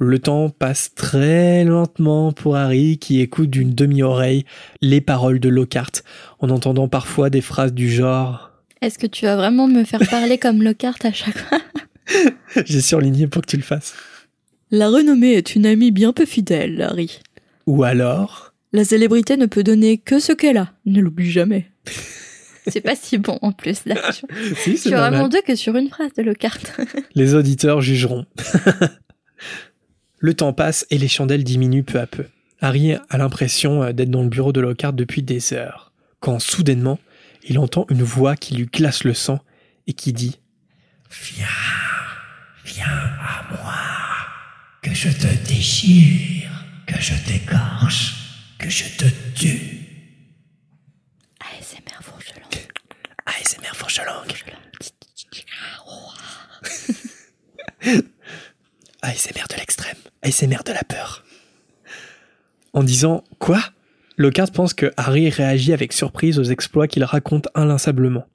Le 0.00 0.20
temps 0.20 0.48
passe 0.48 0.94
très 0.94 1.64
lentement 1.64 2.30
pour 2.30 2.54
Harry 2.54 2.98
qui 2.98 3.20
écoute 3.20 3.50
d'une 3.50 3.74
demi-oreille 3.74 4.44
les 4.80 5.00
paroles 5.00 5.40
de 5.40 5.48
Lockhart 5.48 5.90
en 6.38 6.50
entendant 6.50 6.86
parfois 6.86 7.30
des 7.30 7.40
phrases 7.40 7.74
du 7.74 7.90
genre 7.90 8.52
Est-ce 8.80 8.96
que 8.96 9.08
tu 9.08 9.24
vas 9.24 9.34
vraiment 9.34 9.66
me 9.66 9.82
faire 9.82 10.08
parler 10.08 10.38
comme 10.38 10.62
Lockhart 10.62 10.98
à 11.02 11.12
chaque 11.12 11.36
fois? 11.36 11.58
J'ai 12.64 12.80
surligné 12.80 13.26
pour 13.26 13.42
que 13.42 13.48
tu 13.48 13.56
le 13.56 13.64
fasses. 13.64 13.94
La 14.70 14.88
renommée 14.88 15.32
est 15.32 15.56
une 15.56 15.66
amie 15.66 15.90
bien 15.90 16.12
peu 16.12 16.26
fidèle, 16.26 16.80
Harry. 16.80 17.18
Ou 17.66 17.82
alors 17.82 18.54
La 18.72 18.84
célébrité 18.84 19.36
ne 19.36 19.46
peut 19.46 19.64
donner 19.64 19.98
que 19.98 20.20
ce 20.20 20.32
qu'elle 20.32 20.58
a. 20.58 20.72
Ne 20.86 21.00
l'oublie 21.00 21.30
jamais. 21.30 21.72
C'est 22.68 22.82
pas 22.82 22.94
si 22.94 23.18
bon 23.18 23.38
en 23.42 23.50
plus 23.50 23.84
là. 23.84 23.96
Si, 24.58 24.90
pas 24.90 25.08
vraiment 25.08 25.28
deux 25.28 25.40
que 25.40 25.56
sur 25.56 25.74
une 25.74 25.88
phrase 25.88 26.12
de 26.12 26.22
Lockhart. 26.22 26.60
Les 27.14 27.34
auditeurs 27.34 27.80
jugeront. 27.80 28.26
Le 30.18 30.34
temps 30.34 30.52
passe 30.52 30.86
et 30.90 30.98
les 30.98 31.08
chandelles 31.08 31.44
diminuent 31.44 31.84
peu 31.84 32.00
à 32.00 32.06
peu. 32.06 32.26
Harry 32.60 32.92
a 32.92 33.18
l'impression 33.18 33.82
euh, 33.82 33.92
d'être 33.92 34.10
dans 34.10 34.22
le 34.22 34.28
bureau 34.28 34.52
de 34.52 34.60
Lockhart 34.60 34.92
depuis 34.92 35.22
des 35.22 35.52
heures, 35.52 35.92
quand 36.20 36.40
soudainement, 36.40 36.98
il 37.44 37.58
entend 37.58 37.86
une 37.88 38.02
voix 38.02 38.36
qui 38.36 38.56
lui 38.56 38.66
glace 38.66 39.04
le 39.04 39.14
sang 39.14 39.38
et 39.86 39.92
qui 39.92 40.12
dit 40.12 40.40
Viens, 41.10 41.46
viens 42.64 42.86
à 42.86 43.46
moi, 43.50 43.74
que 44.82 44.92
je 44.92 45.08
te 45.08 45.48
déchire, 45.48 46.50
que 46.86 47.00
je 47.00 47.14
t'égorge, 47.26 48.14
que 48.58 48.68
je 48.68 48.84
te 48.96 49.06
tue. 49.34 49.86
ASMR. 51.40 52.02
ASMR. 53.24 53.72
ASMR 59.02 59.44
de 59.50 59.56
l'extrême. 59.56 59.96
ASMR 60.22 60.64
de 60.64 60.72
la 60.72 60.82
peur. 60.82 61.24
En 62.72 62.82
disant 62.82 63.24
Quoi? 63.38 63.60
Lockhart 64.16 64.50
pense 64.52 64.74
que 64.74 64.92
Harry 64.96 65.30
réagit 65.30 65.72
avec 65.72 65.92
surprise 65.92 66.38
aux 66.38 66.44
exploits 66.44 66.88
qu'il 66.88 67.04
raconte 67.04 67.48
inlassablement. 67.54 68.26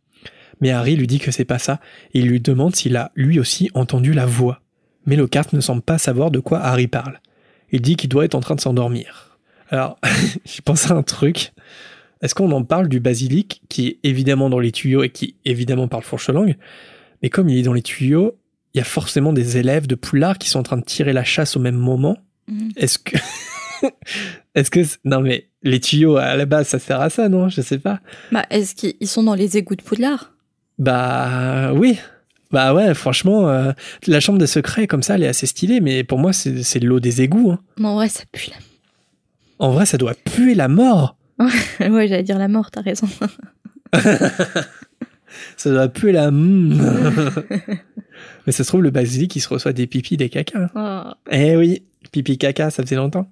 Mais 0.61 0.71
Harry 0.71 0.95
lui 0.95 1.07
dit 1.07 1.19
que 1.19 1.31
c'est 1.31 1.43
pas 1.43 1.59
ça, 1.59 1.81
et 2.13 2.19
il 2.19 2.27
lui 2.27 2.39
demande 2.39 2.75
s'il 2.75 2.95
a 2.95 3.11
lui 3.15 3.39
aussi 3.39 3.69
entendu 3.73 4.13
la 4.13 4.25
voix. 4.25 4.61
Mais 5.05 5.17
Lockhart 5.17 5.47
ne 5.51 5.59
semble 5.59 5.81
pas 5.81 5.97
savoir 5.97 6.31
de 6.31 6.39
quoi 6.39 6.59
Harry 6.59 6.87
parle. 6.87 7.19
Il 7.71 7.81
dit 7.81 7.97
qu'il 7.97 8.09
doit 8.09 8.23
être 8.23 8.35
en 8.35 8.39
train 8.39 8.55
de 8.55 8.61
s'endormir. 8.61 9.37
Alors, 9.69 9.99
j'ai 10.45 10.61
pensé 10.61 10.91
à 10.91 10.95
un 10.95 11.03
truc. 11.03 11.51
Est-ce 12.21 12.33
qu'on 12.33 12.51
en 12.51 12.63
parle 12.63 12.87
du 12.87 13.01
basilic, 13.01 13.61
qui 13.67 13.87
est 13.87 13.99
évidemment 14.03 14.49
dans 14.49 14.59
les 14.59 14.71
tuyaux 14.71 15.03
et 15.03 15.09
qui 15.09 15.35
évidemment 15.43 15.89
parle 15.89 16.03
fourche-langue? 16.03 16.55
Mais 17.21 17.29
comme 17.29 17.49
il 17.49 17.57
est 17.57 17.63
dans 17.63 17.73
les 17.73 17.81
tuyaux, 17.81 18.37
il 18.73 18.79
y 18.79 18.81
a 18.81 18.83
forcément 18.85 19.33
des 19.33 19.57
élèves 19.57 19.87
de 19.87 19.95
Poulard 19.95 20.37
qui 20.37 20.49
sont 20.49 20.59
en 20.59 20.63
train 20.63 20.77
de 20.77 20.83
tirer 20.83 21.13
la 21.13 21.23
chasse 21.23 21.55
au 21.55 21.59
même 21.59 21.75
moment. 21.77 22.17
Mhm. 22.47 22.71
Est-ce 22.75 22.97
que. 22.99 23.17
Est-ce 24.55 24.71
que. 24.71 24.81
Non, 25.05 25.21
mais 25.21 25.47
les 25.61 25.79
tuyaux, 25.79 26.17
à 26.17 26.35
la 26.35 26.45
base, 26.45 26.67
ça 26.67 26.79
sert 26.79 27.01
à 27.01 27.09
ça, 27.09 27.29
non? 27.29 27.49
Je 27.49 27.61
sais 27.61 27.79
pas. 27.79 27.99
Bah, 28.31 28.45
est-ce 28.49 28.75
qu'ils 28.75 29.07
sont 29.07 29.23
dans 29.23 29.35
les 29.35 29.57
égouts 29.57 29.75
de 29.75 29.81
Poudlard? 29.81 30.33
Bah. 30.79 31.71
Oui. 31.73 31.97
Bah 32.51 32.73
ouais, 32.75 32.93
franchement, 32.93 33.49
euh, 33.49 33.71
la 34.05 34.19
chambre 34.19 34.37
des 34.37 34.45
secrets, 34.45 34.85
comme 34.85 35.01
ça, 35.01 35.15
elle 35.15 35.23
est 35.23 35.27
assez 35.27 35.47
stylée, 35.47 35.81
mais 35.81 36.03
pour 36.03 36.19
moi, 36.19 36.33
c'est 36.33 36.79
l'eau 36.79 36.99
des 36.99 37.23
égouts. 37.23 37.51
hein. 37.51 37.59
Non, 37.79 37.97
ouais, 37.97 38.09
ça 38.09 38.23
pue 38.31 38.49
En 39.57 39.71
vrai, 39.71 39.87
ça 39.87 39.97
doit 39.97 40.13
puer 40.13 40.53
la 40.53 40.67
mort. 40.67 41.17
la... 41.39 41.45
ouais, 41.89 42.07
j'allais 42.07 42.21
dire 42.21 42.37
la 42.37 42.47
mort, 42.47 42.69
t'as 42.69 42.81
raison. 42.81 43.07
Ça 45.57 45.71
doit 45.71 45.87
puer 45.87 46.11
la. 46.11 46.29
mais 46.31 47.31
ça 48.51 48.63
se 48.63 48.63
trouve, 48.63 48.83
le 48.83 48.91
basilic, 48.91 49.35
il 49.35 49.41
se 49.41 49.49
reçoit 49.49 49.73
des 49.73 49.87
pipis, 49.87 50.17
des 50.17 50.29
caca. 50.29 50.69
Oh. 50.75 51.11
Eh 51.31 51.55
oui, 51.55 51.83
pipi 52.11 52.37
caca, 52.37 52.69
ça 52.69 52.83
faisait 52.83 52.95
longtemps. 52.95 53.29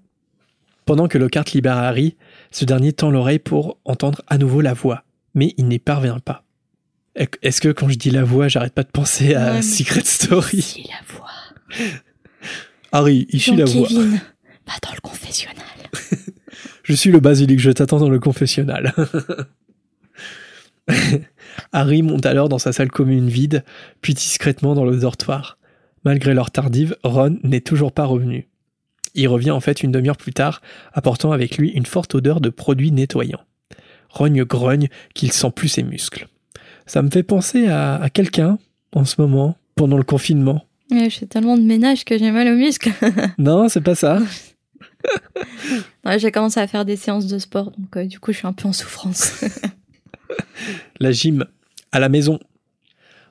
Pendant 0.85 1.07
que 1.07 1.17
Lockhart 1.17 1.45
libère 1.53 1.77
Harry, 1.77 2.15
ce 2.51 2.65
dernier 2.65 2.93
tend 2.93 3.11
l'oreille 3.11 3.39
pour 3.39 3.77
entendre 3.85 4.21
à 4.27 4.37
nouveau 4.37 4.61
la 4.61 4.73
voix, 4.73 5.03
mais 5.35 5.53
il 5.57 5.67
n'y 5.67 5.79
parvient 5.79 6.19
pas. 6.19 6.43
Est-ce 7.15 7.61
que 7.61 7.69
quand 7.69 7.89
je 7.89 7.95
dis 7.95 8.09
la 8.09 8.23
voix, 8.23 8.47
j'arrête 8.47 8.73
pas 8.73 8.83
de 8.83 8.89
penser 8.89 9.35
à 9.35 9.55
Ouais, 9.55 9.61
Secret 9.61 10.05
Story? 10.05 10.61
Si, 10.61 10.83
la 10.83 11.15
voix. 11.15 11.27
Harry, 12.91 13.27
ici 13.31 13.55
la 13.55 13.65
voix. 13.65 13.87
Kevin, 13.87 14.15
Va 14.67 14.73
dans 14.83 14.93
le 14.93 15.01
confessionnal. 15.01 15.55
Je 16.83 16.93
suis 16.93 17.11
le 17.11 17.19
basilic, 17.19 17.59
je 17.59 17.71
t'attends 17.71 17.99
dans 17.99 18.09
le 18.09 18.19
confessionnal. 18.19 18.93
Harry 21.71 22.01
monte 22.01 22.25
alors 22.25 22.49
dans 22.49 22.59
sa 22.59 22.73
salle 22.73 22.91
commune 22.91 23.29
vide, 23.29 23.63
puis 24.01 24.13
discrètement 24.13 24.75
dans 24.75 24.85
le 24.85 24.97
dortoir. 24.97 25.57
Malgré 26.03 26.33
l'heure 26.33 26.51
tardive, 26.51 26.95
Ron 27.03 27.37
n'est 27.43 27.61
toujours 27.61 27.91
pas 27.91 28.05
revenu. 28.05 28.47
Il 29.13 29.27
revient 29.27 29.51
en 29.51 29.59
fait 29.59 29.83
une 29.83 29.91
demi-heure 29.91 30.17
plus 30.17 30.33
tard, 30.33 30.61
apportant 30.93 31.31
avec 31.31 31.57
lui 31.57 31.69
une 31.69 31.85
forte 31.85 32.15
odeur 32.15 32.41
de 32.41 32.49
produits 32.49 32.91
nettoyants. 32.91 33.43
Rogne 34.09 34.43
grogne 34.43 34.87
qu'il 35.13 35.31
sent 35.31 35.51
plus 35.55 35.69
ses 35.69 35.83
muscles. 35.83 36.27
Ça 36.85 37.01
me 37.01 37.09
fait 37.09 37.23
penser 37.23 37.67
à, 37.67 37.95
à 37.95 38.09
quelqu'un 38.09 38.57
en 38.93 39.05
ce 39.05 39.21
moment, 39.21 39.57
pendant 39.75 39.97
le 39.97 40.03
confinement. 40.03 40.65
Ouais, 40.91 41.09
je 41.09 41.19
fais 41.19 41.25
tellement 41.25 41.57
de 41.57 41.63
ménage 41.63 42.03
que 42.03 42.17
j'ai 42.17 42.31
mal 42.31 42.47
aux 42.47 42.57
muscles. 42.57 42.91
Non, 43.37 43.69
c'est 43.69 43.81
pas 43.81 43.95
ça. 43.95 44.19
Ouais, 46.05 46.19
j'ai 46.19 46.31
commencé 46.31 46.59
à 46.59 46.67
faire 46.67 46.85
des 46.85 46.95
séances 46.95 47.27
de 47.27 47.39
sport, 47.39 47.71
donc 47.71 47.97
euh, 47.97 48.05
du 48.05 48.19
coup, 48.19 48.31
je 48.31 48.37
suis 48.37 48.47
un 48.47 48.53
peu 48.53 48.67
en 48.67 48.73
souffrance. 48.73 49.43
La 50.99 51.11
gym, 51.11 51.45
à 51.91 51.99
la 51.99 52.09
maison. 52.09 52.39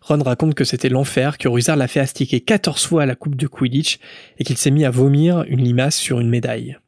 Ron 0.02 0.22
raconte 0.22 0.54
que 0.54 0.64
c'était 0.64 0.88
l'enfer, 0.88 1.38
que 1.38 1.48
Ruzard 1.48 1.76
l'a 1.76 1.88
fait 1.88 2.00
astiquer 2.00 2.40
14 2.40 2.86
fois 2.86 3.02
à 3.02 3.06
la 3.06 3.14
coupe 3.14 3.36
de 3.36 3.46
Quidditch 3.46 3.98
et 4.38 4.44
qu'il 4.44 4.56
s'est 4.56 4.70
mis 4.70 4.84
à 4.84 4.90
vomir 4.90 5.44
une 5.46 5.62
limace 5.62 5.96
sur 5.96 6.20
une 6.20 6.30
médaille. 6.30 6.78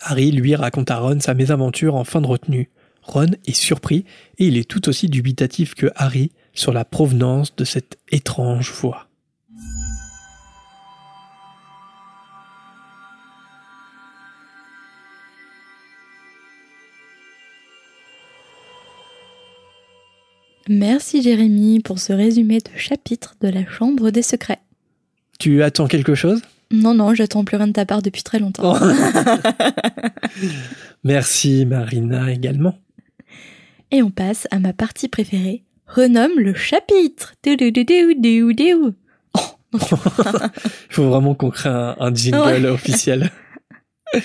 Harry, 0.00 0.30
lui, 0.30 0.54
raconte 0.54 0.90
à 0.90 0.98
Ron 0.98 1.20
sa 1.20 1.34
mésaventure 1.34 1.94
en 1.94 2.04
fin 2.04 2.20
de 2.20 2.26
retenue. 2.26 2.70
Ron 3.02 3.30
est 3.46 3.52
surpris 3.52 4.04
et 4.38 4.46
il 4.46 4.56
est 4.56 4.68
tout 4.68 4.88
aussi 4.88 5.08
dubitatif 5.08 5.74
que 5.74 5.90
Harry 5.96 6.32
sur 6.52 6.72
la 6.72 6.84
provenance 6.84 7.56
de 7.56 7.64
cette 7.64 7.98
étrange 8.10 8.70
voix. 8.72 9.09
Merci 20.80 21.20
Jérémy 21.20 21.80
pour 21.80 21.98
ce 21.98 22.12
résumé 22.12 22.58
de 22.58 22.70
chapitre 22.78 23.34
de 23.40 23.48
la 23.48 23.66
Chambre 23.66 24.10
des 24.10 24.22
Secrets. 24.22 24.60
Tu 25.40 25.64
attends 25.64 25.88
quelque 25.88 26.14
chose? 26.14 26.42
Non, 26.70 26.94
non, 26.94 27.12
j'attends 27.12 27.44
plus 27.44 27.56
rien 27.56 27.66
de 27.66 27.72
ta 27.72 27.84
part 27.84 28.02
depuis 28.02 28.22
très 28.22 28.38
longtemps. 28.38 28.78
Merci 31.04 31.66
Marina 31.66 32.30
également. 32.30 32.78
Et 33.90 34.00
on 34.04 34.12
passe 34.12 34.46
à 34.52 34.60
ma 34.60 34.72
partie 34.72 35.08
préférée. 35.08 35.64
Renomme 35.88 36.38
le 36.38 36.54
chapitre. 36.54 37.34
Oh, 37.44 37.50
Il 39.74 39.80
faut 40.90 41.08
vraiment 41.08 41.34
qu'on 41.34 41.50
crée 41.50 41.68
un, 41.68 41.96
un 41.98 42.14
jingle 42.14 42.38
Ouais. 42.38 42.64
officiel. 42.66 43.32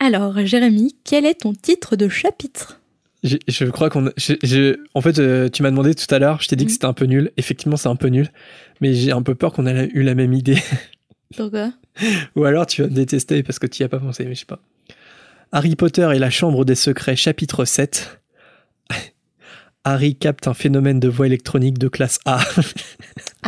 Alors, 0.00 0.44
Jérémy, 0.44 0.96
quel 1.04 1.24
est 1.24 1.42
ton 1.42 1.52
titre 1.52 1.94
de 1.94 2.08
chapitre? 2.08 2.80
Je, 3.24 3.64
crois 3.64 3.90
qu'on. 3.90 4.06
en 4.94 5.00
fait, 5.00 5.18
euh, 5.18 5.48
tu 5.48 5.62
m'as 5.62 5.70
demandé 5.70 5.94
tout 5.94 6.12
à 6.14 6.18
l'heure, 6.18 6.40
je 6.42 6.48
t'ai 6.48 6.56
dit 6.56 6.64
que 6.64 6.70
Mhm. 6.70 6.74
c'était 6.74 6.86
un 6.86 6.92
peu 6.92 7.06
nul. 7.06 7.32
Effectivement, 7.36 7.76
c'est 7.76 7.88
un 7.88 7.96
peu 7.96 8.08
nul. 8.08 8.28
Mais 8.80 8.94
j'ai 8.94 9.10
un 9.12 9.22
peu 9.22 9.34
peur 9.34 9.52
qu'on 9.52 9.66
ait 9.66 9.88
eu 9.94 10.02
la 10.02 10.14
même 10.14 10.32
idée. 10.32 10.58
Pourquoi? 11.36 11.72
Ou 12.36 12.44
alors 12.44 12.66
tu 12.66 12.82
vas 12.82 12.88
me 12.88 12.92
détester 12.94 13.42
parce 13.42 13.58
que 13.58 13.66
tu 13.66 13.82
y 13.82 13.84
as 13.84 13.88
pas 13.88 13.98
pensé, 13.98 14.24
mais 14.26 14.34
je 14.34 14.40
sais 14.40 14.46
pas. 14.46 14.60
Harry 15.50 15.74
Potter 15.76 16.08
et 16.14 16.18
la 16.18 16.30
Chambre 16.30 16.64
des 16.64 16.74
Secrets, 16.74 17.16
chapitre 17.16 17.64
7. 17.64 18.20
Harry 19.84 20.14
capte 20.16 20.46
un 20.48 20.54
phénomène 20.54 21.00
de 21.00 21.08
voix 21.08 21.26
électronique 21.26 21.78
de 21.78 21.88
classe 21.88 22.18
A. 22.26 22.40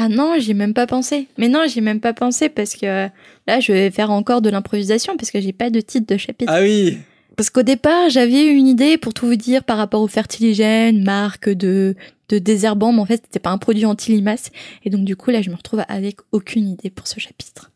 Ah 0.00 0.08
non, 0.08 0.36
j'y 0.38 0.52
ai 0.52 0.54
même 0.54 0.74
pas 0.74 0.86
pensé. 0.86 1.26
Mais 1.38 1.48
non, 1.48 1.64
j'y 1.68 1.78
ai 1.78 1.82
même 1.82 1.98
pas 2.00 2.12
pensé 2.14 2.48
parce 2.48 2.74
que 2.76 2.86
euh, 2.86 3.08
là, 3.48 3.58
je 3.58 3.72
vais 3.72 3.90
faire 3.90 4.12
encore 4.12 4.40
de 4.42 4.48
l'improvisation 4.48 5.16
parce 5.16 5.32
que 5.32 5.40
j'ai 5.40 5.52
pas 5.52 5.70
de 5.70 5.80
titre 5.80 6.06
de 6.06 6.16
chapitre. 6.16 6.52
ah 6.54 6.60
oui 6.62 6.98
Parce 7.38 7.50
qu'au 7.50 7.62
départ, 7.62 8.10
j'avais 8.10 8.46
eu 8.46 8.56
une 8.56 8.66
idée 8.66 8.98
pour 8.98 9.14
tout 9.14 9.24
vous 9.24 9.36
dire 9.36 9.62
par 9.62 9.76
rapport 9.76 10.02
au 10.02 10.08
fertiligène, 10.08 11.04
marque 11.04 11.48
de, 11.48 11.94
de 12.30 12.38
désherbant, 12.40 12.92
mais 12.92 12.98
en 12.98 13.06
fait, 13.06 13.22
c'était 13.24 13.38
pas 13.38 13.50
un 13.50 13.58
produit 13.58 13.86
anti-limace. 13.86 14.50
Et 14.84 14.90
donc, 14.90 15.04
du 15.04 15.14
coup, 15.14 15.30
là, 15.30 15.40
je 15.40 15.48
me 15.48 15.54
retrouve 15.54 15.84
avec 15.86 16.16
aucune 16.32 16.68
idée 16.68 16.90
pour 16.90 17.06
ce 17.06 17.20
chapitre. 17.20 17.70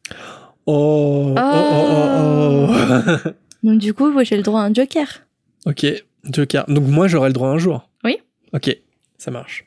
Oh, 0.66 1.32
oh, 1.36 1.40
oh, 1.40 2.66
oh, 2.68 2.74
oh. 3.24 3.30
Donc, 3.62 3.78
du 3.78 3.94
coup, 3.94 4.10
moi, 4.10 4.24
j'ai 4.24 4.36
le 4.36 4.42
droit 4.42 4.62
à 4.62 4.64
un 4.64 4.74
joker. 4.74 5.06
ok, 5.64 5.86
Joker. 6.24 6.64
Donc 6.66 6.88
moi, 6.88 7.06
j'aurai 7.06 7.28
le 7.28 7.32
droit 7.32 7.48
un 7.48 7.58
jour. 7.58 7.88
Oui. 8.02 8.16
Ok, 8.52 8.76
ça 9.16 9.30
marche. 9.30 9.64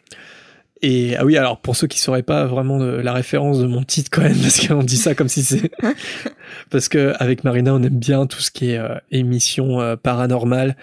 Et 0.88 1.15
ah 1.17 1.26
oui, 1.26 1.36
alors 1.36 1.60
pour 1.60 1.76
ceux 1.76 1.88
qui 1.88 2.00
sauraient 2.00 2.21
pas 2.24 2.45
vraiment 2.45 2.78
de- 2.78 2.86
la 2.98 3.13
référence 3.13 3.60
de 3.60 3.65
mon 3.65 3.84
titre 3.84 4.10
quand 4.12 4.21
même, 4.21 4.38
parce 4.41 4.65
qu'on 4.67 4.84
dit 4.84 4.98
ça 4.98 5.15
comme 5.15 5.30
si 5.30 5.41
c'est... 5.43 5.71
parce 6.69 6.89
que 6.89 7.13
avec 7.19 7.43
Marina, 7.43 7.74
on 7.74 7.82
aime 7.82 7.98
bien 7.98 8.28
tout 8.28 8.39
ce 8.41 8.52
qui 8.52 8.71
est 8.71 8.78
euh, 8.78 8.95
émission 9.12 9.82
euh, 9.82 9.95
paranormale, 9.95 10.76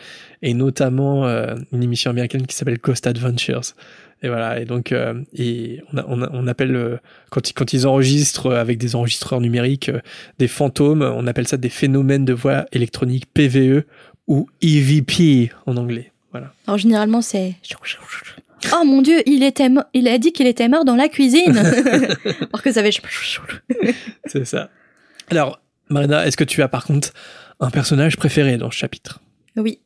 et 0.42 0.54
notamment 0.54 1.26
euh, 1.26 1.54
une 1.72 1.82
émission 1.84 2.10
américaine 2.10 2.46
qui 2.46 2.56
s'appelle 2.56 2.78
Ghost 2.82 3.06
Adventures. 3.06 3.62
Et 4.24 4.28
voilà, 4.28 4.60
et 4.60 4.64
donc 4.64 4.92
euh, 4.92 5.14
et 5.36 5.82
on, 5.92 5.98
a- 5.98 6.04
on, 6.08 6.22
a- 6.22 6.30
on 6.32 6.46
appelle 6.48 7.00
quand 7.30 7.50
ils, 7.50 7.52
quand 7.54 7.72
ils 7.72 7.86
enregistrent 7.86 8.52
avec 8.54 8.78
des 8.78 8.94
enregistreurs 8.96 9.40
numériques 9.40 9.90
des 10.38 10.48
fantômes, 10.48 11.02
on 11.02 11.26
appelle 11.26 11.46
ça 11.48 11.56
des 11.58 11.68
phénomènes 11.68 12.24
de 12.24 12.32
voix 12.32 12.66
électronique 12.72 13.26
PVE 13.32 13.84
ou 14.28 14.48
EVP 14.62 15.50
en 15.66 15.76
anglais. 15.76 16.12
Voilà. 16.32 16.52
Alors, 16.66 16.78
généralement, 16.78 17.20
c'est. 17.20 17.54
Oh 18.72 18.84
mon 18.84 19.02
dieu, 19.02 19.22
il 19.26 19.42
était 19.42 19.68
il 19.94 20.08
a 20.08 20.18
dit 20.18 20.32
qu'il 20.32 20.46
était 20.46 20.68
mort 20.68 20.84
dans 20.84 20.96
la 20.96 21.08
cuisine. 21.08 21.56
Alors 21.56 22.62
que 22.62 22.72
ça 22.72 22.82
fait. 22.82 22.92
C'est 24.26 24.44
ça. 24.44 24.70
Alors, 25.30 25.60
Marina, 25.88 26.26
est-ce 26.26 26.36
que 26.36 26.44
tu 26.44 26.62
as 26.62 26.68
par 26.68 26.84
contre 26.84 27.12
un 27.60 27.70
personnage 27.70 28.16
préféré 28.16 28.56
dans 28.56 28.70
ce 28.70 28.76
chapitre? 28.76 29.20
Oui. 29.56 29.80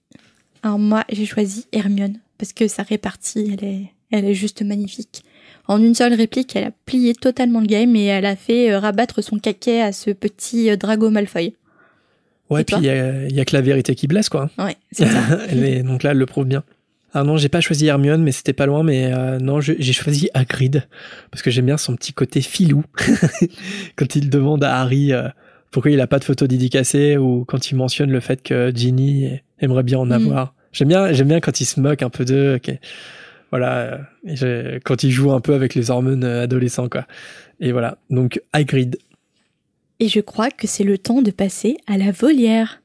Alors 0.62 0.79
moi, 0.79 1.05
j'ai 1.11 1.27
choisi 1.27 1.67
Hermione 1.73 2.19
parce 2.39 2.53
que 2.53 2.69
sa 2.69 2.83
répartie, 2.83 3.57
elle 3.59 3.65
est, 3.69 3.83
elle 4.11 4.25
est 4.25 4.35
juste 4.35 4.62
magnifique. 4.62 5.23
En 5.69 5.83
une 5.83 5.95
seule 5.95 6.15
réplique, 6.15 6.55
elle 6.55 6.65
a 6.65 6.71
plié 6.85 7.15
totalement 7.15 7.61
le 7.61 7.67
game 7.67 7.97
et 7.97 8.05
elle 8.05 8.27
a 8.27 8.37
fait 8.37 8.71
euh, 8.71 8.79
rabattre 8.79 9.23
son 9.23 9.39
caquet 9.39 9.81
à 9.83 9.93
ce 9.93 10.11
petit 10.11 10.71
euh, 10.71 10.77
Drago 10.77 11.11
Malfoy. 11.11 11.55
Ouais, 12.51 12.61
Et 12.61 12.65
puis 12.65 12.77
il 12.79 12.85
y, 12.85 12.91
a- 12.91 13.27
il 13.27 13.35
y 13.35 13.41
a 13.41 13.45
que 13.45 13.57
la 13.57 13.62
vérité 13.62 13.97
qui 13.97 14.07
blesse, 14.07 14.29
quoi. 14.29 14.49
Ouais, 14.59 14.77
c'est 14.93 15.07
ça. 15.07 15.21
Donc 15.83 16.05
là, 16.05 16.12
elle 16.12 16.19
le 16.19 16.27
prouve 16.27 16.45
bien. 16.47 16.62
Ah 17.14 17.25
non, 17.25 17.37
j'ai 17.38 17.49
pas 17.49 17.61
choisi 17.61 17.87
Hermione, 17.87 18.23
mais 18.23 18.33
c'était 18.33 18.53
pas 18.53 18.66
loin. 18.66 18.83
Mais 18.83 19.12
euh, 19.12 19.38
non, 19.38 19.61
j'ai 19.61 19.92
choisi 19.92 20.29
Hagrid 20.35 20.87
parce 21.31 21.42
que 21.42 21.51
j'aime 21.51 21.66
bien 21.66 21.77
son 21.79 21.97
petit 21.97 22.12
côté 22.12 22.40
filou 22.42 22.85
quand 23.97 24.16
il 24.16 24.29
demande 24.31 24.62
à 24.64 24.79
Harry 24.81 25.12
euh, 25.12 25.29
pourquoi 25.71 25.90
il 25.90 26.01
a 26.01 26.07
pas 26.07 26.19
de 26.19 26.25
photo 26.25 26.47
dédicacée 26.47 27.16
ou 27.16 27.45
quand 27.47 27.71
il 27.71 27.77
mentionne 27.77 28.11
le 28.11 28.21
fait 28.21 28.42
que 28.42 28.73
Ginny 28.75 29.29
aimerait 29.61 29.83
bien 29.83 29.99
en 29.99 30.07
Mm. 30.07 30.12
avoir. 30.12 30.55
J'aime 30.73 30.88
bien, 30.88 31.12
j'aime 31.12 31.29
bien 31.29 31.40
quand 31.40 31.61
il 31.61 31.64
se 31.64 31.81
moque 31.81 32.03
un 32.03 32.11
peu 32.11 32.25
d'eux. 32.25 32.59
que- 32.62 32.73
voilà, 33.51 34.01
euh, 34.42 34.77
et 34.77 34.81
quand 34.81 35.03
il 35.05 35.11
joue 35.11 35.33
un 35.33 35.40
peu 35.40 35.55
avec 35.55 35.75
les 35.75 35.90
hormones 35.90 36.25
euh, 36.25 36.42
adolescents, 36.42 36.88
quoi. 36.88 37.07
Et 37.61 37.73
voilà, 37.73 37.97
donc 38.11 38.40
Hagrid. 38.53 38.99
Et 40.01 40.09
je 40.09 40.21
crois 40.21 40.51
que 40.51 40.66
c'est 40.66 40.85
le 40.85 40.99
temps 40.99 41.23
de 41.23 41.31
passer 41.31 41.79
à 41.87 41.97
la 41.97 42.11
volière. 42.11 42.83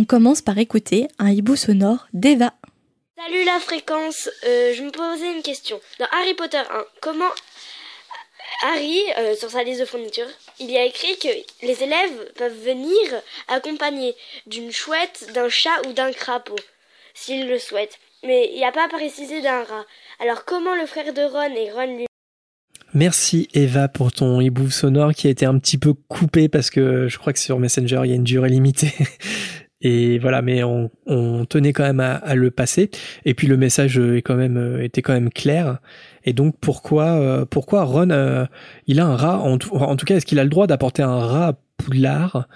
On 0.00 0.04
commence 0.04 0.42
par 0.42 0.56
écouter 0.58 1.08
un 1.18 1.28
hibou 1.30 1.56
sonore 1.56 2.06
d'Eva. 2.12 2.54
Salut 3.16 3.44
la 3.44 3.58
fréquence, 3.58 4.30
Euh, 4.46 4.72
je 4.72 4.84
me 4.84 4.92
posais 4.92 5.32
une 5.34 5.42
question. 5.42 5.80
Dans 5.98 6.06
Harry 6.12 6.34
Potter 6.34 6.58
1, 6.58 6.84
comment 7.00 7.32
Harry, 8.62 9.00
euh, 9.18 9.34
sur 9.34 9.50
sa 9.50 9.64
liste 9.64 9.80
de 9.80 9.84
fournitures, 9.84 10.30
il 10.60 10.70
y 10.70 10.76
a 10.76 10.84
écrit 10.84 11.18
que 11.18 11.66
les 11.66 11.82
élèves 11.82 12.32
peuvent 12.36 12.64
venir 12.64 12.94
accompagnés 13.48 14.14
d'une 14.46 14.70
chouette, 14.70 15.32
d'un 15.34 15.48
chat 15.48 15.84
ou 15.88 15.92
d'un 15.92 16.12
crapaud, 16.12 16.54
s'ils 17.14 17.48
le 17.48 17.58
souhaitent. 17.58 17.98
Mais 18.22 18.50
il 18.52 18.56
n'y 18.56 18.64
a 18.64 18.70
pas 18.70 18.86
précisé 18.86 19.42
d'un 19.42 19.64
rat. 19.64 19.84
Alors 20.20 20.44
comment 20.44 20.76
le 20.76 20.86
frère 20.86 21.12
de 21.12 21.22
Ron 21.22 21.56
et 21.56 21.72
Ron 21.72 21.96
lui 21.96 22.06
Merci 22.94 23.48
Eva 23.52 23.88
pour 23.88 24.12
ton 24.12 24.40
hibou 24.40 24.70
sonore 24.70 25.12
qui 25.12 25.26
a 25.26 25.30
été 25.30 25.44
un 25.44 25.58
petit 25.58 25.76
peu 25.76 25.92
coupé 25.92 26.48
parce 26.48 26.70
que 26.70 27.08
je 27.08 27.18
crois 27.18 27.32
que 27.32 27.38
sur 27.40 27.58
Messenger 27.58 28.02
il 28.04 28.10
y 28.10 28.12
a 28.12 28.16
une 28.16 28.22
durée 28.22 28.48
limitée. 28.48 28.94
Et 29.80 30.18
voilà, 30.18 30.42
mais 30.42 30.64
on, 30.64 30.90
on 31.06 31.44
tenait 31.44 31.72
quand 31.72 31.84
même 31.84 32.00
à, 32.00 32.14
à 32.14 32.34
le 32.34 32.50
passer. 32.50 32.90
Et 33.24 33.34
puis 33.34 33.46
le 33.46 33.56
message 33.56 33.98
est 33.98 34.22
quand 34.22 34.34
même 34.34 34.56
euh, 34.56 34.82
était 34.82 35.02
quand 35.02 35.12
même 35.12 35.30
clair. 35.30 35.78
Et 36.24 36.32
donc 36.32 36.56
pourquoi 36.60 37.04
euh, 37.04 37.44
pourquoi 37.44 37.84
Ron 37.84 38.10
euh, 38.10 38.44
il 38.86 38.98
a 38.98 39.06
un 39.06 39.16
rat? 39.16 39.38
En 39.38 39.56
tout, 39.58 39.74
en 39.74 39.94
tout 39.96 40.04
cas 40.04 40.16
est-ce 40.16 40.26
qu'il 40.26 40.38
a 40.38 40.44
le 40.44 40.50
droit 40.50 40.66
d'apporter 40.66 41.02
un 41.02 41.18
rat 41.18 41.48
à 41.48 41.52
Poudlard 41.76 42.48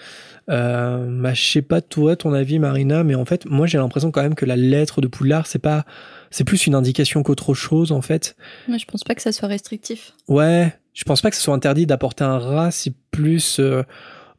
euh, 0.50 1.06
bah, 1.22 1.34
je 1.34 1.42
sais 1.42 1.62
pas 1.62 1.80
toi 1.80 2.16
ton 2.16 2.32
avis 2.32 2.58
Marina, 2.58 3.04
mais 3.04 3.14
en 3.14 3.24
fait 3.24 3.46
moi 3.46 3.68
j'ai 3.68 3.78
l'impression 3.78 4.10
quand 4.10 4.22
même 4.22 4.34
que 4.34 4.44
la 4.44 4.56
lettre 4.56 5.00
de 5.00 5.06
Poudlard 5.06 5.46
c'est 5.46 5.60
pas 5.60 5.84
c'est 6.30 6.42
plus 6.42 6.66
une 6.66 6.74
indication 6.74 7.22
qu'autre 7.22 7.54
chose 7.54 7.92
en 7.92 8.02
fait. 8.02 8.34
Moi, 8.66 8.78
je 8.78 8.84
pense 8.86 9.04
pas 9.04 9.14
que 9.14 9.22
ça 9.22 9.30
soit 9.30 9.48
restrictif. 9.48 10.14
Ouais, 10.26 10.74
je 10.94 11.04
pense 11.04 11.22
pas 11.22 11.30
que 11.30 11.36
ce 11.36 11.42
soit 11.42 11.54
interdit 11.54 11.86
d'apporter 11.86 12.24
un 12.24 12.38
rat, 12.38 12.72
c'est 12.72 12.92
plus 13.12 13.60
euh, 13.60 13.84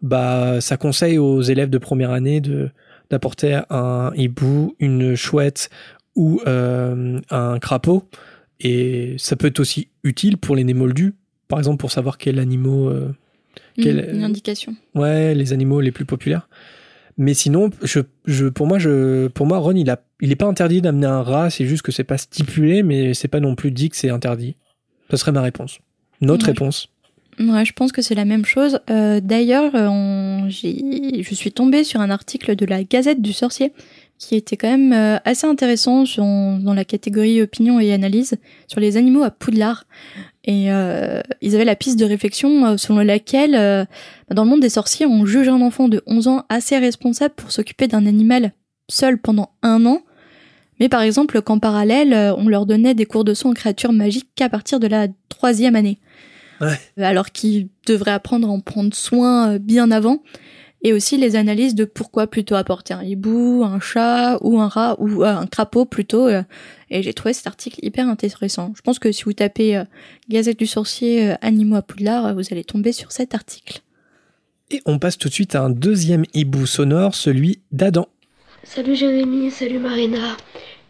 bah 0.03 0.61
ça 0.61 0.77
conseille 0.77 1.17
aux 1.17 1.41
élèves 1.41 1.69
de 1.71 1.77
première 1.79 2.11
année 2.11 2.39
de 2.41 2.69
d'apporter 3.09 3.59
un 3.69 4.11
hibou, 4.15 4.75
une 4.79 5.15
chouette 5.15 5.69
ou 6.15 6.41
euh, 6.47 7.19
un 7.29 7.59
crapaud. 7.59 8.03
Et 8.59 9.15
ça 9.17 9.35
peut 9.35 9.47
être 9.47 9.59
aussi 9.59 9.89
utile 10.03 10.37
pour 10.37 10.55
les 10.55 10.63
nés 10.63 10.73
moldus, 10.73 11.13
par 11.47 11.59
exemple 11.59 11.77
pour 11.77 11.91
savoir 11.91 12.17
quel 12.17 12.39
animaux. 12.39 12.89
euh, 12.89 13.11
quel- 13.81 14.11
Mmh, 14.11 14.15
une 14.15 14.23
indication. 14.23 14.75
Ouais, 14.95 15.33
les 15.35 15.53
animaux 15.53 15.81
les 15.81 15.91
plus 15.91 16.05
populaires. 16.05 16.47
Mais 17.17 17.33
sinon, 17.35 17.69
je, 17.83 17.99
je, 18.25 18.47
pour 18.47 18.65
moi, 18.65 18.79
je, 18.79 19.27
pour 19.27 19.45
moi, 19.45 19.59
Ron, 19.59 19.75
il 19.75 19.89
a, 19.91 20.01
il 20.21 20.31
est 20.31 20.35
pas 20.35 20.47
interdit 20.47 20.81
d'amener 20.81 21.05
un 21.05 21.21
rat. 21.21 21.49
C'est 21.51 21.65
juste 21.65 21.83
que 21.83 21.91
c'est 21.91 22.03
pas 22.03 22.17
stipulé, 22.17 22.81
mais 22.81 23.13
c'est 23.13 23.27
pas 23.27 23.39
non 23.39 23.53
plus 23.55 23.69
dit 23.71 23.89
que 23.89 23.95
c'est 23.95 24.09
interdit. 24.09 24.55
Ce 25.11 25.17
serait 25.17 25.31
ma 25.31 25.41
réponse. 25.41 25.79
Notre 26.21 26.45
Ouais. 26.45 26.53
réponse. 26.53 26.89
Ouais, 27.39 27.65
je 27.65 27.73
pense 27.73 27.91
que 27.91 28.01
c'est 28.01 28.15
la 28.15 28.25
même 28.25 28.45
chose. 28.45 28.79
Euh, 28.89 29.19
D'ailleurs, 29.19 29.71
euh, 29.75 30.47
je 30.49 31.33
suis 31.33 31.51
tombée 31.51 31.83
sur 31.83 32.01
un 32.01 32.09
article 32.09 32.55
de 32.55 32.65
la 32.65 32.83
Gazette 32.83 33.21
du 33.21 33.33
Sorcier 33.33 33.73
qui 34.17 34.35
était 34.35 34.57
quand 34.57 34.69
même 34.69 34.93
euh, 34.93 35.17
assez 35.25 35.47
intéressant 35.47 36.03
dans 36.17 36.73
la 36.73 36.85
catégorie 36.85 37.41
opinion 37.41 37.79
et 37.79 37.93
analyse 37.93 38.35
sur 38.67 38.79
les 38.79 38.97
animaux 38.97 39.23
à 39.23 39.31
Poudlard. 39.31 39.85
Et 40.45 40.71
euh, 40.71 41.21
ils 41.41 41.55
avaient 41.55 41.65
la 41.65 41.75
piste 41.75 41.99
de 41.99 42.05
réflexion 42.05 42.77
selon 42.77 42.99
laquelle, 42.99 43.55
euh, 43.55 43.85
dans 44.31 44.43
le 44.43 44.49
monde 44.49 44.61
des 44.61 44.69
sorciers, 44.69 45.05
on 45.05 45.25
juge 45.25 45.47
un 45.47 45.61
enfant 45.61 45.87
de 45.87 46.01
11 46.05 46.27
ans 46.27 46.45
assez 46.49 46.77
responsable 46.77 47.33
pour 47.35 47.51
s'occuper 47.51 47.87
d'un 47.87 48.05
animal 48.05 48.53
seul 48.89 49.17
pendant 49.17 49.51
un 49.61 49.85
an. 49.85 50.01
Mais 50.79 50.89
par 50.89 51.01
exemple, 51.01 51.41
qu'en 51.41 51.59
parallèle, 51.59 52.33
on 52.37 52.47
leur 52.47 52.65
donnait 52.65 52.95
des 52.95 53.05
cours 53.05 53.23
de 53.23 53.33
soins 53.33 53.51
en 53.51 53.53
créatures 53.53 53.93
magiques 53.93 54.29
qu'à 54.35 54.49
partir 54.49 54.79
de 54.79 54.87
la 54.87 55.07
troisième 55.29 55.75
année 55.75 55.99
alors 56.97 57.31
qu'ils 57.31 57.67
devraient 57.85 58.11
apprendre 58.11 58.47
à 58.47 58.51
en 58.51 58.59
prendre 58.59 58.93
soin 58.93 59.53
euh, 59.53 59.59
bien 59.59 59.91
avant. 59.91 60.23
Et 60.85 60.91
aussi 60.91 61.17
les 61.17 61.37
analyses 61.37 61.75
de 61.75 61.85
pourquoi 61.85 62.27
plutôt 62.27 62.55
apporter 62.55 62.93
un 62.93 63.03
hibou, 63.03 63.63
un 63.63 63.79
chat 63.79 64.37
ou 64.41 64.59
un 64.59 64.67
rat 64.67 64.97
ou 64.99 65.23
euh, 65.23 65.27
un 65.27 65.47
crapaud 65.47 65.85
plutôt. 65.85 66.27
euh, 66.27 66.43
et 66.89 67.01
j'ai 67.01 67.13
trouvé 67.13 67.33
cet 67.33 67.47
article 67.47 67.79
hyper 67.81 68.07
intéressant. 68.09 68.73
Je 68.75 68.81
pense 68.81 68.99
que 68.99 69.11
si 69.13 69.23
vous 69.23 69.31
tapez 69.33 69.77
euh, 69.77 69.85
Gazette 70.29 70.59
du 70.59 70.67
sorcier 70.67 71.31
euh, 71.31 71.35
animaux 71.41 71.77
à 71.77 71.81
Poudlard, 71.81 72.35
vous 72.35 72.43
allez 72.51 72.65
tomber 72.65 72.91
sur 72.91 73.13
cet 73.13 73.33
article. 73.33 73.79
Et 74.71 74.81
on 74.85 74.99
passe 74.99 75.17
tout 75.17 75.29
de 75.29 75.33
suite 75.33 75.55
à 75.55 75.61
un 75.61 75.69
deuxième 75.69 76.25
hibou 76.33 76.65
sonore, 76.65 77.15
celui 77.15 77.61
d'Adam. 77.71 78.07
Salut 78.63 78.95
Jérémy, 78.95 79.51
salut 79.51 79.79
Marina. 79.79 80.35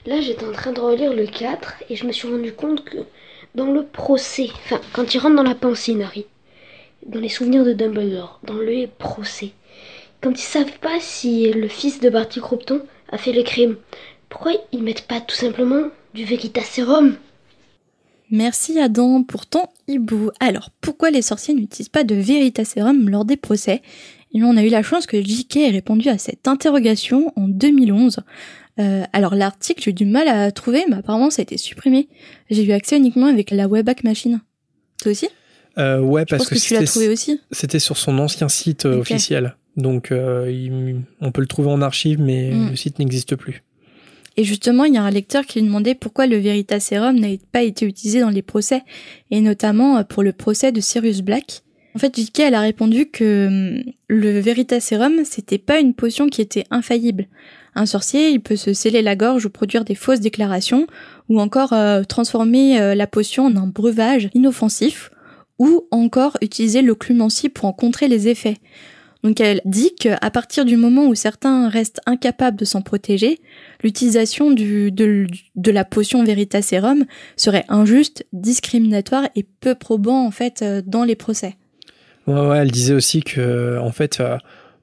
Là, 0.06 0.22
j'étais 0.22 0.46
en 0.46 0.52
train 0.52 0.74
de 0.74 0.80
relire 0.80 1.14
le 1.14 1.26
4 1.28 1.76
et 1.90 1.96
je 1.96 2.06
me 2.06 2.12
suis 2.12 2.28
rendu 2.28 2.52
compte 2.54 2.84
que 2.84 2.98
dans 3.56 3.72
le 3.72 3.84
procès, 3.84 4.50
enfin, 4.66 4.82
quand 4.94 5.14
il 5.14 5.20
rentre 5.20 5.36
dans 5.36 5.44
la 5.44 5.56
pensée, 5.56 6.02
Harry, 6.02 6.26
dans 7.06 7.20
les 7.20 7.30
souvenirs 7.30 7.66
de 7.66 7.74
Dumbledore, 7.74 8.40
dans 8.44 8.56
le 8.56 8.88
procès, 8.88 9.52
quand 10.22 10.32
ils 10.32 10.38
savent 10.38 10.80
pas 10.80 11.00
si 11.00 11.52
le 11.52 11.68
fils 11.68 12.00
de 12.00 12.10
Barty 12.10 12.40
Croupton 12.40 12.82
a 13.10 13.18
fait 13.18 13.34
le 13.34 13.44
crime, 13.44 13.76
pourquoi 14.30 14.54
ils 14.72 14.84
mettent 14.84 15.08
pas 15.08 15.22
tout 15.22 15.36
simplement 15.36 15.90
du 16.14 16.24
Veritaserum 16.24 17.16
Merci 18.32 18.80
Adam 18.80 19.22
pour 19.24 19.46
ton 19.46 19.68
hibou. 19.88 20.32
Alors, 20.40 20.72
pourquoi 20.82 21.12
les 21.12 21.22
sorciers 21.22 21.54
n'utilisent 21.54 21.90
pas 21.90 22.04
de 22.04 22.16
Veritaserum 22.16 23.10
lors 23.10 23.26
des 23.26 23.38
procès? 23.38 23.84
Et 24.34 24.44
on 24.44 24.58
a 24.58 24.64
eu 24.64 24.70
la 24.70 24.82
chance 24.82 25.06
que 25.06 25.22
JK 25.22 25.58
ait 25.58 25.70
répondu 25.70 26.10
à 26.10 26.18
cette 26.18 26.48
interrogation 26.48 27.32
en 27.36 27.48
2011. 27.48 28.22
Euh, 28.80 29.04
alors 29.14 29.36
l'article, 29.36 29.82
j'ai 29.84 29.92
eu 29.92 29.94
du 29.94 30.06
mal 30.06 30.28
à 30.28 30.52
trouver, 30.52 30.84
mais 30.90 30.96
apparemment 30.98 31.30
ça 31.30 31.42
a 31.42 31.44
été 31.44 31.58
supprimé. 31.58 32.08
J'ai 32.50 32.64
eu 32.66 32.72
accès 32.72 32.98
uniquement 32.98 33.28
avec 33.28 33.52
la 33.52 33.68
Wayback 33.68 34.04
Machine. 34.04 34.42
Toi 35.02 35.12
aussi? 35.12 35.30
Euh, 35.78 36.00
ouais, 36.00 36.22
Je 36.28 36.36
parce 36.36 36.44
pense 36.44 36.50
que, 36.50 36.56
que, 36.56 36.60
tu 36.68 36.74
l'as 36.74 36.80
c'était- 36.82 36.90
trouvé 36.92 37.10
aussi. 37.10 37.40
c'était 37.52 37.80
sur 37.80 37.98
son 37.98 38.18
ancien 38.20 38.50
site 38.50 38.86
euh, 38.86 39.00
officiel. 39.00 39.56
Donc, 39.76 40.12
euh, 40.12 40.52
il- 40.52 41.02
on 41.20 41.32
peut 41.32 41.42
le 41.42 41.48
trouver 41.48 41.70
en 41.70 41.82
archive, 41.82 42.20
mais 42.22 42.52
Mm. 42.52 42.70
le 42.70 42.76
site 42.76 43.00
n'existe 43.00 43.36
plus. 43.36 43.64
Et 44.38 44.44
justement, 44.44 44.84
il 44.86 44.94
y 44.94 44.98
a 44.98 45.04
un 45.04 45.10
lecteur 45.12 45.46
qui 45.46 45.60
lui 45.60 45.68
demandait 45.68 45.94
pourquoi 45.96 46.26
le 46.26 46.38
Veritaserum 46.38 47.20
n'avait 47.20 47.40
pas 47.52 47.62
été 47.64 47.86
utilisé 47.86 48.20
dans 48.20 48.30
les 48.32 48.42
procès, 48.42 48.82
et 49.32 49.42
notamment 49.42 50.04
pour 50.04 50.24
le 50.24 50.32
procès 50.34 50.72
de 50.72 50.80
Sirius 50.82 51.22
Black. 51.22 51.62
En 51.96 52.00
fait, 52.00 52.16
JK, 52.20 52.40
elle 52.40 52.56
a 52.56 52.62
répondu 52.62 53.08
que 53.12 53.48
hum, 53.48 53.84
le 54.08 54.40
Veritaserum, 54.40 55.24
c'était 55.26 55.60
pas 55.60 55.80
une 55.80 55.94
potion 55.94 56.28
qui 56.30 56.42
était 56.42 56.66
infaillible. 56.72 57.28
Un 57.76 57.86
sorcier, 57.86 58.30
il 58.30 58.40
peut 58.40 58.56
se 58.56 58.74
sceller 58.74 59.02
la 59.02 59.16
gorge 59.16 59.46
ou 59.46 59.50
produire 59.50 59.84
des 59.84 59.96
fausses 59.96 60.20
déclarations, 60.20 60.88
ou 61.30 61.40
encore 61.40 61.74
euh, 61.74 62.04
transformer 62.04 62.80
euh, 62.80 62.96
la 62.96 63.08
potion 63.08 63.46
en 63.46 63.56
un 63.56 63.68
breuvage 63.68 64.30
inoffensif, 64.34 65.10
ou 65.60 65.88
encore 65.92 66.38
utiliser 66.42 66.82
l'occlumencie 66.82 67.50
pour 67.50 67.66
en 67.66 67.74
contrer 67.74 68.08
les 68.08 68.28
effets. 68.28 68.58
Donc 69.24 69.40
elle 69.40 69.62
dit 69.64 69.96
qu'à 69.96 70.30
partir 70.32 70.66
du 70.66 70.76
moment 70.76 71.08
où 71.08 71.16
certains 71.16 71.70
restent 71.70 72.02
incapables 72.06 72.58
de 72.58 72.66
s'en 72.66 72.82
protéger, 72.82 73.40
l'utilisation 73.82 74.52
de, 74.52 74.92
la 75.72 75.86
potion 75.86 76.24
Veritaserum 76.26 77.06
serait 77.38 77.64
injuste, 77.70 78.26
discriminatoire 78.34 79.30
et 79.36 79.46
peu 79.62 79.76
probant 79.76 80.26
en 80.26 80.32
fait 80.32 80.62
euh, 80.62 80.82
dans 80.86 81.06
les 81.06 81.16
procès. 81.16 81.56
Ouais, 82.28 82.48
ouais, 82.48 82.58
elle 82.58 82.72
disait 82.72 82.94
aussi 82.94 83.22
que, 83.22 83.78
en 83.80 83.92
fait, 83.92 84.22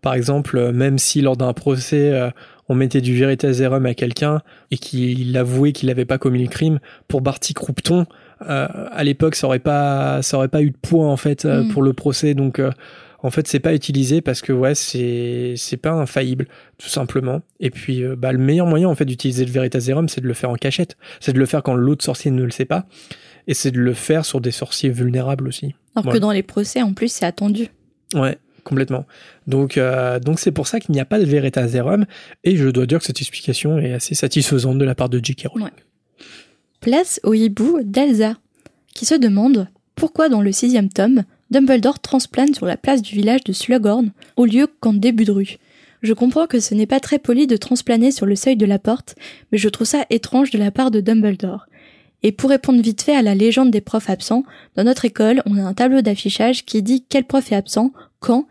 par 0.03 0.12
exemple, 0.14 0.72
même 0.72 0.99
si 0.99 1.22
lors 1.22 1.38
d'un 1.38 1.55
procès, 1.55 2.30
on 2.71 2.77
mettait 2.77 3.01
du 3.01 3.16
Veritaserum 3.16 3.85
à 3.85 3.95
quelqu'un 3.95 4.43
et 4.71 4.79
qu'il 4.79 5.37
avouait 5.37 5.73
qu'il 5.73 5.89
n'avait 5.89 6.05
pas 6.05 6.18
commis 6.18 6.41
le 6.41 6.49
crime, 6.49 6.79
pour 7.09 7.21
Barty 7.21 7.53
Croupton, 7.53 8.07
euh, 8.49 8.68
à 8.93 9.03
l'époque, 9.03 9.35
ça 9.35 9.49
aurait 9.49 9.59
pas, 9.59 10.23
ça 10.23 10.37
aurait 10.37 10.47
pas 10.49 10.62
eu 10.62 10.71
de 10.71 10.77
poids 10.81 11.09
en 11.09 11.16
fait 11.16 11.45
euh, 11.45 11.64
Mm. 11.64 11.73
pour 11.73 11.83
le 11.83 11.93
procès. 11.95 12.35
Donc, 12.35 12.61
euh, 12.61 12.71
en 13.25 13.31
fait, 13.31 13.49
c'est 13.49 13.59
pas 13.59 13.75
utilisé 13.75 14.21
parce 14.21 14.41
que 14.41 14.53
ouais, 14.53 14.77
c'est, 14.77 15.55
c'est 15.57 15.79
pas 15.79 15.91
infaillible, 15.91 16.47
tout 16.79 16.89
simplement. 16.89 17.43
Et 17.59 17.71
puis, 17.71 18.05
euh, 18.05 18.14
bah, 18.16 18.31
le 18.31 18.39
meilleur 18.39 18.68
moyen 18.68 18.89
en 18.89 18.95
fait 18.95 19.05
d'utiliser 19.05 19.45
le 19.45 19.51
Veritaserum, 19.51 20.09
c'est 20.09 20.21
de 20.21 20.29
le 20.29 20.35
faire 20.35 20.51
en 20.51 20.55
cachette. 20.55 20.97
C'est 21.18 21.33
de 21.33 21.41
le 21.41 21.47
faire 21.47 21.64
quand 21.64 21.75
l'autre 21.75 22.05
sorcier 22.05 22.31
ne 22.31 22.45
le 22.45 22.53
sait 22.53 22.66
pas, 22.66 22.87
et 23.49 23.55
c'est 23.55 23.73
de 23.73 23.81
le 23.81 23.95
faire 23.95 24.25
sur 24.25 24.41
des 24.41 24.53
sorciers 24.53 24.91
vulnérables 24.91 25.49
aussi. 25.49 25.75
Alors 25.97 26.14
que 26.14 26.18
dans 26.18 26.31
les 26.31 26.45
procès, 26.45 26.83
en 26.83 26.93
plus, 26.95 27.11
c'est 27.12 27.27
attendu. 27.27 27.66
Ouais, 28.14 28.39
complètement. 28.62 29.06
Donc, 29.46 29.76
euh, 29.76 30.18
donc 30.18 30.40
c'est 30.40 30.52
pour 30.52 30.66
ça 30.66 30.80
qu'il 30.80 30.92
n'y 30.92 31.00
a 31.00 31.04
pas 31.04 31.18
de 31.18 31.24
Veritaserum, 31.24 32.06
et 32.44 32.56
je 32.56 32.68
dois 32.68 32.86
dire 32.86 32.98
que 32.98 33.04
cette 33.04 33.20
explication 33.20 33.78
est 33.78 33.92
assez 33.92 34.14
satisfaisante 34.14 34.78
de 34.78 34.84
la 34.84 34.94
part 34.94 35.08
de 35.08 35.20
J.K. 35.22 35.48
Rowling. 35.48 35.68
Place 36.80 37.20
au 37.24 37.34
hibou 37.34 37.80
d'Elsa, 37.82 38.36
qui 38.94 39.04
se 39.04 39.14
demande 39.14 39.68
pourquoi 39.94 40.28
dans 40.28 40.40
le 40.40 40.52
sixième 40.52 40.88
tome, 40.88 41.24
Dumbledore 41.50 41.98
transplane 41.98 42.54
sur 42.54 42.66
la 42.66 42.76
place 42.76 43.02
du 43.02 43.14
village 43.14 43.44
de 43.44 43.52
Slughorn 43.52 44.12
au 44.36 44.44
lieu 44.44 44.66
qu'en 44.80 44.92
début 44.92 45.24
de 45.24 45.32
rue. 45.32 45.58
Je 46.02 46.14
comprends 46.14 46.46
que 46.46 46.61
ce 46.61 46.74
n'est 46.74 46.86
pas 46.86 47.00
très 47.00 47.18
poli 47.18 47.46
de 47.46 47.56
transplaner 47.56 48.11
sur 48.11 48.24
le 48.24 48.36
seuil 48.36 48.56
de 48.56 48.64
la 48.64 48.78
porte, 48.78 49.14
mais 49.52 49.58
je 49.58 49.68
trouve 49.68 49.86
ça 49.86 50.06
étrange 50.08 50.50
de 50.50 50.58
la 50.58 50.70
part 50.70 50.90
de 50.90 51.00
Dumbledore. 51.00 51.66
Et 52.22 52.32
pour 52.32 52.50
répondre 52.50 52.82
vite 52.82 53.02
fait 53.02 53.14
à 53.14 53.22
la 53.22 53.34
légende 53.34 53.70
des 53.70 53.80
profs 53.80 54.11
absents, 54.11 54.44
dans 54.76 54.84
notre 54.84 55.04
école, 55.04 55.42
on 55.46 55.56
a 55.56 55.62
un 55.62 55.74
tableau 55.74 56.02
d'affichage 56.02 56.64
qui 56.64 56.82
dit 56.82 57.04
quel 57.08 57.24
prof 57.24 57.50
est 57.52 57.56
absent, 57.56 57.92
quand, 58.21 58.47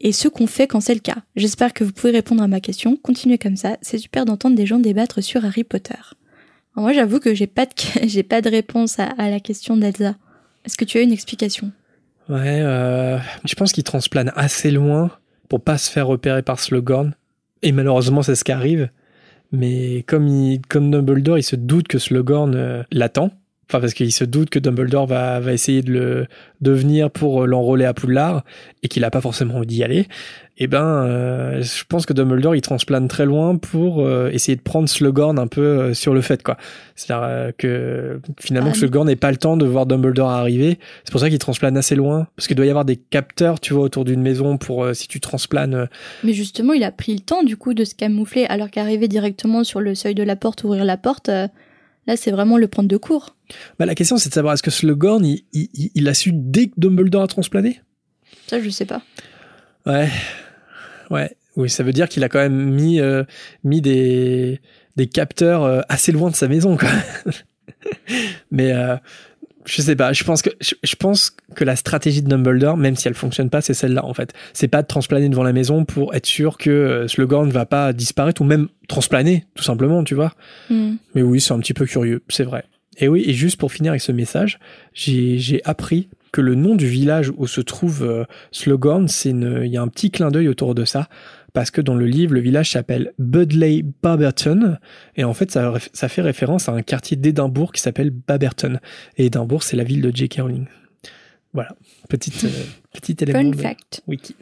et 0.00 0.12
ce 0.12 0.28
qu'on 0.28 0.46
fait 0.46 0.66
quand 0.66 0.80
c'est 0.80 0.94
le 0.94 1.00
cas. 1.00 1.16
J'espère 1.34 1.72
que 1.72 1.82
vous 1.82 1.92
pouvez 1.92 2.12
répondre 2.12 2.42
à 2.42 2.48
ma 2.48 2.60
question. 2.60 2.96
Continuez 2.96 3.38
comme 3.38 3.56
ça, 3.56 3.76
c'est 3.82 3.98
super 3.98 4.24
d'entendre 4.24 4.56
des 4.56 4.66
gens 4.66 4.78
débattre 4.78 5.22
sur 5.22 5.44
Harry 5.44 5.64
Potter. 5.64 5.94
Moi, 6.76 6.92
j'avoue 6.92 7.20
que 7.20 7.34
j'ai 7.34 7.46
pas 7.46 7.64
de, 7.64 7.72
j'ai 8.06 8.22
pas 8.22 8.42
de 8.42 8.50
réponse 8.50 8.98
à, 8.98 9.06
à 9.18 9.30
la 9.30 9.40
question 9.40 9.76
d'Elsa. 9.76 10.14
Est-ce 10.64 10.76
que 10.76 10.84
tu 10.84 10.98
as 10.98 11.02
une 11.02 11.12
explication? 11.12 11.72
Ouais, 12.28 12.60
euh, 12.60 13.18
je 13.44 13.54
pense 13.54 13.72
qu'il 13.72 13.84
transplane 13.84 14.32
assez 14.34 14.70
loin 14.70 15.10
pour 15.48 15.62
pas 15.62 15.78
se 15.78 15.90
faire 15.90 16.08
repérer 16.08 16.42
par 16.42 16.58
Slughorn. 16.58 17.14
Et 17.62 17.72
malheureusement, 17.72 18.22
c'est 18.22 18.34
ce 18.34 18.44
qui 18.44 18.52
arrive. 18.52 18.90
Mais 19.52 20.02
comme, 20.06 20.26
il, 20.26 20.60
comme 20.68 20.90
Dumbledore, 20.90 21.38
il 21.38 21.44
se 21.44 21.56
doute 21.56 21.88
que 21.88 21.98
Slughorn 21.98 22.54
euh, 22.54 22.82
l'attend. 22.90 23.30
Enfin, 23.68 23.80
parce 23.80 23.94
qu'il 23.94 24.12
se 24.12 24.24
doute 24.24 24.50
que 24.50 24.60
Dumbledore 24.60 25.06
va, 25.06 25.40
va 25.40 25.52
essayer 25.52 25.82
de, 25.82 25.92
le, 25.92 26.26
de 26.60 26.70
venir 26.70 27.10
pour 27.10 27.42
euh, 27.42 27.46
l'enrôler 27.46 27.84
à 27.84 27.94
Poudlard 27.94 28.44
et 28.84 28.88
qu'il 28.88 29.02
a 29.04 29.10
pas 29.10 29.20
forcément 29.20 29.56
envie 29.56 29.66
d'y 29.66 29.82
aller. 29.82 30.06
Et 30.58 30.68
ben, 30.68 30.84
euh, 30.84 31.62
je 31.62 31.84
pense 31.86 32.06
que 32.06 32.12
Dumbledore, 32.14 32.54
il 32.54 32.62
transplane 32.62 33.08
très 33.08 33.26
loin 33.26 33.56
pour 33.56 34.00
euh, 34.00 34.30
essayer 34.32 34.56
de 34.56 34.62
prendre 34.62 34.88
Slughorn 34.88 35.38
un 35.38 35.48
peu 35.48 35.60
euh, 35.60 35.94
sur 35.94 36.14
le 36.14 36.22
fait, 36.22 36.42
quoi. 36.42 36.56
C'est-à-dire 36.94 37.26
euh, 37.28 37.52
que 37.58 38.20
finalement, 38.40 38.70
Ah, 38.70 38.72
que 38.72 38.78
Slughorn 38.78 39.06
n'ait 39.06 39.16
pas 39.16 39.30
le 39.32 39.36
temps 39.36 39.56
de 39.56 39.66
voir 39.66 39.84
Dumbledore 39.84 40.30
arriver. 40.30 40.78
C'est 41.04 41.10
pour 41.10 41.20
ça 41.20 41.28
qu'il 41.28 41.38
transplane 41.38 41.76
assez 41.76 41.94
loin. 41.94 42.28
Parce 42.36 42.46
qu'il 42.46 42.56
doit 42.56 42.64
y 42.64 42.70
avoir 42.70 42.86
des 42.86 42.96
capteurs, 42.96 43.60
tu 43.60 43.74
vois, 43.74 43.82
autour 43.82 44.04
d'une 44.06 44.22
maison 44.22 44.56
pour 44.56 44.84
euh, 44.84 44.94
si 44.94 45.08
tu 45.08 45.20
transplanes. 45.20 45.88
Mais 46.24 46.32
justement, 46.32 46.72
il 46.72 46.84
a 46.84 46.92
pris 46.92 47.12
le 47.12 47.20
temps 47.20 47.42
du 47.42 47.56
coup 47.58 47.74
de 47.74 47.84
se 47.84 47.94
camoufler, 47.94 48.46
alors 48.46 48.70
qu'arriver 48.70 49.08
directement 49.08 49.62
sur 49.64 49.80
le 49.80 49.94
seuil 49.94 50.14
de 50.14 50.22
la 50.22 50.36
porte, 50.36 50.64
ouvrir 50.64 50.84
la 50.84 50.96
porte, 50.96 51.28
euh, 51.28 51.48
là 52.06 52.16
c'est 52.16 52.30
vraiment 52.30 52.56
le 52.58 52.68
prendre 52.68 52.88
de 52.88 52.96
court. 52.96 53.36
Bah, 53.78 53.86
la 53.86 53.94
question, 53.94 54.16
c'est 54.16 54.28
de 54.28 54.34
savoir 54.34 54.54
est-ce 54.54 54.62
que 54.62 54.70
Slughorn, 54.70 55.24
il, 55.24 55.44
il, 55.52 55.68
il- 55.74 55.90
il 55.94 56.08
a 56.08 56.14
su 56.14 56.30
dès 56.34 56.66
que 56.68 56.74
Dumbledore 56.76 57.22
a 57.22 57.26
transplané? 57.28 57.80
Ça, 58.48 58.60
je 58.60 58.68
sais 58.70 58.86
pas. 58.86 59.02
Ouais. 59.86 60.08
Ouais. 61.10 61.36
Oui, 61.56 61.70
ça 61.70 61.82
veut 61.84 61.92
dire 61.92 62.08
qu'il 62.08 62.22
a 62.24 62.28
quand 62.28 62.38
même 62.40 62.70
mis, 62.74 63.00
euh, 63.00 63.24
mis 63.64 63.80
des, 63.80 64.60
des 64.96 65.06
capteurs 65.06 65.62
euh, 65.64 65.80
assez 65.88 66.12
loin 66.12 66.30
de 66.30 66.36
sa 66.36 66.48
maison, 66.48 66.76
quoi. 66.76 66.90
Mais 68.50 68.72
euh, 68.72 68.96
je 69.66 69.82
sais 69.82 69.96
pas, 69.96 70.12
je 70.12 70.24
pense 70.24 70.42
que 70.42 70.50
je, 70.60 70.74
je 70.82 70.94
pense 70.94 71.36
que 71.54 71.64
la 71.64 71.76
stratégie 71.76 72.22
de 72.22 72.28
Dumbledore, 72.28 72.76
même 72.76 72.96
si 72.96 73.08
elle 73.08 73.14
fonctionne 73.14 73.50
pas, 73.50 73.60
c'est 73.60 73.74
celle-là 73.74 74.04
en 74.04 74.14
fait. 74.14 74.32
C'est 74.52 74.68
pas 74.68 74.82
de 74.82 74.86
transplaner 74.86 75.28
devant 75.28 75.42
la 75.42 75.52
maison 75.52 75.84
pour 75.84 76.14
être 76.14 76.26
sûr 76.26 76.56
que 76.56 76.70
euh, 76.70 77.08
Slughorn 77.08 77.48
ne 77.48 77.52
va 77.52 77.66
pas 77.66 77.92
disparaître 77.92 78.40
ou 78.40 78.44
même 78.44 78.68
transplaner 78.88 79.44
tout 79.54 79.64
simplement, 79.64 80.04
tu 80.04 80.14
vois. 80.14 80.32
Hmm. 80.70 80.94
Mais 81.14 81.22
oui, 81.22 81.40
c'est 81.40 81.52
un 81.52 81.58
petit 81.58 81.74
peu 81.74 81.84
curieux, 81.84 82.22
c'est 82.28 82.44
vrai. 82.44 82.64
Et 82.98 83.08
oui, 83.08 83.24
et 83.26 83.34
juste 83.34 83.58
pour 83.58 83.72
finir 83.72 83.92
avec 83.92 84.00
ce 84.00 84.12
message, 84.12 84.58
j'ai 84.94 85.38
j'ai 85.38 85.60
appris 85.64 86.08
que 86.32 86.40
le 86.40 86.54
nom 86.54 86.74
du 86.74 86.86
village 86.86 87.32
où 87.36 87.46
se 87.46 87.60
trouve 87.60 88.02
euh, 88.02 88.24
Slughorn, 88.52 89.08
c'est 89.08 89.30
une 89.30 89.62
il 89.64 89.72
y 89.72 89.76
a 89.76 89.82
un 89.82 89.88
petit 89.88 90.10
clin 90.10 90.30
d'œil 90.30 90.48
autour 90.48 90.74
de 90.74 90.84
ça 90.84 91.08
parce 91.56 91.70
que 91.70 91.80
dans 91.80 91.94
le 91.94 92.04
livre, 92.04 92.34
le 92.34 92.40
village 92.40 92.72
s'appelle 92.72 93.14
Budley 93.18 93.82
Baberton, 94.02 94.76
et 95.16 95.24
en 95.24 95.32
fait, 95.32 95.50
ça, 95.50 95.72
ça 95.94 96.10
fait 96.10 96.20
référence 96.20 96.68
à 96.68 96.72
un 96.72 96.82
quartier 96.82 97.16
d'Édimbourg 97.16 97.72
qui 97.72 97.80
s'appelle 97.80 98.10
Baberton. 98.10 98.78
Et 99.16 99.24
Édimbourg, 99.24 99.62
c'est 99.62 99.74
la 99.74 99.82
ville 99.82 100.02
de 100.02 100.14
J.K. 100.14 100.40
Rowling. 100.42 100.66
Voilà, 101.54 101.74
petite, 102.10 102.44
euh, 102.44 102.48
petit 102.92 103.16
élément 103.22 103.40
Fun 103.40 103.48
de 103.48 103.56
fact. 103.56 104.02
wiki. 104.06 104.36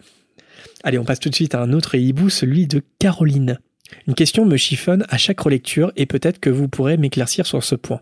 Allez, 0.82 0.98
on 0.98 1.04
passe 1.04 1.20
tout 1.20 1.28
de 1.28 1.36
suite 1.36 1.54
à 1.54 1.62
un 1.62 1.72
autre 1.72 1.94
hibou, 1.94 2.30
celui 2.30 2.66
de 2.66 2.82
Caroline. 2.98 3.60
Une 4.08 4.14
question 4.14 4.44
me 4.44 4.56
chiffonne 4.56 5.04
à 5.08 5.16
chaque 5.16 5.38
relecture 5.38 5.92
et 5.94 6.06
peut-être 6.06 6.40
que 6.40 6.50
vous 6.50 6.66
pourrez 6.66 6.96
m'éclaircir 6.96 7.46
sur 7.46 7.62
ce 7.62 7.76
point. 7.76 8.00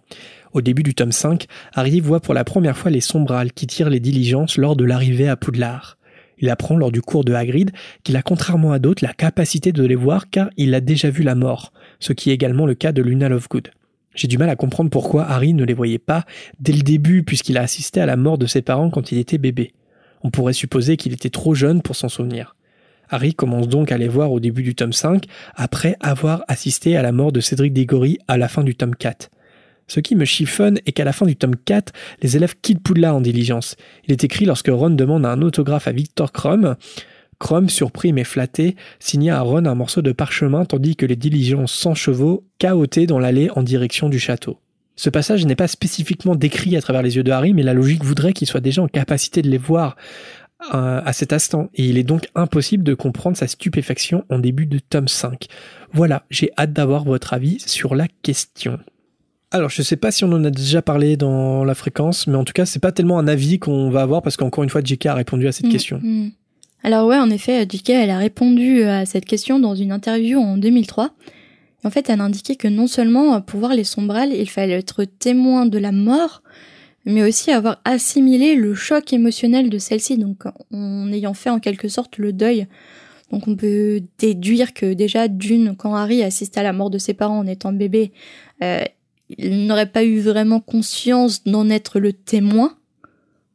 Au 0.54 0.62
début 0.62 0.82
du 0.82 0.94
tome 0.94 1.12
5, 1.12 1.48
Harry 1.74 2.00
voit 2.00 2.20
pour 2.20 2.32
la 2.32 2.44
première 2.44 2.78
fois 2.78 2.90
les 2.90 3.02
sombrales 3.02 3.52
qui 3.52 3.66
tirent 3.66 3.90
les 3.90 4.00
diligences 4.00 4.56
lors 4.56 4.74
de 4.74 4.86
l'arrivée 4.86 5.28
à 5.28 5.36
Poudlard. 5.36 5.98
Il 6.38 6.50
apprend 6.50 6.76
lors 6.76 6.92
du 6.92 7.02
cours 7.02 7.24
de 7.24 7.32
Hagrid 7.32 7.70
qu'il 8.02 8.16
a 8.16 8.22
contrairement 8.22 8.72
à 8.72 8.78
d'autres 8.78 9.04
la 9.04 9.12
capacité 9.12 9.72
de 9.72 9.84
les 9.84 9.94
voir 9.94 10.30
car 10.30 10.50
il 10.56 10.74
a 10.74 10.80
déjà 10.80 11.10
vu 11.10 11.22
la 11.22 11.34
mort, 11.34 11.72
ce 12.00 12.12
qui 12.12 12.30
est 12.30 12.34
également 12.34 12.66
le 12.66 12.74
cas 12.74 12.92
de 12.92 13.02
Luna 13.02 13.28
Lovegood. 13.28 13.70
J'ai 14.14 14.28
du 14.28 14.38
mal 14.38 14.50
à 14.50 14.56
comprendre 14.56 14.90
pourquoi 14.90 15.24
Harry 15.24 15.54
ne 15.54 15.64
les 15.64 15.74
voyait 15.74 15.98
pas 15.98 16.24
dès 16.60 16.72
le 16.72 16.82
début 16.82 17.22
puisqu'il 17.22 17.56
a 17.56 17.62
assisté 17.62 18.00
à 18.00 18.06
la 18.06 18.16
mort 18.16 18.38
de 18.38 18.46
ses 18.46 18.62
parents 18.62 18.90
quand 18.90 19.12
il 19.12 19.18
était 19.18 19.38
bébé. 19.38 19.72
On 20.22 20.30
pourrait 20.30 20.52
supposer 20.52 20.96
qu'il 20.96 21.12
était 21.12 21.30
trop 21.30 21.54
jeune 21.54 21.82
pour 21.82 21.96
s'en 21.96 22.08
souvenir. 22.08 22.54
Harry 23.08 23.34
commence 23.34 23.68
donc 23.68 23.92
à 23.92 23.98
les 23.98 24.08
voir 24.08 24.32
au 24.32 24.40
début 24.40 24.62
du 24.62 24.74
tome 24.74 24.92
5 24.92 25.24
après 25.54 25.96
avoir 26.00 26.44
assisté 26.48 26.96
à 26.96 27.02
la 27.02 27.12
mort 27.12 27.32
de 27.32 27.40
Cédric 27.40 27.72
Diggory 27.72 28.18
à 28.28 28.38
la 28.38 28.48
fin 28.48 28.64
du 28.64 28.74
tome 28.74 28.94
4. 28.94 29.30
Ce 29.92 30.00
qui 30.00 30.16
me 30.16 30.24
chiffonne 30.24 30.78
est 30.86 30.92
qu'à 30.92 31.04
la 31.04 31.12
fin 31.12 31.26
du 31.26 31.36
tome 31.36 31.54
4, 31.54 31.92
les 32.22 32.34
élèves 32.38 32.54
quittent 32.62 32.82
Poudlard 32.82 33.16
en 33.16 33.20
diligence. 33.20 33.76
Il 34.08 34.12
est 34.12 34.24
écrit 34.24 34.46
lorsque 34.46 34.70
Ron 34.70 34.88
demande 34.88 35.26
un 35.26 35.42
autographe 35.42 35.86
à 35.86 35.92
Victor 35.92 36.32
Crumb. 36.32 36.76
Crumb, 37.38 37.68
surpris 37.68 38.14
mais 38.14 38.24
flatté, 38.24 38.76
signa 39.00 39.36
à 39.36 39.42
Ron 39.42 39.66
un 39.66 39.74
morceau 39.74 40.00
de 40.00 40.12
parchemin 40.12 40.64
tandis 40.64 40.96
que 40.96 41.04
les 41.04 41.14
diligences 41.14 41.74
sans 41.74 41.94
chevaux 41.94 42.46
cahotaient 42.58 43.04
dans 43.04 43.18
l'allée 43.18 43.50
en 43.54 43.62
direction 43.62 44.08
du 44.08 44.18
château. 44.18 44.60
Ce 44.96 45.10
passage 45.10 45.44
n'est 45.44 45.56
pas 45.56 45.68
spécifiquement 45.68 46.36
décrit 46.36 46.74
à 46.74 46.80
travers 46.80 47.02
les 47.02 47.16
yeux 47.16 47.22
de 47.22 47.30
Harry, 47.30 47.52
mais 47.52 47.62
la 47.62 47.74
logique 47.74 48.02
voudrait 48.02 48.32
qu'il 48.32 48.48
soit 48.48 48.60
déjà 48.60 48.80
en 48.80 48.88
capacité 48.88 49.42
de 49.42 49.50
les 49.50 49.58
voir 49.58 49.96
euh, 50.72 51.02
à 51.04 51.12
cet 51.12 51.34
instant, 51.34 51.68
et 51.74 51.84
il 51.84 51.98
est 51.98 52.02
donc 52.02 52.28
impossible 52.34 52.82
de 52.82 52.94
comprendre 52.94 53.36
sa 53.36 53.46
stupéfaction 53.46 54.24
en 54.30 54.38
début 54.38 54.64
de 54.64 54.78
tome 54.78 55.08
5. 55.08 55.48
Voilà, 55.92 56.24
j'ai 56.30 56.50
hâte 56.56 56.72
d'avoir 56.72 57.04
votre 57.04 57.34
avis 57.34 57.60
sur 57.60 57.94
la 57.94 58.06
question. 58.22 58.78
Alors, 59.54 59.68
je 59.68 59.82
sais 59.82 59.96
pas 59.96 60.10
si 60.10 60.24
on 60.24 60.32
en 60.32 60.42
a 60.44 60.50
déjà 60.50 60.80
parlé 60.80 61.16
dans 61.18 61.62
la 61.64 61.74
fréquence, 61.74 62.26
mais 62.26 62.36
en 62.36 62.44
tout 62.44 62.54
cas, 62.54 62.64
c'est 62.64 62.78
pas 62.80 62.90
tellement 62.90 63.18
un 63.18 63.28
avis 63.28 63.58
qu'on 63.58 63.90
va 63.90 64.00
avoir 64.00 64.22
parce 64.22 64.36
qu'encore 64.38 64.64
une 64.64 64.70
fois, 64.70 64.80
JK 64.82 65.06
a 65.06 65.14
répondu 65.14 65.46
à 65.46 65.52
cette 65.52 65.66
Mm, 65.66 65.70
question. 65.70 66.00
mm. 66.02 66.30
Alors 66.84 67.06
ouais, 67.06 67.18
en 67.18 67.30
effet, 67.30 67.66
JK, 67.70 67.90
elle 67.90 68.10
a 68.10 68.18
répondu 68.18 68.82
à 68.84 69.04
cette 69.06 69.24
question 69.26 69.60
dans 69.60 69.74
une 69.74 69.92
interview 69.92 70.40
en 70.40 70.56
2003. 70.56 71.10
Et 71.84 71.86
en 71.86 71.90
fait, 71.90 72.08
elle 72.08 72.20
a 72.20 72.24
indiqué 72.24 72.56
que 72.56 72.66
non 72.66 72.86
seulement 72.86 73.34
euh, 73.36 73.40
pour 73.40 73.60
voir 73.60 73.74
les 73.74 73.84
sombrales, 73.84 74.32
il 74.32 74.48
fallait 74.48 74.72
être 74.78 75.04
témoin 75.04 75.66
de 75.66 75.78
la 75.78 75.92
mort, 75.92 76.42
mais 77.04 77.22
aussi 77.22 77.50
avoir 77.52 77.80
assimilé 77.84 78.54
le 78.54 78.74
choc 78.74 79.12
émotionnel 79.12 79.68
de 79.70 79.78
celle-ci, 79.78 80.16
donc 80.18 80.44
en 80.72 81.12
ayant 81.12 81.34
fait 81.34 81.50
en 81.50 81.58
quelque 81.60 81.88
sorte 81.88 82.18
le 82.18 82.32
deuil. 82.32 82.66
Donc 83.30 83.48
on 83.48 83.54
peut 83.56 84.00
déduire 84.18 84.72
que 84.72 84.92
déjà 84.94 85.28
d'une, 85.28 85.74
quand 85.76 85.94
Harry 85.94 86.22
assiste 86.22 86.56
à 86.58 86.62
la 86.62 86.72
mort 86.72 86.90
de 86.90 86.98
ses 86.98 87.14
parents 87.14 87.38
en 87.38 87.46
étant 87.46 87.72
bébé, 87.72 88.12
euh, 88.62 88.82
il 89.38 89.66
n'aurait 89.66 89.90
pas 89.90 90.04
eu 90.04 90.20
vraiment 90.20 90.60
conscience 90.60 91.44
d'en 91.44 91.68
être 91.70 92.00
le 92.00 92.12
témoin. 92.12 92.76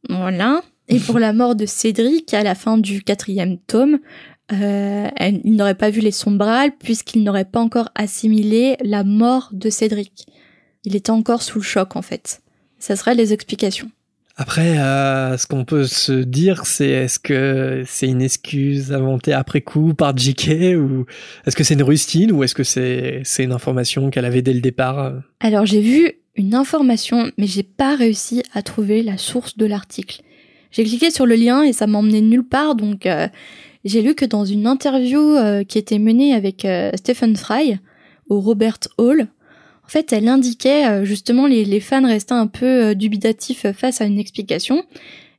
Voilà. 0.08 0.62
Et 0.88 0.98
pour 0.98 1.18
la 1.18 1.32
mort 1.32 1.54
de 1.54 1.66
Cédric, 1.66 2.32
à 2.32 2.42
la 2.42 2.54
fin 2.54 2.78
du 2.78 3.02
quatrième 3.02 3.58
tome, 3.58 3.98
euh, 4.52 5.08
il 5.44 5.54
n'aurait 5.54 5.74
pas 5.74 5.90
vu 5.90 6.00
les 6.00 6.12
sombrales 6.12 6.72
puisqu'il 6.78 7.22
n'aurait 7.22 7.44
pas 7.44 7.60
encore 7.60 7.90
assimilé 7.94 8.76
la 8.82 9.04
mort 9.04 9.50
de 9.52 9.68
Cédric. 9.68 10.26
Il 10.84 10.96
était 10.96 11.10
encore 11.10 11.42
sous 11.42 11.58
le 11.58 11.64
choc 11.64 11.96
en 11.96 12.02
fait. 12.02 12.40
Ça 12.78 12.96
serait 12.96 13.14
les 13.14 13.32
explications. 13.32 13.90
Après, 14.40 14.78
euh, 14.78 15.36
ce 15.36 15.48
qu'on 15.48 15.64
peut 15.64 15.84
se 15.84 16.12
dire, 16.12 16.64
c'est 16.64 16.88
est-ce 16.88 17.18
que 17.18 17.82
c'est 17.86 18.06
une 18.06 18.22
excuse 18.22 18.92
inventée 18.92 19.32
après 19.32 19.62
coup 19.62 19.94
par 19.94 20.16
JK 20.16 20.76
ou 20.78 21.06
est-ce 21.44 21.56
que 21.56 21.64
c'est 21.64 21.74
une 21.74 21.82
rustine 21.82 22.30
ou 22.30 22.44
est-ce 22.44 22.54
que 22.54 22.62
c'est 22.62 23.20
c'est 23.24 23.42
une 23.42 23.52
information 23.52 24.10
qu'elle 24.10 24.24
avait 24.24 24.40
dès 24.40 24.54
le 24.54 24.60
départ 24.60 24.98
euh 25.00 25.18
Alors 25.40 25.66
j'ai 25.66 25.80
vu 25.80 26.12
une 26.36 26.54
information, 26.54 27.32
mais 27.36 27.48
j'ai 27.48 27.64
pas 27.64 27.96
réussi 27.96 28.44
à 28.54 28.62
trouver 28.62 29.02
la 29.02 29.18
source 29.18 29.58
de 29.58 29.66
l'article. 29.66 30.22
J'ai 30.70 30.84
cliqué 30.84 31.10
sur 31.10 31.26
le 31.26 31.34
lien 31.34 31.62
et 31.62 31.72
ça 31.72 31.86
m'a 31.86 31.98
emmené 31.98 32.20
nulle 32.20 32.46
part, 32.46 32.76
donc 32.76 33.06
euh, 33.06 33.26
j'ai 33.84 34.02
lu 34.02 34.14
que 34.14 34.24
dans 34.24 34.44
une 34.44 34.66
interview 34.66 35.20
euh, 35.20 35.64
qui 35.64 35.78
était 35.78 35.98
menée 35.98 36.32
avec 36.32 36.64
euh, 36.64 36.90
Stephen 36.94 37.36
Fry 37.36 37.78
au 38.28 38.40
Robert 38.40 38.78
Hall, 38.98 39.26
en 39.88 39.90
fait, 39.90 40.12
elle 40.12 40.28
indiquait 40.28 40.86
euh, 40.86 41.04
justement 41.06 41.46
les, 41.46 41.64
les 41.64 41.80
fans 41.80 42.06
restaient 42.06 42.34
un 42.34 42.46
peu 42.46 42.66
euh, 42.66 42.94
dubitatifs 42.94 43.64
face 43.72 44.02
à 44.02 44.04
une 44.04 44.18
explication. 44.18 44.84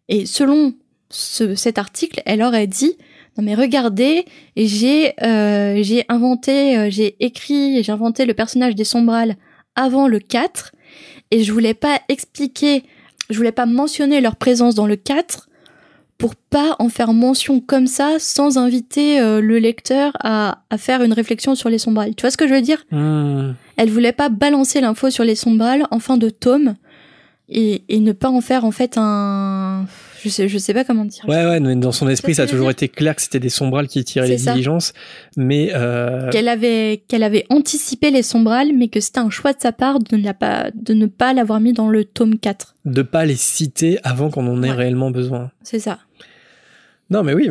Et 0.07 0.25
selon 0.25 0.73
ce- 1.11 1.53
cet 1.53 1.77
article, 1.77 2.23
elle 2.25 2.41
aurait 2.41 2.65
dit 2.65 2.93
non 3.37 3.43
mais 3.43 3.53
regardez, 3.53 4.25
j'ai 4.57 5.13
euh, 5.23 5.77
j'ai 5.83 6.03
inventé, 6.09 6.89
j'ai 6.89 7.15
écrit, 7.23 7.83
j'ai 7.83 7.91
inventé 7.91 8.25
le 8.25 8.33
personnage 8.33 8.73
des 8.73 8.85
Sombrales 8.85 9.35
avant 9.75 10.07
le 10.07 10.17
4 10.17 10.71
et 11.29 11.43
je 11.43 11.53
voulais 11.53 11.75
pas 11.75 11.99
expliquer, 12.09 12.83
je 13.29 13.37
voulais 13.37 13.51
pas 13.51 13.67
mentionner 13.67 14.19
leur 14.19 14.35
présence 14.35 14.73
dans 14.73 14.87
le 14.87 14.95
4 14.95 15.47
pour 16.17 16.35
pas 16.35 16.75
en 16.79 16.89
faire 16.89 17.13
mention 17.13 17.61
comme 17.61 17.85
ça 17.87 18.17
sans 18.17 18.57
inviter 18.57 19.19
le 19.21 19.57
lecteur 19.59 20.11
à, 20.19 20.63
faire 20.77 21.01
une 21.03 21.13
réflexion 21.13 21.55
sur 21.55 21.69
les 21.69 21.77
sombrales. 21.77 22.15
Tu 22.15 22.21
vois 22.23 22.31
ce 22.31 22.35
que 22.35 22.47
je 22.47 22.53
veux 22.55 22.61
dire? 22.61 22.83
Hmm. 22.91 23.51
Elle 23.81 23.89
voulait 23.89 24.11
pas 24.11 24.27
balancer 24.29 24.81
l'info 24.81 25.09
sur 25.09 25.23
les 25.23 25.35
sombrales 25.35 25.85
en 25.89 25.99
fin 25.99 26.17
de 26.17 26.29
tome 26.29 26.75
et, 27.47 27.83
et 27.87 27.99
ne 27.99 28.11
pas 28.11 28.29
en 28.29 28.41
faire 28.41 28.65
en 28.65 28.71
fait 28.71 28.95
un... 28.97 29.85
Je 30.21 30.27
sais, 30.27 30.49
je 30.49 30.57
sais 30.57 30.73
pas 30.73 30.83
comment 30.83 31.05
dire. 31.05 31.23
Ouais, 31.29 31.45
ouais, 31.45 31.61
mais 31.61 31.77
dans 31.77 31.93
son 31.93 32.09
esprit, 32.09 32.35
ça 32.35 32.41
a 32.43 32.45
toujours 32.45 32.69
été 32.69 32.89
clair 32.89 33.15
que 33.15 33.21
c'était 33.21 33.39
des 33.39 33.47
sombrales 33.47 33.87
qui 33.87 34.03
tiraient 34.03 34.27
les 34.27 34.37
ça. 34.37 34.51
diligences, 34.51 34.91
mais 35.37 35.71
euh, 35.73 36.29
Qu'elle 36.29 36.49
avait, 36.49 37.03
qu'elle 37.07 37.23
avait 37.23 37.45
anticipé 37.49 38.11
les 38.11 38.21
sombrales, 38.21 38.71
mais 38.75 38.89
que 38.89 38.99
c'était 38.99 39.19
un 39.19 39.29
choix 39.29 39.53
de 39.53 39.61
sa 39.61 39.71
part 39.71 39.99
de 39.99 40.17
ne, 40.17 40.23
la 40.25 40.33
pas, 40.33 40.71
de 40.75 40.93
ne 40.93 41.05
pas 41.05 41.33
l'avoir 41.33 41.61
mis 41.61 41.71
dans 41.71 41.87
le 41.87 42.03
tome 42.03 42.37
4. 42.37 42.75
de 42.83 43.01
pas 43.01 43.25
les 43.25 43.37
citer 43.37 43.97
avant 44.03 44.29
qu'on 44.29 44.45
en 44.47 44.61
ait 44.61 44.69
Ouais. 44.71 44.75
réellement 44.75 45.09
besoin. 45.09 45.51
C'est 45.63 45.79
ça. 45.79 45.99
Non, 47.09 47.23
mais 47.23 47.33
oui. 47.33 47.49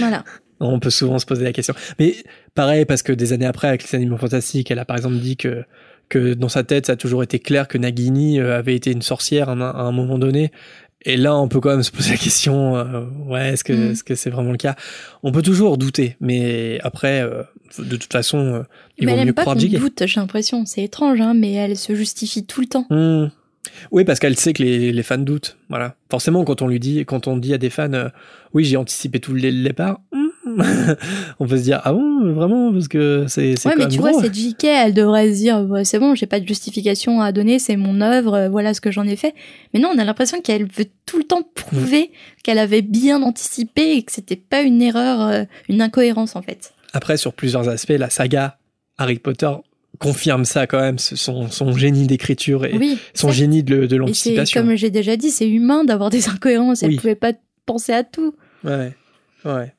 Voilà. 0.00 0.24
On 0.60 0.80
peut 0.80 0.90
souvent 0.90 1.18
se 1.18 1.26
poser 1.26 1.44
la 1.44 1.52
question. 1.52 1.74
Mais 2.00 2.16
pareil, 2.56 2.84
parce 2.84 3.04
que 3.04 3.12
des 3.12 3.32
années 3.32 3.46
après, 3.46 3.68
avec 3.68 3.84
les 3.84 3.94
animaux 3.94 4.16
fantastiques, 4.16 4.70
elle 4.72 4.80
a 4.80 4.84
par 4.84 4.96
exemple 4.96 5.16
dit 5.16 5.36
que, 5.36 5.62
que 6.08 6.34
dans 6.34 6.48
sa 6.48 6.64
tête, 6.64 6.86
ça 6.86 6.92
a 6.92 6.96
toujours 6.96 7.22
été 7.22 7.38
clair 7.38 7.68
que 7.68 7.78
Nagini 7.78 8.40
euh, 8.40 8.58
avait 8.58 8.74
été 8.74 8.90
une 8.90 9.02
sorcière 9.02 9.48
à 9.48 9.52
un, 9.52 9.60
à 9.60 9.82
un 9.82 9.92
moment 9.92 10.18
donné. 10.18 10.50
Et 11.08 11.16
là, 11.16 11.36
on 11.36 11.46
peut 11.46 11.60
quand 11.60 11.70
même 11.70 11.84
se 11.84 11.92
poser 11.92 12.10
la 12.10 12.16
question, 12.16 12.76
euh, 12.76 13.04
ouais, 13.26 13.50
est-ce 13.52 13.62
que 13.62 13.72
Mm. 13.72 13.92
est-ce 13.92 14.02
que 14.02 14.16
c'est 14.16 14.30
vraiment 14.30 14.50
le 14.50 14.56
cas? 14.56 14.74
On 15.22 15.30
peut 15.30 15.42
toujours 15.42 15.78
douter, 15.78 16.16
mais 16.20 16.80
après, 16.82 17.22
euh, 17.22 17.44
de 17.78 17.96
toute 17.96 18.12
façon, 18.12 18.38
euh, 18.38 18.62
il 18.98 19.06
mais 19.06 19.12
vaut 19.12 19.18
elle 19.20 19.26
mieux 19.28 19.32
pas 19.32 19.42
croire 19.42 19.56
doute, 19.56 20.02
j'ai 20.06 20.20
l'impression. 20.20 20.66
C'est 20.66 20.82
étrange, 20.82 21.20
hein, 21.20 21.34
mais 21.34 21.52
elle 21.52 21.76
se 21.76 21.94
justifie 21.94 22.44
tout 22.44 22.60
le 22.60 22.66
temps. 22.66 22.86
Hmm. 22.90 23.28
Oui, 23.92 24.04
parce 24.04 24.18
qu'elle 24.18 24.36
sait 24.36 24.52
que 24.52 24.62
les, 24.62 24.90
les 24.90 25.02
fans 25.02 25.18
doutent. 25.18 25.58
Voilà. 25.68 25.94
Forcément, 26.10 26.44
quand 26.44 26.62
on 26.62 26.68
lui 26.68 26.80
dit, 26.80 27.04
quand 27.04 27.28
on 27.28 27.36
dit 27.36 27.52
à 27.52 27.58
des 27.58 27.70
fans, 27.70 28.10
oui, 28.54 28.64
j'ai 28.64 28.76
anticipé 28.76 29.20
tout 29.20 29.32
le 29.32 29.40
départ, 29.40 30.00
hmm, 30.12 30.25
on 31.38 31.46
peut 31.46 31.56
se 31.58 31.62
dire, 31.62 31.80
ah 31.84 31.92
bon, 31.92 32.32
vraiment, 32.32 32.72
parce 32.72 32.88
que 32.88 33.26
c'est 33.28 33.50
Ouais, 33.50 33.56
quand 33.64 33.70
mais 33.76 33.76
même 33.84 33.88
tu 33.88 33.98
gros. 33.98 34.10
vois, 34.10 34.20
c'est 34.22 34.34
JK, 34.34 34.64
elle 34.64 34.94
devrait 34.94 35.30
se 35.32 35.38
dire, 35.38 35.60
Ouais, 35.68 35.84
c'est 35.84 35.98
bon, 35.98 36.14
j'ai 36.14 36.26
pas 36.26 36.40
de 36.40 36.46
justification 36.48 37.20
à 37.20 37.32
donner, 37.32 37.58
c'est 37.58 37.76
mon 37.76 38.00
œuvre, 38.00 38.48
voilà 38.50 38.74
ce 38.74 38.80
que 38.80 38.90
j'en 38.90 39.06
ai 39.06 39.16
fait. 39.16 39.34
Mais 39.74 39.80
non, 39.80 39.90
on 39.94 39.98
a 39.98 40.04
l'impression 40.04 40.40
qu'elle 40.40 40.64
veut 40.64 40.86
tout 41.04 41.18
le 41.18 41.24
temps 41.24 41.42
prouver 41.54 42.10
qu'elle 42.42 42.58
avait 42.58 42.82
bien 42.82 43.22
anticipé 43.22 43.92
et 43.96 44.02
que 44.02 44.12
c'était 44.12 44.36
pas 44.36 44.62
une 44.62 44.80
erreur, 44.82 45.20
euh, 45.22 45.44
une 45.68 45.82
incohérence 45.82 46.36
en 46.36 46.42
fait. 46.42 46.72
Après, 46.92 47.16
sur 47.16 47.32
plusieurs 47.32 47.68
aspects, 47.68 47.90
la 47.96 48.10
saga 48.10 48.58
Harry 48.98 49.18
Potter 49.18 49.50
confirme 49.98 50.44
ça 50.44 50.66
quand 50.66 50.80
même, 50.80 50.98
son, 50.98 51.50
son 51.50 51.72
génie 51.76 52.06
d'écriture 52.06 52.64
et 52.66 52.76
Oui. 52.76 52.98
son 53.14 53.30
génie 53.32 53.62
de, 53.62 53.86
de 53.86 53.96
l'anticipation. 53.96 54.60
comme 54.62 54.74
j'ai 54.76 54.90
déjà 54.90 55.16
dit, 55.16 55.30
c'est 55.30 55.48
humain 55.48 55.84
d'avoir 55.84 56.10
des 56.10 56.28
incohérences. 56.30 56.82
Elle 56.82 56.90
Oui. 56.90 56.96
pouvait 56.96 57.14
pas 57.14 57.32
penser 57.64 57.92
à 57.92 58.04
tout. 58.04 58.34
Ouais, 58.64 58.92
ouais. 59.44 59.72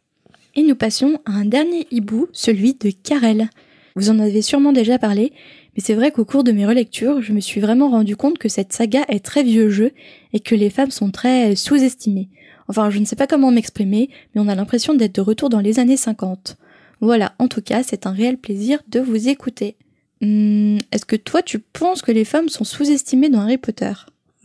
Et 0.57 0.63
nous 0.63 0.75
passons 0.75 1.19
à 1.25 1.31
un 1.33 1.45
dernier 1.45 1.87
hibou, 1.91 2.27
celui 2.33 2.73
de 2.73 2.89
Karel. 2.89 3.47
Vous 3.95 4.09
en 4.09 4.19
avez 4.19 4.41
sûrement 4.41 4.73
déjà 4.73 4.97
parlé, 4.99 5.31
Mais 5.75 5.83
c'est 5.83 5.93
vrai 5.93 6.11
qu'au 6.11 6.25
cours 6.25 6.43
de 6.43 6.51
mes 6.51 6.65
relectures, 6.65 7.21
je 7.21 7.31
me 7.31 7.39
suis 7.39 7.61
vraiment 7.61 7.89
rendu 7.89 8.15
compte 8.15 8.39
que 8.39 8.49
cette 8.49 8.73
saga 8.73 9.03
est 9.09 9.23
très 9.23 9.43
vieux 9.43 9.69
jeu 9.69 9.91
et 10.33 10.39
que 10.39 10.55
les 10.55 10.71
femmes 10.71 10.89
sont 10.91 11.11
très 11.11 11.55
sous-estimées. 11.55 12.29
Enfin, 12.67 12.89
je 12.89 12.97
ne 12.99 13.05
sais 13.05 13.15
pas 13.15 13.27
comment 13.27 13.51
m'exprimer, 13.51 14.09
mais 14.33 14.41
on 14.41 14.47
a 14.47 14.55
l'impression 14.55 14.95
d'être 14.95 15.13
de 15.15 15.21
retour 15.21 15.49
dans 15.49 15.59
les 15.59 15.77
années 15.79 15.95
50. 15.97 16.57
Voilà, 16.99 17.33
en 17.37 17.47
tout 17.47 17.61
cas, 17.61 17.83
c'est 17.83 18.07
un 18.07 18.11
réel 18.11 18.37
plaisir 18.37 18.79
de 18.89 18.99
vous 18.99 19.29
écouter. 19.29 19.75
Hmm, 20.21 20.77
Est-ce 20.91 21.05
que 21.05 21.15
toi, 21.15 21.43
tu 21.43 21.59
penses 21.59 22.01
que 22.01 22.11
les 22.11 22.25
femmes 22.25 22.49
sont 22.49 22.63
sous-estimées 22.63 23.29
dans 23.29 23.41
Harry 23.41 23.59
Potter? 23.59 23.93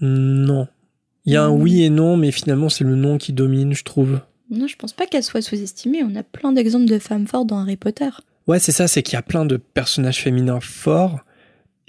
Non. 0.02 0.68
Il 1.24 1.32
y 1.32 1.36
a 1.36 1.44
un 1.44 1.56
Mm. 1.56 1.62
oui 1.62 1.82
et 1.82 1.88
non, 1.90 2.18
mais 2.18 2.30
finalement, 2.30 2.68
c'est 2.68 2.84
le 2.84 2.94
non 2.96 3.16
qui 3.16 3.32
domine, 3.32 3.72
je 3.72 3.84
trouve. 3.84 4.20
Non, 4.52 4.66
je 4.66 4.76
pense 4.76 4.92
pas 4.92 5.06
qu'elles 5.06 5.22
soient 5.22 5.42
sous-estimées. 5.42 6.04
On 6.04 6.14
a 6.14 6.22
plein 6.22 6.52
d'exemples 6.52 6.86
de 6.86 6.98
femmes 6.98 7.26
fortes 7.26 7.46
dans 7.46 7.58
Harry 7.58 7.76
Potter. 7.76 8.10
Ouais, 8.46 8.58
c'est 8.58 8.72
ça, 8.72 8.86
c'est 8.86 9.02
qu'il 9.02 9.14
y 9.14 9.16
a 9.16 9.22
plein 9.22 9.44
de 9.44 9.56
personnages 9.56 10.20
féminins 10.20 10.60
forts. 10.60 11.20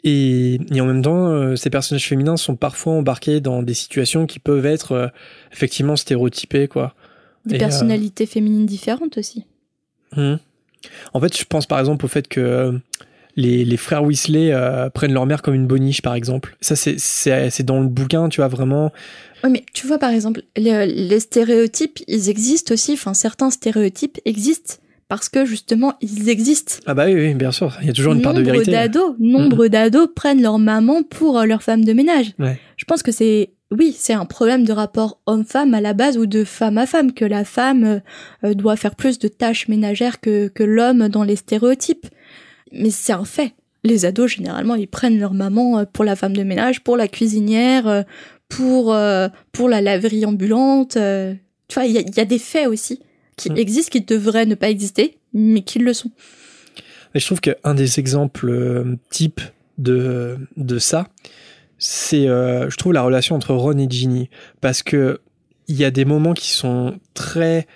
Et, 0.06 0.60
et 0.74 0.82
en 0.82 0.86
même 0.86 1.02
temps, 1.02 1.28
euh, 1.28 1.56
ces 1.56 1.70
personnages 1.70 2.08
féminins 2.08 2.38
sont 2.38 2.56
parfois 2.56 2.94
embarqués 2.94 3.42
dans 3.42 3.64
des 3.64 3.74
situations 3.74 4.26
qui 4.26 4.40
peuvent 4.40 4.66
être 4.66 4.92
euh, 4.94 5.08
effectivement 5.52 5.96
stéréotypées, 5.96 6.68
quoi. 6.68 6.96
Des 7.46 7.56
Et, 7.56 7.58
euh, 7.58 7.60
personnalités 7.60 8.26
féminines 8.26 8.66
différentes 8.66 9.18
aussi. 9.18 9.46
Mhm. 10.16 10.40
En 11.14 11.20
fait, 11.22 11.38
je 11.38 11.46
pense 11.46 11.66
par 11.66 11.80
exemple 11.80 12.06
au 12.06 12.10
fait 12.10 12.28
que 12.28 12.80
les, 13.36 13.66
les 13.66 13.78
frères 13.78 14.04
Weasley 14.04 14.54
euh, 14.54 14.90
prennent 14.90 15.14
leur 15.14 15.26
mère 15.26 15.42
comme 15.42 15.54
une 15.54 15.68
boniche, 15.68 16.02
par 16.02 16.16
exemple. 16.16 16.56
Ça, 16.62 16.76
c'est 16.76 17.64
dans 17.64 17.80
le 17.80 17.88
bouquin, 17.88 18.30
tu 18.30 18.42
vois, 18.42 18.48
vraiment. 18.48 18.92
Oui, 19.44 19.50
mais 19.50 19.66
tu 19.74 19.88
vois, 19.88 20.00
par 20.00 20.12
exemple, 20.12 20.44
les, 20.56 20.86
les 20.86 21.20
stéréotypes, 21.20 22.00
ils 22.08 22.30
existent 22.30 22.74
aussi. 22.74 22.94
Enfin, 22.94 23.14
certains 23.14 23.50
stéréotypes 23.50 24.20
existent 24.26 24.76
parce 25.10 25.30
que 25.30 25.46
justement, 25.46 25.94
ils 26.02 26.30
existent. 26.30 26.76
Ah 26.86 26.94
bah 26.94 27.06
oui, 27.06 27.14
oui, 27.14 27.34
bien 27.36 27.52
sûr, 27.52 27.78
il 27.82 27.88
y 27.88 27.90
a 27.90 27.94
toujours 27.94 28.14
une 28.14 28.22
part 28.22 28.34
de 28.34 28.40
nombre 28.40 28.54
vérité. 28.54 28.72
d'ados, 28.72 29.16
nombre 29.20 29.68
d'ados 29.68 30.08
prennent 30.16 30.42
leur 30.42 30.58
maman 30.60 31.04
pour 31.04 31.38
euh, 31.38 31.46
leur 31.46 31.62
femme 31.62 31.86
de 31.86 31.94
ménage. 31.94 32.34
Ouais. 32.40 32.60
Je 32.78 32.86
pense 32.86 33.04
que 33.04 33.12
c'est, 33.12 33.52
oui, 33.70 33.96
c'est 33.98 34.14
un 34.14 34.26
problème 34.26 34.66
de 34.66 34.72
rapport 34.72 35.20
homme-femme 35.26 35.74
à 35.74 35.82
la 35.82 35.94
base 35.94 36.18
ou 36.18 36.26
de 36.26 36.44
femme 36.44 36.78
à 36.78 36.86
femme 36.86 37.14
que 37.14 37.26
la 37.26 37.44
femme 37.44 37.84
euh, 37.84 38.00
euh, 38.44 38.54
doit 38.54 38.76
faire 38.76 38.96
plus 38.96 39.20
de 39.20 39.28
tâches 39.28 39.68
ménagères 39.68 40.20
que 40.20 40.48
que 40.48 40.64
l'homme 40.64 41.10
dans 41.10 41.24
les 41.24 41.36
stéréotypes. 41.36 42.08
Mais 42.72 42.90
c'est 42.90 43.14
un 43.14 43.26
fait. 43.26 43.54
Les 43.84 44.06
ados 44.06 44.32
généralement, 44.32 44.76
ils 44.76 44.88
prennent 44.88 45.20
leur 45.20 45.34
maman 45.34 45.80
euh, 45.80 45.84
pour 45.92 46.06
la 46.06 46.16
femme 46.16 46.36
de 46.36 46.44
ménage, 46.44 46.82
pour 46.82 46.98
la 46.98 47.08
cuisinière, 47.08 48.06
pour 48.56 48.94
euh, 48.94 49.28
pour 49.52 49.70
la 49.70 49.82
laverie 49.82 50.26
ambulante. 50.26 50.98
euh. 50.98 51.34
Tu 51.68 51.76
vois, 51.76 51.86
il 51.86 51.94
y 51.94 51.98
a, 51.98 52.02
il 52.02 52.16
y 52.16 52.20
a 52.20 52.26
des 52.26 52.40
faits 52.40 52.68
aussi 52.68 53.00
qui 53.36 53.50
Mm. 53.52 53.58
existent, 53.58 53.92
qui 53.92 54.02
devraient 54.02 54.46
ne 54.46 54.56
pas 54.56 54.70
exister, 54.70 55.18
mais 55.34 55.62
qui 55.62 55.80
le 55.80 55.94
sont. 55.94 56.12
Et 57.16 57.20
je 57.20 57.26
trouve 57.26 57.42
qu'un 57.42 57.74
des 57.74 58.00
exemples 58.00 58.50
euh, 58.50 58.96
types 59.10 59.42
de, 59.78 60.38
de 60.58 60.78
ça, 60.80 61.08
c'est, 61.78 62.28
euh, 62.28 62.70
je 62.70 62.78
trouve, 62.78 62.94
la 62.94 63.02
relation 63.02 63.36
entre 63.36 63.54
Ron 63.54 63.78
et 63.78 63.88
Ginny. 63.90 64.30
Parce 64.62 64.84
que 64.84 65.20
il 65.68 65.76
y 65.78 65.86
a 65.86 65.92
des 65.92 66.06
moments 66.06 66.34
qui 66.34 66.50
sont 66.52 67.00
très 67.14 67.68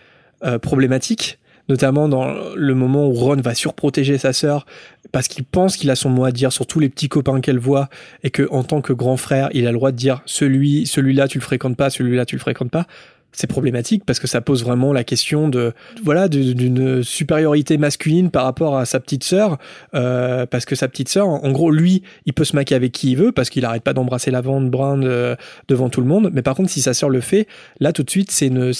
problématiques, 0.61 1.39
notamment 1.70 2.07
dans 2.09 2.34
le 2.55 2.74
moment 2.76 3.07
où 3.07 3.13
Ron 3.13 3.38
va 3.38 3.53
surprotéger 3.55 4.18
sa 4.18 4.34
sœur 4.34 4.65
parce 5.11 5.28
qu'il 5.28 5.43
pense 5.45 5.78
qu'il 5.78 5.89
a 5.89 5.95
son 5.95 6.09
mot 6.09 6.26
à 6.26 6.32
dire 6.32 6.51
sur 6.51 6.65
tous 6.68 6.80
les 6.80 6.89
petits 6.89 7.09
copains 7.09 7.39
qu'elle 7.41 7.59
voit 7.59 7.89
et 8.24 8.30
que 8.30 8.47
en 8.51 8.63
tant 8.63 8.82
que 8.82 8.93
grand 8.93 9.18
frère, 9.18 9.49
il 9.53 9.65
a 9.68 9.72
le 9.72 9.78
droit 9.78 9.91
de 9.91 9.97
dire 9.97 10.22
celui, 10.26 10.86
celui-là 10.86 11.28
tu 11.28 11.38
le 11.39 11.43
fréquentes 11.43 11.78
pas, 11.78 11.89
celui-là 11.89 12.26
tu 12.26 12.36
le 12.36 12.41
fréquentes 12.41 12.72
pas. 12.72 12.88
C'est 13.34 13.45
problématique 13.45 14.03
parce 14.05 14.20
que 14.20 14.26
ça 14.26 14.41
pose 14.41 14.63
vraiment 14.63 14.93
la 14.93 15.03
question 15.03 15.47
de 15.47 15.74
voilà 16.03 16.28
d'une 16.28 17.03
supériorité 17.03 17.78
masculine 17.78 18.32
par 18.32 18.45
rapport 18.45 18.78
à 18.78 18.86
sa 18.86 18.99
petite 18.99 19.24
sœur 19.26 19.59
euh, 19.93 20.45
parce 20.47 20.65
que 20.65 20.76
sa 20.76 20.88
petite 20.88 21.09
sœur 21.09 21.28
en 21.28 21.51
gros 21.51 21.70
lui 21.70 22.01
il 22.26 22.34
peut 22.34 22.45
se 22.45 22.55
maquer 22.55 22.74
avec 22.74 22.93
qui 22.93 23.11
il 23.11 23.18
veut 23.18 23.32
parce 23.32 23.49
qu'il 23.49 23.63
arrête 23.65 23.84
pas 23.84 23.93
d'embrasser 23.93 24.32
la 24.32 24.41
vente 24.41 24.72
brun 24.72 24.97
de- 24.97 25.36
devant 25.68 25.89
tout 25.89 26.01
le 26.01 26.07
monde 26.07 26.32
mais 26.34 26.41
par 26.41 26.55
contre 26.55 26.70
si 26.72 26.82
sa 26.82 26.93
sœur 26.95 27.09
le 27.09 27.20
fait 27.22 27.47
là 27.80 27.91
tout 27.91 28.01
de 28.01 28.09
suite 28.09 28.32
c'est 28.32 28.47
une 28.47 28.72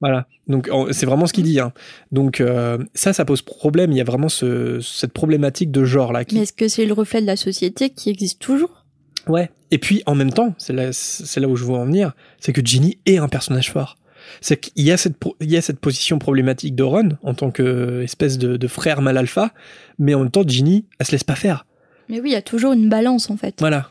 voilà 0.00 0.26
donc 0.48 0.68
c'est 0.90 1.06
vraiment 1.06 1.26
ce 1.26 1.32
qu'il 1.32 1.44
dit 1.44 1.60
hein. 1.60 1.72
donc 2.12 2.40
euh, 2.40 2.78
ça 2.94 3.12
ça 3.12 3.24
pose 3.24 3.42
problème 3.42 3.92
il 3.92 3.96
y 3.98 4.00
a 4.00 4.04
vraiment 4.04 4.28
ce, 4.28 4.80
cette 4.80 5.12
problématique 5.12 5.70
de 5.70 5.84
genre 5.84 6.12
là 6.12 6.24
qui 6.24 6.34
Mais 6.34 6.42
est-ce 6.42 6.52
que 6.52 6.68
c'est 6.68 6.84
le 6.84 6.92
reflet 6.92 7.20
de 7.22 7.26
la 7.26 7.36
société 7.36 7.90
qui 7.90 8.10
existe 8.10 8.40
toujours? 8.40 8.84
Ouais. 9.26 9.50
Et 9.70 9.78
puis 9.78 10.02
en 10.04 10.14
même 10.14 10.32
temps, 10.32 10.54
c'est 10.58 10.74
là, 10.74 10.92
c'est 10.92 11.40
là 11.40 11.48
où 11.48 11.56
je 11.56 11.64
veux 11.64 11.72
en 11.72 11.86
venir, 11.86 12.12
c'est 12.40 12.52
que 12.52 12.60
Ginny 12.62 12.98
est 13.06 13.16
un 13.16 13.28
personnage 13.28 13.72
fort. 13.72 13.96
C'est 14.42 14.58
qu'il 14.60 14.84
y 14.84 14.92
a 14.92 14.96
cette, 14.98 15.16
pro- 15.16 15.36
il 15.40 15.50
y 15.50 15.56
a 15.56 15.62
cette 15.62 15.80
position 15.80 16.18
problématique 16.18 16.74
de 16.74 16.82
Ron 16.82 17.10
en 17.22 17.32
tant 17.32 17.50
que 17.50 18.02
espèce 18.02 18.36
de, 18.36 18.58
de 18.58 18.66
frère 18.68 19.00
mal 19.00 19.16
alpha, 19.16 19.52
mais 19.98 20.12
en 20.14 20.20
même 20.20 20.30
temps, 20.30 20.44
Ginny, 20.46 20.84
elle 20.98 21.06
se 21.06 21.12
laisse 21.12 21.24
pas 21.24 21.34
faire. 21.36 21.64
Mais 22.10 22.20
oui, 22.20 22.30
il 22.30 22.32
y 22.32 22.36
a 22.36 22.42
toujours 22.42 22.74
une 22.74 22.90
balance 22.90 23.30
en 23.30 23.38
fait. 23.38 23.54
Voilà. 23.60 23.90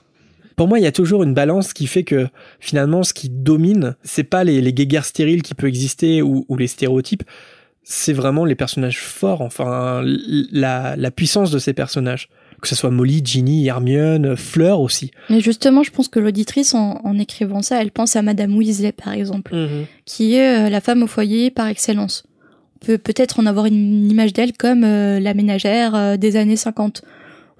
Pour 0.55 0.67
moi, 0.67 0.79
il 0.79 0.83
y 0.83 0.87
a 0.87 0.91
toujours 0.91 1.23
une 1.23 1.33
balance 1.33 1.73
qui 1.73 1.87
fait 1.87 2.03
que 2.03 2.27
finalement, 2.59 3.03
ce 3.03 3.13
qui 3.13 3.29
domine, 3.29 3.95
c'est 4.03 4.23
pas 4.23 4.43
les, 4.43 4.61
les 4.61 4.73
guéguerres 4.73 5.05
stériles 5.05 5.41
qui 5.41 5.53
peuvent 5.55 5.69
exister 5.69 6.21
ou, 6.21 6.45
ou 6.47 6.57
les 6.57 6.67
stéréotypes, 6.67 7.23
c'est 7.83 8.13
vraiment 8.13 8.45
les 8.45 8.55
personnages 8.55 8.99
forts, 8.99 9.41
enfin, 9.41 10.01
la, 10.05 10.95
la 10.95 11.11
puissance 11.11 11.51
de 11.51 11.59
ces 11.59 11.73
personnages. 11.73 12.29
Que 12.61 12.69
ce 12.69 12.75
soit 12.75 12.91
Molly, 12.91 13.21
Ginny, 13.25 13.67
Hermione, 13.67 14.37
Fleur 14.37 14.79
aussi. 14.79 15.11
Mais 15.29 15.41
justement, 15.41 15.83
je 15.83 15.91
pense 15.91 16.07
que 16.07 16.19
l'auditrice, 16.19 16.73
en, 16.73 17.01
en 17.03 17.19
écrivant 17.19 17.61
ça, 17.61 17.81
elle 17.81 17.91
pense 17.91 18.15
à 18.15 18.21
Madame 18.21 18.55
Weasley 18.55 18.93
par 18.93 19.11
exemple, 19.11 19.53
qui 20.05 20.35
est 20.35 20.67
euh, 20.67 20.69
la 20.69 20.79
femme 20.79 21.03
au 21.03 21.07
foyer 21.07 21.51
par 21.51 21.67
excellence. 21.67 22.23
On 22.81 22.85
peut 22.85 22.97
peut-être 22.97 23.41
en 23.41 23.47
avoir 23.47 23.65
une 23.65 24.09
image 24.09 24.31
d'elle 24.31 24.53
comme 24.53 24.85
euh, 24.85 25.19
la 25.19 25.33
ménagère 25.33 25.93
euh, 25.93 26.15
des 26.15 26.37
années 26.37 26.55
50. 26.55 27.01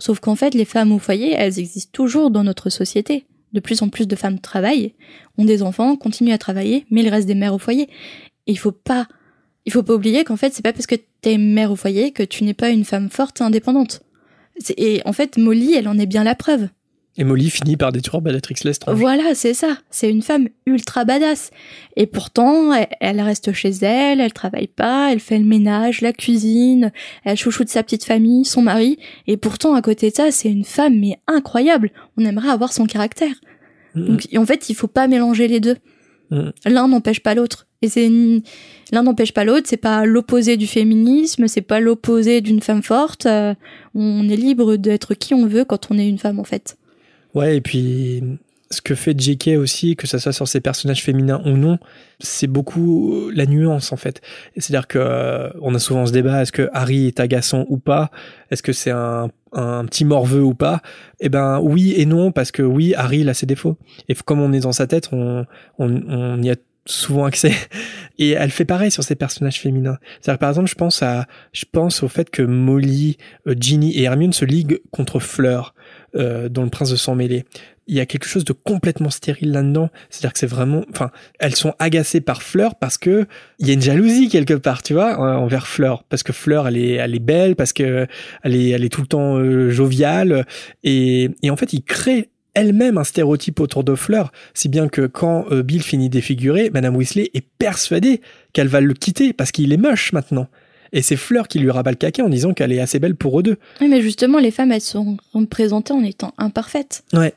Sauf 0.03 0.19
qu'en 0.19 0.35
fait, 0.35 0.53
les 0.53 0.65
femmes 0.65 0.91
au 0.91 0.99
foyer, 0.99 1.31
elles 1.31 1.59
existent 1.59 1.91
toujours 1.93 2.29
dans 2.29 2.43
notre 2.43 2.69
société. 2.69 3.25
De 3.53 3.61
plus 3.61 3.81
en 3.83 3.87
plus 3.87 4.05
de 4.05 4.17
femmes 4.17 4.37
travaillent, 4.37 4.95
ont 5.37 5.45
des 5.45 5.63
enfants, 5.63 5.95
continuent 5.95 6.33
à 6.33 6.37
travailler, 6.37 6.85
mais 6.91 7.03
il 7.03 7.07
reste 7.07 7.25
des 7.25 7.35
mères 7.35 7.53
au 7.53 7.57
foyer. 7.57 7.83
Et 8.45 8.51
il 8.51 8.57
faut 8.57 8.73
pas, 8.73 9.07
il 9.63 9.71
faut 9.71 9.81
pas 9.81 9.93
oublier 9.93 10.25
qu'en 10.25 10.35
fait, 10.35 10.53
c'est 10.53 10.61
pas 10.61 10.73
parce 10.73 10.87
que 10.87 10.97
t'es 11.21 11.37
mère 11.37 11.71
au 11.71 11.77
foyer 11.77 12.11
que 12.11 12.21
tu 12.21 12.43
n'es 12.43 12.53
pas 12.53 12.69
une 12.69 12.83
femme 12.83 13.09
forte 13.09 13.39
et 13.39 13.45
indépendante. 13.45 14.01
Et 14.75 15.01
en 15.05 15.13
fait, 15.13 15.37
Molly, 15.37 15.73
elle 15.73 15.87
en 15.87 15.97
est 15.97 16.05
bien 16.05 16.25
la 16.25 16.35
preuve. 16.35 16.67
Et 17.17 17.23
Molly 17.23 17.49
finit 17.51 17.77
par 17.77 17.91
détruire 17.91 18.21
Bellatrix 18.21 18.55
Lestrange. 18.63 18.97
Voilà, 18.97 19.35
c'est 19.35 19.53
ça. 19.53 19.77
C'est 19.91 20.09
une 20.09 20.23
femme 20.23 20.47
ultra 20.65 21.05
badass. 21.05 21.51
Et 21.95 22.07
pourtant, 22.07 22.73
elle, 22.73 22.87
elle 22.99 23.21
reste 23.21 23.53
chez 23.53 23.69
elle, 23.83 24.19
elle 24.19 24.33
travaille 24.33 24.67
pas, 24.67 25.11
elle 25.11 25.19
fait 25.19 25.37
le 25.37 25.45
ménage, 25.45 26.01
la 26.01 26.11
cuisine, 26.11 26.91
elle 27.23 27.37
chouchoute 27.37 27.69
sa 27.69 27.83
petite 27.83 28.03
famille, 28.03 28.45
son 28.45 28.63
mari. 28.63 28.97
Et 29.27 29.37
pourtant, 29.37 29.75
à 29.75 29.81
côté 29.83 30.09
de 30.09 30.15
ça, 30.15 30.31
c'est 30.31 30.49
une 30.49 30.63
femme, 30.63 30.99
mais 30.99 31.19
incroyable. 31.27 31.91
On 32.17 32.25
aimerait 32.25 32.49
avoir 32.49 32.73
son 32.73 32.85
caractère. 32.87 33.35
Mhm. 33.93 34.05
Donc, 34.07 34.27
en 34.35 34.45
fait, 34.47 34.69
il 34.69 34.73
faut 34.73 34.87
pas 34.87 35.07
mélanger 35.07 35.47
les 35.47 35.59
deux. 35.59 35.77
L'un 36.65 36.87
n'empêche 36.87 37.19
pas 37.19 37.35
l'autre. 37.35 37.67
Et 37.83 37.89
c'est 37.89 38.07
une- 38.07 38.41
l'un 38.91 39.03
n'empêche 39.03 39.33
pas 39.33 39.43
l'autre. 39.43 39.67
C'est 39.69 39.77
pas 39.77 40.03
l'opposé 40.07 40.57
du 40.57 40.65
féminisme. 40.65 41.47
C'est 41.47 41.61
pas 41.61 41.79
l'opposé 41.79 42.41
d'une 42.41 42.59
femme 42.59 42.81
forte. 42.81 43.27
Euh, 43.27 43.53
on 43.93 44.27
est 44.27 44.35
libre 44.35 44.77
d'être 44.77 45.13
qui 45.13 45.35
on 45.35 45.45
veut 45.45 45.63
quand 45.63 45.91
on 45.91 45.99
est 45.99 46.07
une 46.09 46.17
femme, 46.17 46.39
en 46.39 46.43
fait. 46.43 46.75
Ouais, 47.33 47.57
et 47.57 47.61
puis 47.61 48.23
ce 48.73 48.81
que 48.81 48.95
fait 48.95 49.17
J.K. 49.19 49.51
aussi, 49.57 49.95
que 49.95 50.07
ça 50.07 50.19
soit 50.19 50.33
sur 50.33 50.47
ses 50.47 50.59
personnages 50.59 51.03
féminins 51.03 51.41
ou 51.45 51.51
non, 51.51 51.77
c'est 52.19 52.47
beaucoup 52.47 53.29
la 53.33 53.45
nuance 53.45 53.91
en 53.91 53.97
fait. 53.97 54.21
C'est-à-dire 54.57 54.87
que 54.87 54.99
euh, 54.99 55.49
on 55.61 55.73
a 55.75 55.79
souvent 55.79 56.05
ce 56.05 56.11
débat 56.11 56.41
est-ce 56.41 56.51
que 56.51 56.69
Harry 56.73 57.07
est 57.07 57.19
agaçant 57.19 57.65
ou 57.69 57.77
pas? 57.77 58.11
Est-ce 58.51 58.63
que 58.63 58.73
c'est 58.73 58.91
un, 58.91 59.29
un 59.53 59.85
petit 59.85 60.05
morveux 60.05 60.43
ou 60.43 60.53
pas? 60.53 60.81
Eh 61.19 61.29
ben 61.29 61.59
oui 61.61 61.93
et 61.95 62.05
non 62.05 62.31
parce 62.31 62.51
que 62.51 62.63
oui, 62.63 62.93
Harry 62.95 63.19
il 63.19 63.29
a 63.29 63.33
ses 63.33 63.45
défauts. 63.45 63.77
Et 64.09 64.15
comme 64.15 64.41
on 64.41 64.51
est 64.51 64.61
dans 64.61 64.71
sa 64.71 64.87
tête, 64.87 65.09
on, 65.11 65.45
on, 65.77 66.01
on 66.07 66.41
y 66.41 66.49
a 66.49 66.55
souvent 66.85 67.25
accès. 67.25 67.53
Et 68.19 68.31
elle 68.31 68.51
fait 68.51 68.65
pareil 68.65 68.91
sur 68.91 69.03
ses 69.03 69.15
personnages 69.15 69.59
féminins. 69.59 69.97
C'est-à-dire 70.21 70.39
par 70.39 70.49
exemple, 70.49 70.69
je 70.69 70.75
pense 70.75 71.01
à, 71.01 71.25
je 71.53 71.65
pense 71.71 72.03
au 72.03 72.07
fait 72.07 72.29
que 72.29 72.41
Molly, 72.41 73.17
euh, 73.47 73.55
Ginny 73.57 73.97
et 73.97 74.03
Hermione 74.03 74.33
se 74.33 74.45
liguent 74.45 74.81
contre 74.91 75.19
Fleur 75.19 75.72
euh, 76.15 76.49
dans 76.49 76.63
Le 76.63 76.69
Prince 76.69 76.89
de 76.91 76.95
Sang 76.95 77.15
Mêlé. 77.15 77.45
Il 77.87 77.95
y 77.95 77.99
a 77.99 78.05
quelque 78.05 78.25
chose 78.27 78.45
de 78.45 78.53
complètement 78.53 79.09
stérile 79.09 79.51
là-dedans. 79.51 79.89
C'est-à-dire 80.09 80.31
que 80.33 80.39
c'est 80.39 80.47
vraiment, 80.47 80.85
enfin, 80.89 81.11
elles 81.39 81.55
sont 81.55 81.73
agacées 81.79 82.21
par 82.21 82.41
Fleur 82.41 82.75
parce 82.75 82.97
que 82.97 83.25
il 83.59 83.67
y 83.67 83.71
a 83.71 83.73
une 83.73 83.81
jalousie 83.81 84.29
quelque 84.29 84.53
part, 84.53 84.83
tu 84.83 84.93
vois, 84.93 85.17
en- 85.19 85.43
envers 85.43 85.67
Fleur, 85.67 86.03
parce 86.05 86.23
que 86.23 86.31
Fleur, 86.31 86.67
elle 86.67 86.77
est, 86.77 86.93
elle 86.93 87.13
est 87.13 87.19
belle, 87.19 87.55
parce 87.57 87.73
que 87.73 88.07
elle 88.43 88.55
est, 88.55 88.69
elle 88.69 88.85
est 88.85 88.89
tout 88.89 89.01
le 89.01 89.07
temps 89.07 89.37
euh, 89.37 89.69
joviale, 89.69 90.45
et, 90.83 91.29
et 91.41 91.49
en 91.49 91.57
fait, 91.57 91.73
il 91.73 91.83
crée 91.83 92.29
elle-même 92.53 92.97
un 92.99 93.03
stéréotype 93.03 93.59
autour 93.59 93.83
de 93.83 93.95
Fleur, 93.95 94.31
si 94.53 94.69
bien 94.69 94.87
que 94.87 95.07
quand 95.07 95.45
euh, 95.51 95.63
Bill 95.63 95.81
finit 95.81 96.09
défiguré, 96.09 96.69
Madame 96.73 96.95
Weasley 96.95 97.31
est 97.33 97.45
persuadée 97.57 98.21
qu'elle 98.53 98.67
va 98.67 98.79
le 98.79 98.93
quitter 98.93 99.33
parce 99.33 99.51
qu'il 99.51 99.73
est 99.73 99.77
moche 99.77 100.13
maintenant. 100.13 100.47
Et 100.93 101.01
c'est 101.01 101.15
Fleur 101.15 101.47
qui 101.47 101.59
lui 101.59 101.71
rabat 101.71 101.91
le 101.91 101.97
caquet 101.97 102.21
en 102.21 102.29
disant 102.29 102.53
qu'elle 102.53 102.71
est 102.71 102.79
assez 102.79 102.99
belle 102.99 103.15
pour 103.15 103.39
eux 103.39 103.43
deux. 103.43 103.57
Oui, 103.81 103.87
mais 103.87 104.01
justement, 104.01 104.37
les 104.37 104.51
femmes, 104.51 104.71
elles 104.71 104.79
sont 104.81 105.17
représentées 105.33 105.93
en 105.93 106.03
étant 106.03 106.33
imparfaites. 106.37 107.03
Ouais. 107.13 107.33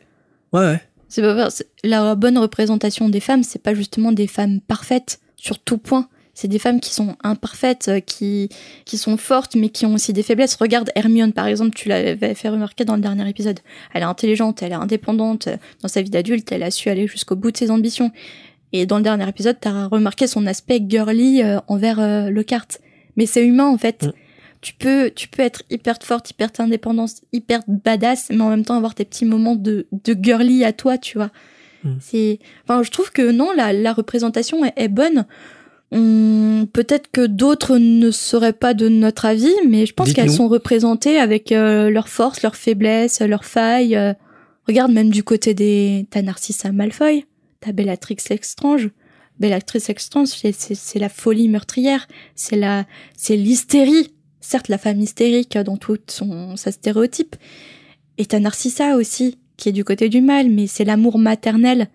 Ouais, 0.53 0.61
ouais. 0.61 0.81
C'est 1.09 1.23
pas 1.23 1.49
la 1.83 2.15
bonne 2.15 2.37
représentation 2.37 3.09
des 3.09 3.21
femmes, 3.21 3.43
c'est 3.43 3.63
pas 3.63 3.75
justement 3.75 4.13
des 4.13 4.27
femmes 4.27 4.61
parfaites 4.61 5.21
sur 5.37 5.59
tout 5.59 5.79
point. 5.79 6.09
C'est 6.35 6.49
des 6.49 6.59
femmes 6.59 6.81
qui 6.81 6.93
sont 6.93 7.17
imparfaites, 7.25 7.89
euh, 7.89 8.01
qui, 8.01 8.51
qui 8.85 8.99
sont 8.99 9.17
fortes, 9.17 9.55
mais 9.55 9.71
qui 9.71 9.87
ont 9.87 9.95
aussi 9.95 10.13
des 10.13 10.23
faiblesses. 10.23 10.55
Regarde 10.57 10.91
Hermione, 10.95 11.33
par 11.33 11.47
exemple, 11.47 11.75
tu 11.75 11.89
l'avais 11.89 12.35
fait 12.35 12.51
remarquer 12.51 12.85
dans 12.85 12.95
le 12.95 13.01
dernier 13.01 13.27
épisode. 13.27 13.61
Elle 13.95 14.03
est 14.03 14.07
intelligente, 14.07 14.63
elle 14.63 14.73
est 14.73 14.75
indépendante. 14.75 15.49
Dans 15.81 15.89
sa 15.89 16.03
vie 16.03 16.11
d'adulte, 16.11 16.53
elle 16.53 16.63
a 16.63 16.71
su 16.71 16.91
aller 16.91 17.07
jusqu'au 17.07 17.37
bout 17.37 17.53
de 17.53 17.57
ses 17.57 17.71
ambitions. 17.71 18.13
Et 18.75 18.85
dans 18.85 18.99
le 18.99 19.03
dernier 19.03 19.27
épisode, 19.27 19.57
t'as 19.59 19.87
remarqué 19.87 20.27
son 20.27 20.47
aspect 20.47 20.83
girly 20.87 21.43
euh, 21.43 21.59
envers 21.69 22.01
euh, 22.01 22.29
Lockhart. 22.29 22.67
Mais 23.17 23.27
c'est 23.27 23.45
humain, 23.45 23.67
en 23.67 23.79
fait. 23.79 24.05
Mm. 24.05 24.13
Tu 24.63 24.75
peux, 24.75 25.11
tu 25.15 25.29
peux 25.29 25.43
être 25.43 25.63
hyper 25.71 25.97
forte, 26.03 26.31
hyper 26.31 26.49
indépendante, 26.59 27.11
hyper 27.33 27.61
badass, 27.69 28.29
mais 28.31 28.41
en 28.41 28.49
même 28.51 28.65
temps 28.65 28.77
avoir 28.77 28.95
tes 28.95 29.05
petits 29.05 29.25
moments 29.27 29.55
de, 29.57 29.87
de 30.05 30.17
girly 30.21 30.65
à 30.65 30.73
toi, 30.73 30.99
tu 30.99 31.19
vois. 31.19 31.31
Mm. 31.85 31.91
C'est, 32.01 32.39
enfin, 32.65 32.83
je 32.83 32.91
trouve 32.91 33.13
que 33.13 33.31
non, 33.31 33.51
la, 33.57 33.73
la 33.73 33.93
représentation 33.93 34.65
est, 34.65 34.73
est 34.77 34.89
bonne. 34.89 35.25
On- 35.93 36.67
Peut-être 36.73 37.11
que 37.13 37.27
d'autres 37.27 37.79
ne 37.79 38.11
seraient 38.11 38.53
pas 38.53 38.75
de 38.75 38.89
notre 38.89 39.25
avis, 39.25 39.53
mais 39.69 39.87
je 39.87 39.95
pense 39.95 40.13
qu'elles 40.13 40.31
sont 40.33 40.49
représentées 40.49 41.19
avec 41.19 41.53
euh, 41.53 41.91
leurs 41.91 42.09
forces, 42.09 42.43
leurs 42.43 42.57
faiblesses, 42.57 43.21
leurs 43.21 43.45
failles. 43.45 43.95
euh. 43.95 44.13
Regarde 44.67 44.91
même 44.91 45.11
du 45.11 45.23
côté 45.23 45.55
des... 45.55 46.07
T'as 46.11 46.23
Narcissa 46.23 46.73
Malfoy, 46.73 47.25
t'as 47.61 47.71
Bellatrix 47.71 48.17
Lestrange. 48.31 48.91
Bellatrix 49.41 49.83
Lestrange, 49.89 50.29
c'est- 50.29 50.75
c'est 50.75 50.99
la 50.99 51.09
folie 51.09 51.49
meurtrière, 51.49 52.07
c'est 52.35 52.57
la, 52.57 52.87
c'est 53.17 53.37
l'hystérie. 53.37 54.13
Certes, 54.41 54.69
la 54.69 54.79
femme 54.79 55.01
hystérique 55.01 55.59
dans 55.59 55.77
tout 55.77 55.99
son, 56.09 56.57
sa 56.57 56.71
stéréotype. 56.73 57.37
Et 58.19 58.27
t'as 58.27 58.39
Narcissa 58.39 58.97
aussi, 58.97 59.39
qui 59.57 59.69
est 59.69 59.73
du 59.73 59.85
côté 59.85 60.09
du 60.09 60.21
mal, 60.21 60.49
mais 60.51 60.67
c'est 60.67 60.85
l'amour 60.85 61.19
maternel. 61.19 61.89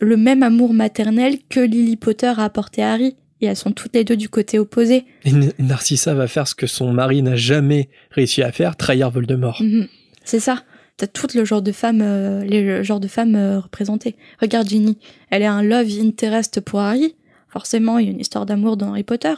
Le 0.00 0.16
même 0.16 0.42
amour 0.42 0.72
maternel 0.74 1.38
que 1.48 1.60
Lily 1.60 1.96
Potter 1.96 2.32
a 2.36 2.44
apporté 2.44 2.82
à 2.82 2.92
Harry. 2.92 3.16
Et 3.40 3.46
elles 3.46 3.56
sont 3.56 3.72
toutes 3.72 3.96
les 3.96 4.04
deux 4.04 4.16
du 4.16 4.28
côté 4.28 4.60
opposé. 4.60 5.04
Et 5.24 5.32
Narcissa 5.58 6.14
va 6.14 6.28
faire 6.28 6.46
ce 6.46 6.54
que 6.54 6.68
son 6.68 6.92
mari 6.92 7.22
n'a 7.22 7.34
jamais 7.34 7.88
réussi 8.12 8.40
à 8.44 8.52
faire, 8.52 8.76
trahir 8.76 9.10
Voldemort. 9.10 9.60
Mhm. 9.60 9.88
C'est 10.24 10.38
ça. 10.38 10.62
T'as 11.02 11.08
tout 11.08 11.26
le 11.34 11.44
genre 11.44 11.62
de 11.62 11.72
femmes, 11.72 12.00
euh, 12.00 12.44
les 12.44 12.62
le 12.62 12.84
genre 12.84 13.00
de 13.00 13.08
femmes 13.08 13.34
euh, 13.34 13.58
représentées. 13.58 14.14
Regarde 14.40 14.68
Ginny, 14.68 14.98
elle 15.30 15.42
est 15.42 15.46
un 15.46 15.60
love 15.64 15.88
interest 16.00 16.60
pour 16.60 16.78
Harry. 16.78 17.16
Forcément, 17.48 17.98
il 17.98 18.06
y 18.06 18.08
a 18.08 18.12
une 18.12 18.20
histoire 18.20 18.46
d'amour 18.46 18.76
dans 18.76 18.90
Harry 18.92 19.02
Potter, 19.02 19.34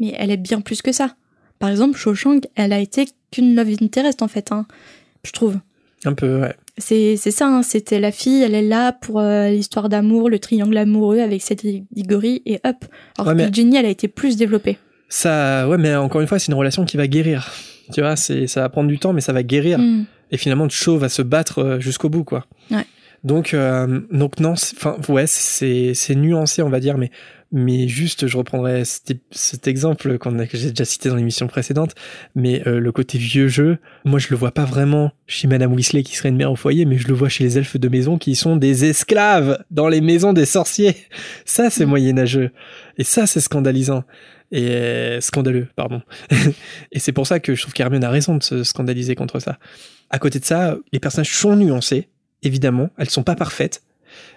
mais 0.00 0.12
elle 0.18 0.32
est 0.32 0.36
bien 0.36 0.60
plus 0.60 0.82
que 0.82 0.90
ça. 0.90 1.14
Par 1.60 1.70
exemple, 1.70 1.96
Cho 1.96 2.16
Chang, 2.16 2.40
elle 2.56 2.72
a 2.72 2.80
été 2.80 3.06
qu'une 3.30 3.54
love 3.54 3.76
interest 3.80 4.20
en 4.20 4.26
fait, 4.26 4.50
hein, 4.50 4.66
je 5.22 5.30
trouve. 5.30 5.54
Un 6.04 6.12
peu, 6.14 6.40
ouais. 6.40 6.56
C'est 6.76 7.16
ça, 7.16 7.46
hein, 7.46 7.62
c'était 7.62 8.00
la 8.00 8.10
fille, 8.10 8.42
elle 8.42 8.56
est 8.56 8.66
là 8.66 8.90
pour 8.90 9.20
euh, 9.20 9.48
l'histoire 9.50 9.88
d'amour, 9.88 10.28
le 10.28 10.40
triangle 10.40 10.76
amoureux 10.76 11.20
avec 11.20 11.40
Cédric 11.40 11.84
Diggory 11.92 12.42
et 12.46 12.58
hop. 12.64 12.84
Alors 13.16 13.28
Ouais, 13.32 13.40
que 13.40 13.46
mais- 13.46 13.52
Ginny, 13.52 13.76
elle 13.76 13.86
a 13.86 13.90
été 13.90 14.08
plus 14.08 14.36
développée. 14.36 14.76
Ça, 15.08 15.68
ouais, 15.68 15.78
mais 15.78 15.94
encore 15.94 16.20
une 16.20 16.26
fois, 16.26 16.40
c'est 16.40 16.48
une 16.50 16.58
relation 16.58 16.84
qui 16.84 16.96
va 16.96 17.06
guérir. 17.06 17.48
Tu 17.92 18.00
vois, 18.00 18.16
c'est, 18.16 18.48
ça 18.48 18.62
va 18.62 18.68
prendre 18.70 18.88
du 18.88 18.98
temps, 18.98 19.12
mais 19.12 19.20
ça 19.20 19.32
va 19.32 19.44
guérir. 19.44 19.78
Mm. 19.78 20.06
Et 20.30 20.36
finalement, 20.36 20.68
Cho 20.68 20.98
va 20.98 21.08
se 21.08 21.22
battre 21.22 21.58
euh, 21.60 21.80
jusqu'au 21.80 22.08
bout, 22.08 22.24
quoi. 22.24 22.46
Ouais. 22.70 22.84
Donc, 23.24 23.54
euh, 23.54 24.00
donc 24.12 24.38
non, 24.40 24.54
c'est- 24.56 24.76
enfin, 24.76 24.96
ouais, 25.08 25.26
c'est, 25.26 25.94
c'est 25.94 26.14
nuancé, 26.14 26.62
on 26.62 26.68
va 26.68 26.78
dire, 26.80 26.96
mais, 26.98 27.10
mais 27.50 27.88
juste, 27.88 28.26
je 28.26 28.36
reprendrai 28.36 28.84
cet, 28.84 29.16
cet 29.30 29.66
exemple 29.66 30.18
qu'on 30.18 30.38
a, 30.38 30.46
que 30.46 30.56
j'ai 30.56 30.70
déjà 30.70 30.84
cité 30.84 31.08
dans 31.08 31.16
l'émission 31.16 31.46
précédente, 31.46 31.94
mais 32.34 32.62
euh, 32.68 32.78
le 32.78 32.92
côté 32.92 33.18
vieux 33.18 33.48
jeu, 33.48 33.78
moi, 34.04 34.18
je 34.18 34.28
le 34.30 34.36
vois 34.36 34.52
pas 34.52 34.64
vraiment 34.64 35.12
chez 35.26 35.48
Madame 35.48 35.72
Weasley 35.72 36.02
qui 36.02 36.14
serait 36.16 36.28
une 36.28 36.36
mère 36.36 36.52
au 36.52 36.56
foyer, 36.56 36.84
mais 36.84 36.98
je 36.98 37.08
le 37.08 37.14
vois 37.14 37.28
chez 37.28 37.42
les 37.44 37.58
elfes 37.58 37.76
de 37.78 37.88
maison 37.88 38.18
qui 38.18 38.36
sont 38.36 38.56
des 38.56 38.84
esclaves 38.84 39.58
dans 39.70 39.88
les 39.88 40.00
maisons 40.00 40.32
des 40.32 40.46
sorciers. 40.46 40.96
Ça, 41.44 41.70
c'est 41.70 41.86
Mm. 41.86 41.90
moyenâgeux. 41.90 42.50
Et 42.98 43.04
ça, 43.04 43.26
c'est 43.26 43.40
scandalisant. 43.40 44.04
Et 44.52 44.68
euh, 44.70 45.20
scandaleux, 45.20 45.68
pardon. 45.74 46.02
et 46.92 46.98
c'est 46.98 47.12
pour 47.12 47.26
ça 47.26 47.40
que 47.40 47.54
je 47.54 47.62
trouve 47.62 47.74
qu'Hermione 47.74 48.04
a 48.04 48.10
raison 48.10 48.36
de 48.36 48.42
se 48.42 48.62
scandaliser 48.64 49.14
contre 49.14 49.40
ça. 49.40 49.58
À 50.10 50.18
côté 50.18 50.38
de 50.38 50.44
ça, 50.44 50.76
les 50.92 51.00
personnages 51.00 51.34
sont 51.34 51.56
nuancés, 51.56 52.08
évidemment. 52.42 52.90
Elles 52.96 53.10
sont 53.10 53.24
pas 53.24 53.34
parfaites. 53.34 53.82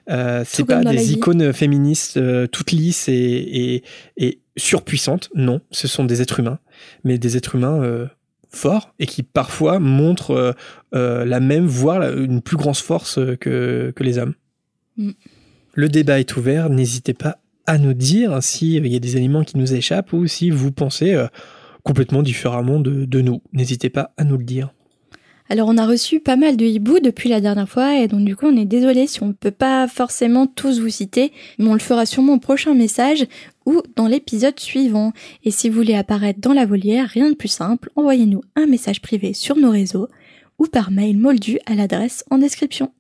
Euh, 0.10 0.44
c'est 0.48 0.66
pas 0.66 0.84
des 0.84 1.14
icônes 1.14 1.54
féministes 1.54 2.18
euh, 2.18 2.48
toutes 2.48 2.72
lisses 2.72 3.08
et, 3.08 3.14
et, 3.14 3.84
et 4.18 4.40
surpuissantes. 4.58 5.30
Non, 5.36 5.62
ce 5.72 5.88
sont 5.88 6.04
des 6.06 6.22
êtres 6.22 6.40
humains, 6.40 6.60
mais 7.04 7.18
des 7.20 7.38
êtres 7.38 7.56
humains 7.56 7.82
euh, 7.82 8.08
forts 8.50 8.94
et 8.98 9.06
qui 9.06 9.22
parfois 9.22 9.80
montrent 9.80 10.56
la 10.92 11.40
même, 11.40 11.68
voire 11.68 12.00
la- 12.00 12.12
une 12.12 12.42
plus 12.42 12.58
grande 12.58 12.76
force 12.76 13.20
que, 13.40 13.94
que 13.96 14.04
les 14.04 14.18
hommes. 14.18 14.34
Mm. 14.98 15.12
Le 15.76 15.88
débat 15.88 16.20
est 16.20 16.36
ouvert. 16.36 16.70
N'hésitez 16.70 17.14
pas 17.14 17.38
à 17.70 17.78
nous 17.78 17.94
dire 17.94 18.42
s'il 18.42 18.88
y 18.88 18.96
a 18.96 19.00
des 19.00 19.16
éléments 19.16 19.44
qui 19.44 19.56
nous 19.56 19.76
échappent 19.76 20.12
ou 20.14 20.26
si 20.26 20.50
vous 20.50 20.72
pensez 20.72 21.14
euh, 21.14 21.28
complètement 21.84 22.24
différemment 22.24 22.80
de, 22.80 23.06
de 23.06 23.22
nous. 23.22 23.44
N'hésitez 23.54 23.92
pas 23.92 24.12
à 24.18 24.24
nous 24.24 24.38
le 24.38 24.44
dire. 24.44 24.74
Alors 25.50 25.68
on 25.68 25.78
a 25.78 25.86
reçu 25.86 26.20
pas 26.20 26.36
mal 26.36 26.58
de 26.58 26.66
hiboux 26.66 27.00
depuis 27.00 27.30
la 27.30 27.42
dernière 27.42 27.70
fois 27.70 27.96
et 27.96 28.08
donc 28.08 28.26
du 28.26 28.36
coup 28.36 28.48
on 28.48 28.58
est 28.58 28.66
désolé 28.66 29.06
si 29.06 29.22
on 29.22 29.28
ne 29.28 29.34
peut 29.34 29.52
pas 29.52 29.88
forcément 29.88 30.48
tous 30.48 30.80
vous 30.80 30.90
citer, 30.90 31.32
mais 31.60 31.68
on 31.68 31.74
le 31.74 31.80
fera 31.80 32.08
sûrement 32.08 32.34
au 32.34 32.40
prochain 32.40 32.74
message 32.74 33.28
ou 33.68 33.84
dans 33.96 34.08
l'épisode 34.08 34.60
suivant. 34.60 35.14
Et 35.44 35.52
si 35.52 35.70
vous 35.70 35.76
voulez 35.76 35.96
apparaître 35.96 36.40
dans 36.40 36.54
la 36.54 36.66
volière, 36.66 37.08
rien 37.08 37.30
de 37.30 37.36
plus 37.36 37.50
simple, 37.50 37.92
envoyez-nous 37.96 38.42
un 38.56 38.66
message 38.66 39.00
privé 39.00 39.34
sur 39.34 39.58
nos 39.58 39.70
réseaux 39.70 40.08
ou 40.58 40.66
par 40.66 40.90
mail 40.90 41.20
moldu 41.20 41.60
à 41.68 41.76
l'adresse 41.76 42.26
en 42.32 42.40
description. 42.40 42.92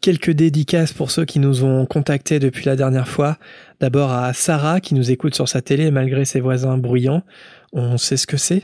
Quelques 0.00 0.30
dédicaces 0.30 0.92
pour 0.92 1.10
ceux 1.10 1.24
qui 1.24 1.38
nous 1.38 1.64
ont 1.64 1.84
contactés 1.86 2.38
depuis 2.38 2.64
la 2.64 2.76
dernière 2.76 3.08
fois. 3.08 3.38
D'abord 3.80 4.12
à 4.12 4.32
Sarah 4.32 4.80
qui 4.80 4.94
nous 4.94 5.10
écoute 5.10 5.34
sur 5.34 5.48
sa 5.48 5.62
télé 5.62 5.90
malgré 5.90 6.24
ses 6.24 6.40
voisins 6.40 6.78
bruyants. 6.78 7.22
On 7.72 7.98
sait 7.98 8.16
ce 8.16 8.26
que 8.26 8.36
c'est. 8.36 8.62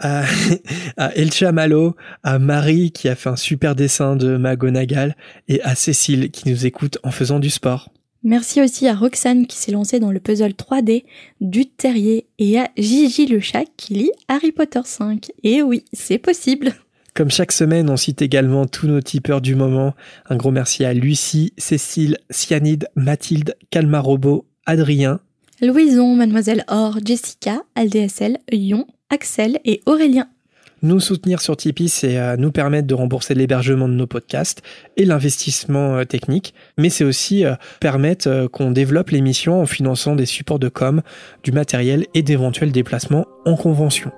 À, 0.00 0.24
à 0.96 1.14
Elcha 1.14 1.52
Malo, 1.52 1.96
à 2.22 2.38
Marie 2.38 2.90
qui 2.90 3.08
a 3.08 3.14
fait 3.14 3.30
un 3.30 3.36
super 3.36 3.74
dessin 3.74 4.16
de 4.16 4.36
McGonagall 4.36 5.16
et 5.48 5.62
à 5.62 5.74
Cécile 5.74 6.30
qui 6.30 6.48
nous 6.48 6.66
écoute 6.66 6.98
en 7.04 7.10
faisant 7.10 7.38
du 7.38 7.50
sport. 7.50 7.88
Merci 8.22 8.60
aussi 8.60 8.86
à 8.86 8.94
Roxane 8.94 9.46
qui 9.46 9.56
s'est 9.56 9.72
lancée 9.72 9.98
dans 9.98 10.10
le 10.10 10.20
puzzle 10.20 10.52
3D 10.52 11.04
du 11.40 11.66
terrier 11.66 12.26
et 12.38 12.58
à 12.58 12.68
Gigi 12.76 13.26
le 13.26 13.40
chat 13.40 13.64
qui 13.78 13.94
lit 13.94 14.12
Harry 14.28 14.52
Potter 14.52 14.82
5. 14.84 15.30
Et 15.42 15.62
oui, 15.62 15.84
c'est 15.94 16.18
possible. 16.18 16.74
Comme 17.14 17.30
chaque 17.30 17.52
semaine, 17.52 17.90
on 17.90 17.96
cite 17.96 18.22
également 18.22 18.66
tous 18.66 18.86
nos 18.86 19.00
tipeurs 19.00 19.40
du 19.40 19.54
moment. 19.54 19.94
Un 20.28 20.36
gros 20.36 20.50
merci 20.50 20.84
à 20.84 20.94
Lucie, 20.94 21.52
Cécile, 21.58 22.18
Cyanide, 22.30 22.88
Mathilde, 22.94 23.56
Calma 23.70 24.00
Robot, 24.00 24.46
Adrien, 24.66 25.20
Louison, 25.62 26.14
Mademoiselle 26.14 26.64
Or, 26.68 26.98
Jessica, 27.04 27.60
ALDSL, 27.74 28.38
Yon, 28.50 28.86
Axel 29.10 29.58
et 29.66 29.82
Aurélien. 29.84 30.28
Nous 30.82 30.98
soutenir 31.00 31.42
sur 31.42 31.58
Tipeee, 31.58 31.90
c'est 31.90 32.16
euh, 32.16 32.38
nous 32.38 32.50
permettre 32.50 32.86
de 32.86 32.94
rembourser 32.94 33.34
l'hébergement 33.34 33.86
de 33.86 33.92
nos 33.92 34.06
podcasts 34.06 34.62
et 34.96 35.04
l'investissement 35.04 35.96
euh, 35.96 36.04
technique, 36.04 36.54
mais 36.78 36.88
c'est 36.88 37.04
aussi 37.04 37.44
euh, 37.44 37.56
permettre 37.80 38.46
qu'on 38.46 38.70
développe 38.70 39.10
l'émission 39.10 39.60
en 39.60 39.66
finançant 39.66 40.16
des 40.16 40.24
supports 40.24 40.58
de 40.58 40.70
com, 40.70 41.02
du 41.42 41.52
matériel 41.52 42.06
et 42.14 42.22
d'éventuels 42.22 42.72
déplacements 42.72 43.26
en 43.44 43.56
convention. 43.56 44.10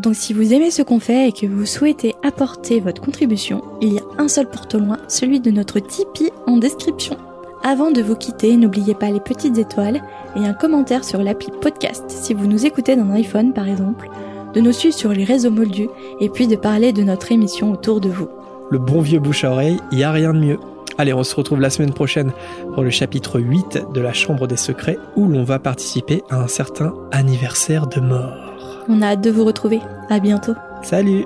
Donc 0.00 0.14
si 0.14 0.32
vous 0.32 0.54
aimez 0.54 0.70
ce 0.70 0.80
qu'on 0.80 0.98
fait 0.98 1.28
et 1.28 1.32
que 1.32 1.46
vous 1.46 1.66
souhaitez 1.66 2.14
apporter 2.22 2.80
votre 2.80 3.02
contribution, 3.02 3.62
il 3.82 3.92
y 3.92 3.98
a 3.98 4.02
un 4.16 4.28
seul 4.28 4.48
porte 4.48 4.74
loin, 4.74 4.96
celui 5.08 5.40
de 5.40 5.50
notre 5.50 5.78
Tipeee 5.78 6.32
en 6.46 6.56
description. 6.56 7.18
Avant 7.62 7.90
de 7.90 8.00
vous 8.00 8.16
quitter, 8.16 8.56
n'oubliez 8.56 8.94
pas 8.94 9.10
les 9.10 9.20
petites 9.20 9.58
étoiles 9.58 10.00
et 10.36 10.46
un 10.46 10.54
commentaire 10.54 11.04
sur 11.04 11.22
l'appli 11.22 11.48
podcast 11.60 12.04
si 12.08 12.32
vous 12.32 12.46
nous 12.46 12.64
écoutez 12.64 12.96
d'un 12.96 13.10
iPhone 13.10 13.52
par 13.52 13.68
exemple, 13.68 14.08
de 14.54 14.60
nous 14.60 14.72
suivre 14.72 14.94
sur 14.94 15.12
les 15.12 15.24
réseaux 15.24 15.50
moldus 15.50 15.90
et 16.18 16.30
puis 16.30 16.46
de 16.46 16.56
parler 16.56 16.94
de 16.94 17.02
notre 17.02 17.30
émission 17.30 17.70
autour 17.70 18.00
de 18.00 18.08
vous. 18.08 18.28
Le 18.70 18.78
bon 18.78 19.02
vieux 19.02 19.20
bouche 19.20 19.44
à 19.44 19.50
oreille, 19.50 19.80
il 19.92 20.02
a 20.02 20.12
rien 20.12 20.32
de 20.32 20.38
mieux. 20.38 20.58
Allez, 20.96 21.12
on 21.12 21.24
se 21.24 21.36
retrouve 21.36 21.60
la 21.60 21.68
semaine 21.68 21.92
prochaine 21.92 22.32
pour 22.72 22.82
le 22.82 22.90
chapitre 22.90 23.38
8 23.38 23.88
de 23.92 24.00
la 24.00 24.14
Chambre 24.14 24.46
des 24.46 24.56
Secrets 24.56 24.98
où 25.16 25.26
l'on 25.26 25.44
va 25.44 25.58
participer 25.58 26.22
à 26.30 26.40
un 26.40 26.48
certain 26.48 26.94
anniversaire 27.12 27.86
de 27.86 28.00
mort. 28.00 28.49
On 28.92 29.02
a 29.02 29.12
hâte 29.12 29.20
de 29.20 29.30
vous 29.30 29.44
retrouver. 29.44 29.80
À 30.08 30.18
bientôt. 30.18 30.54
Salut 30.82 31.24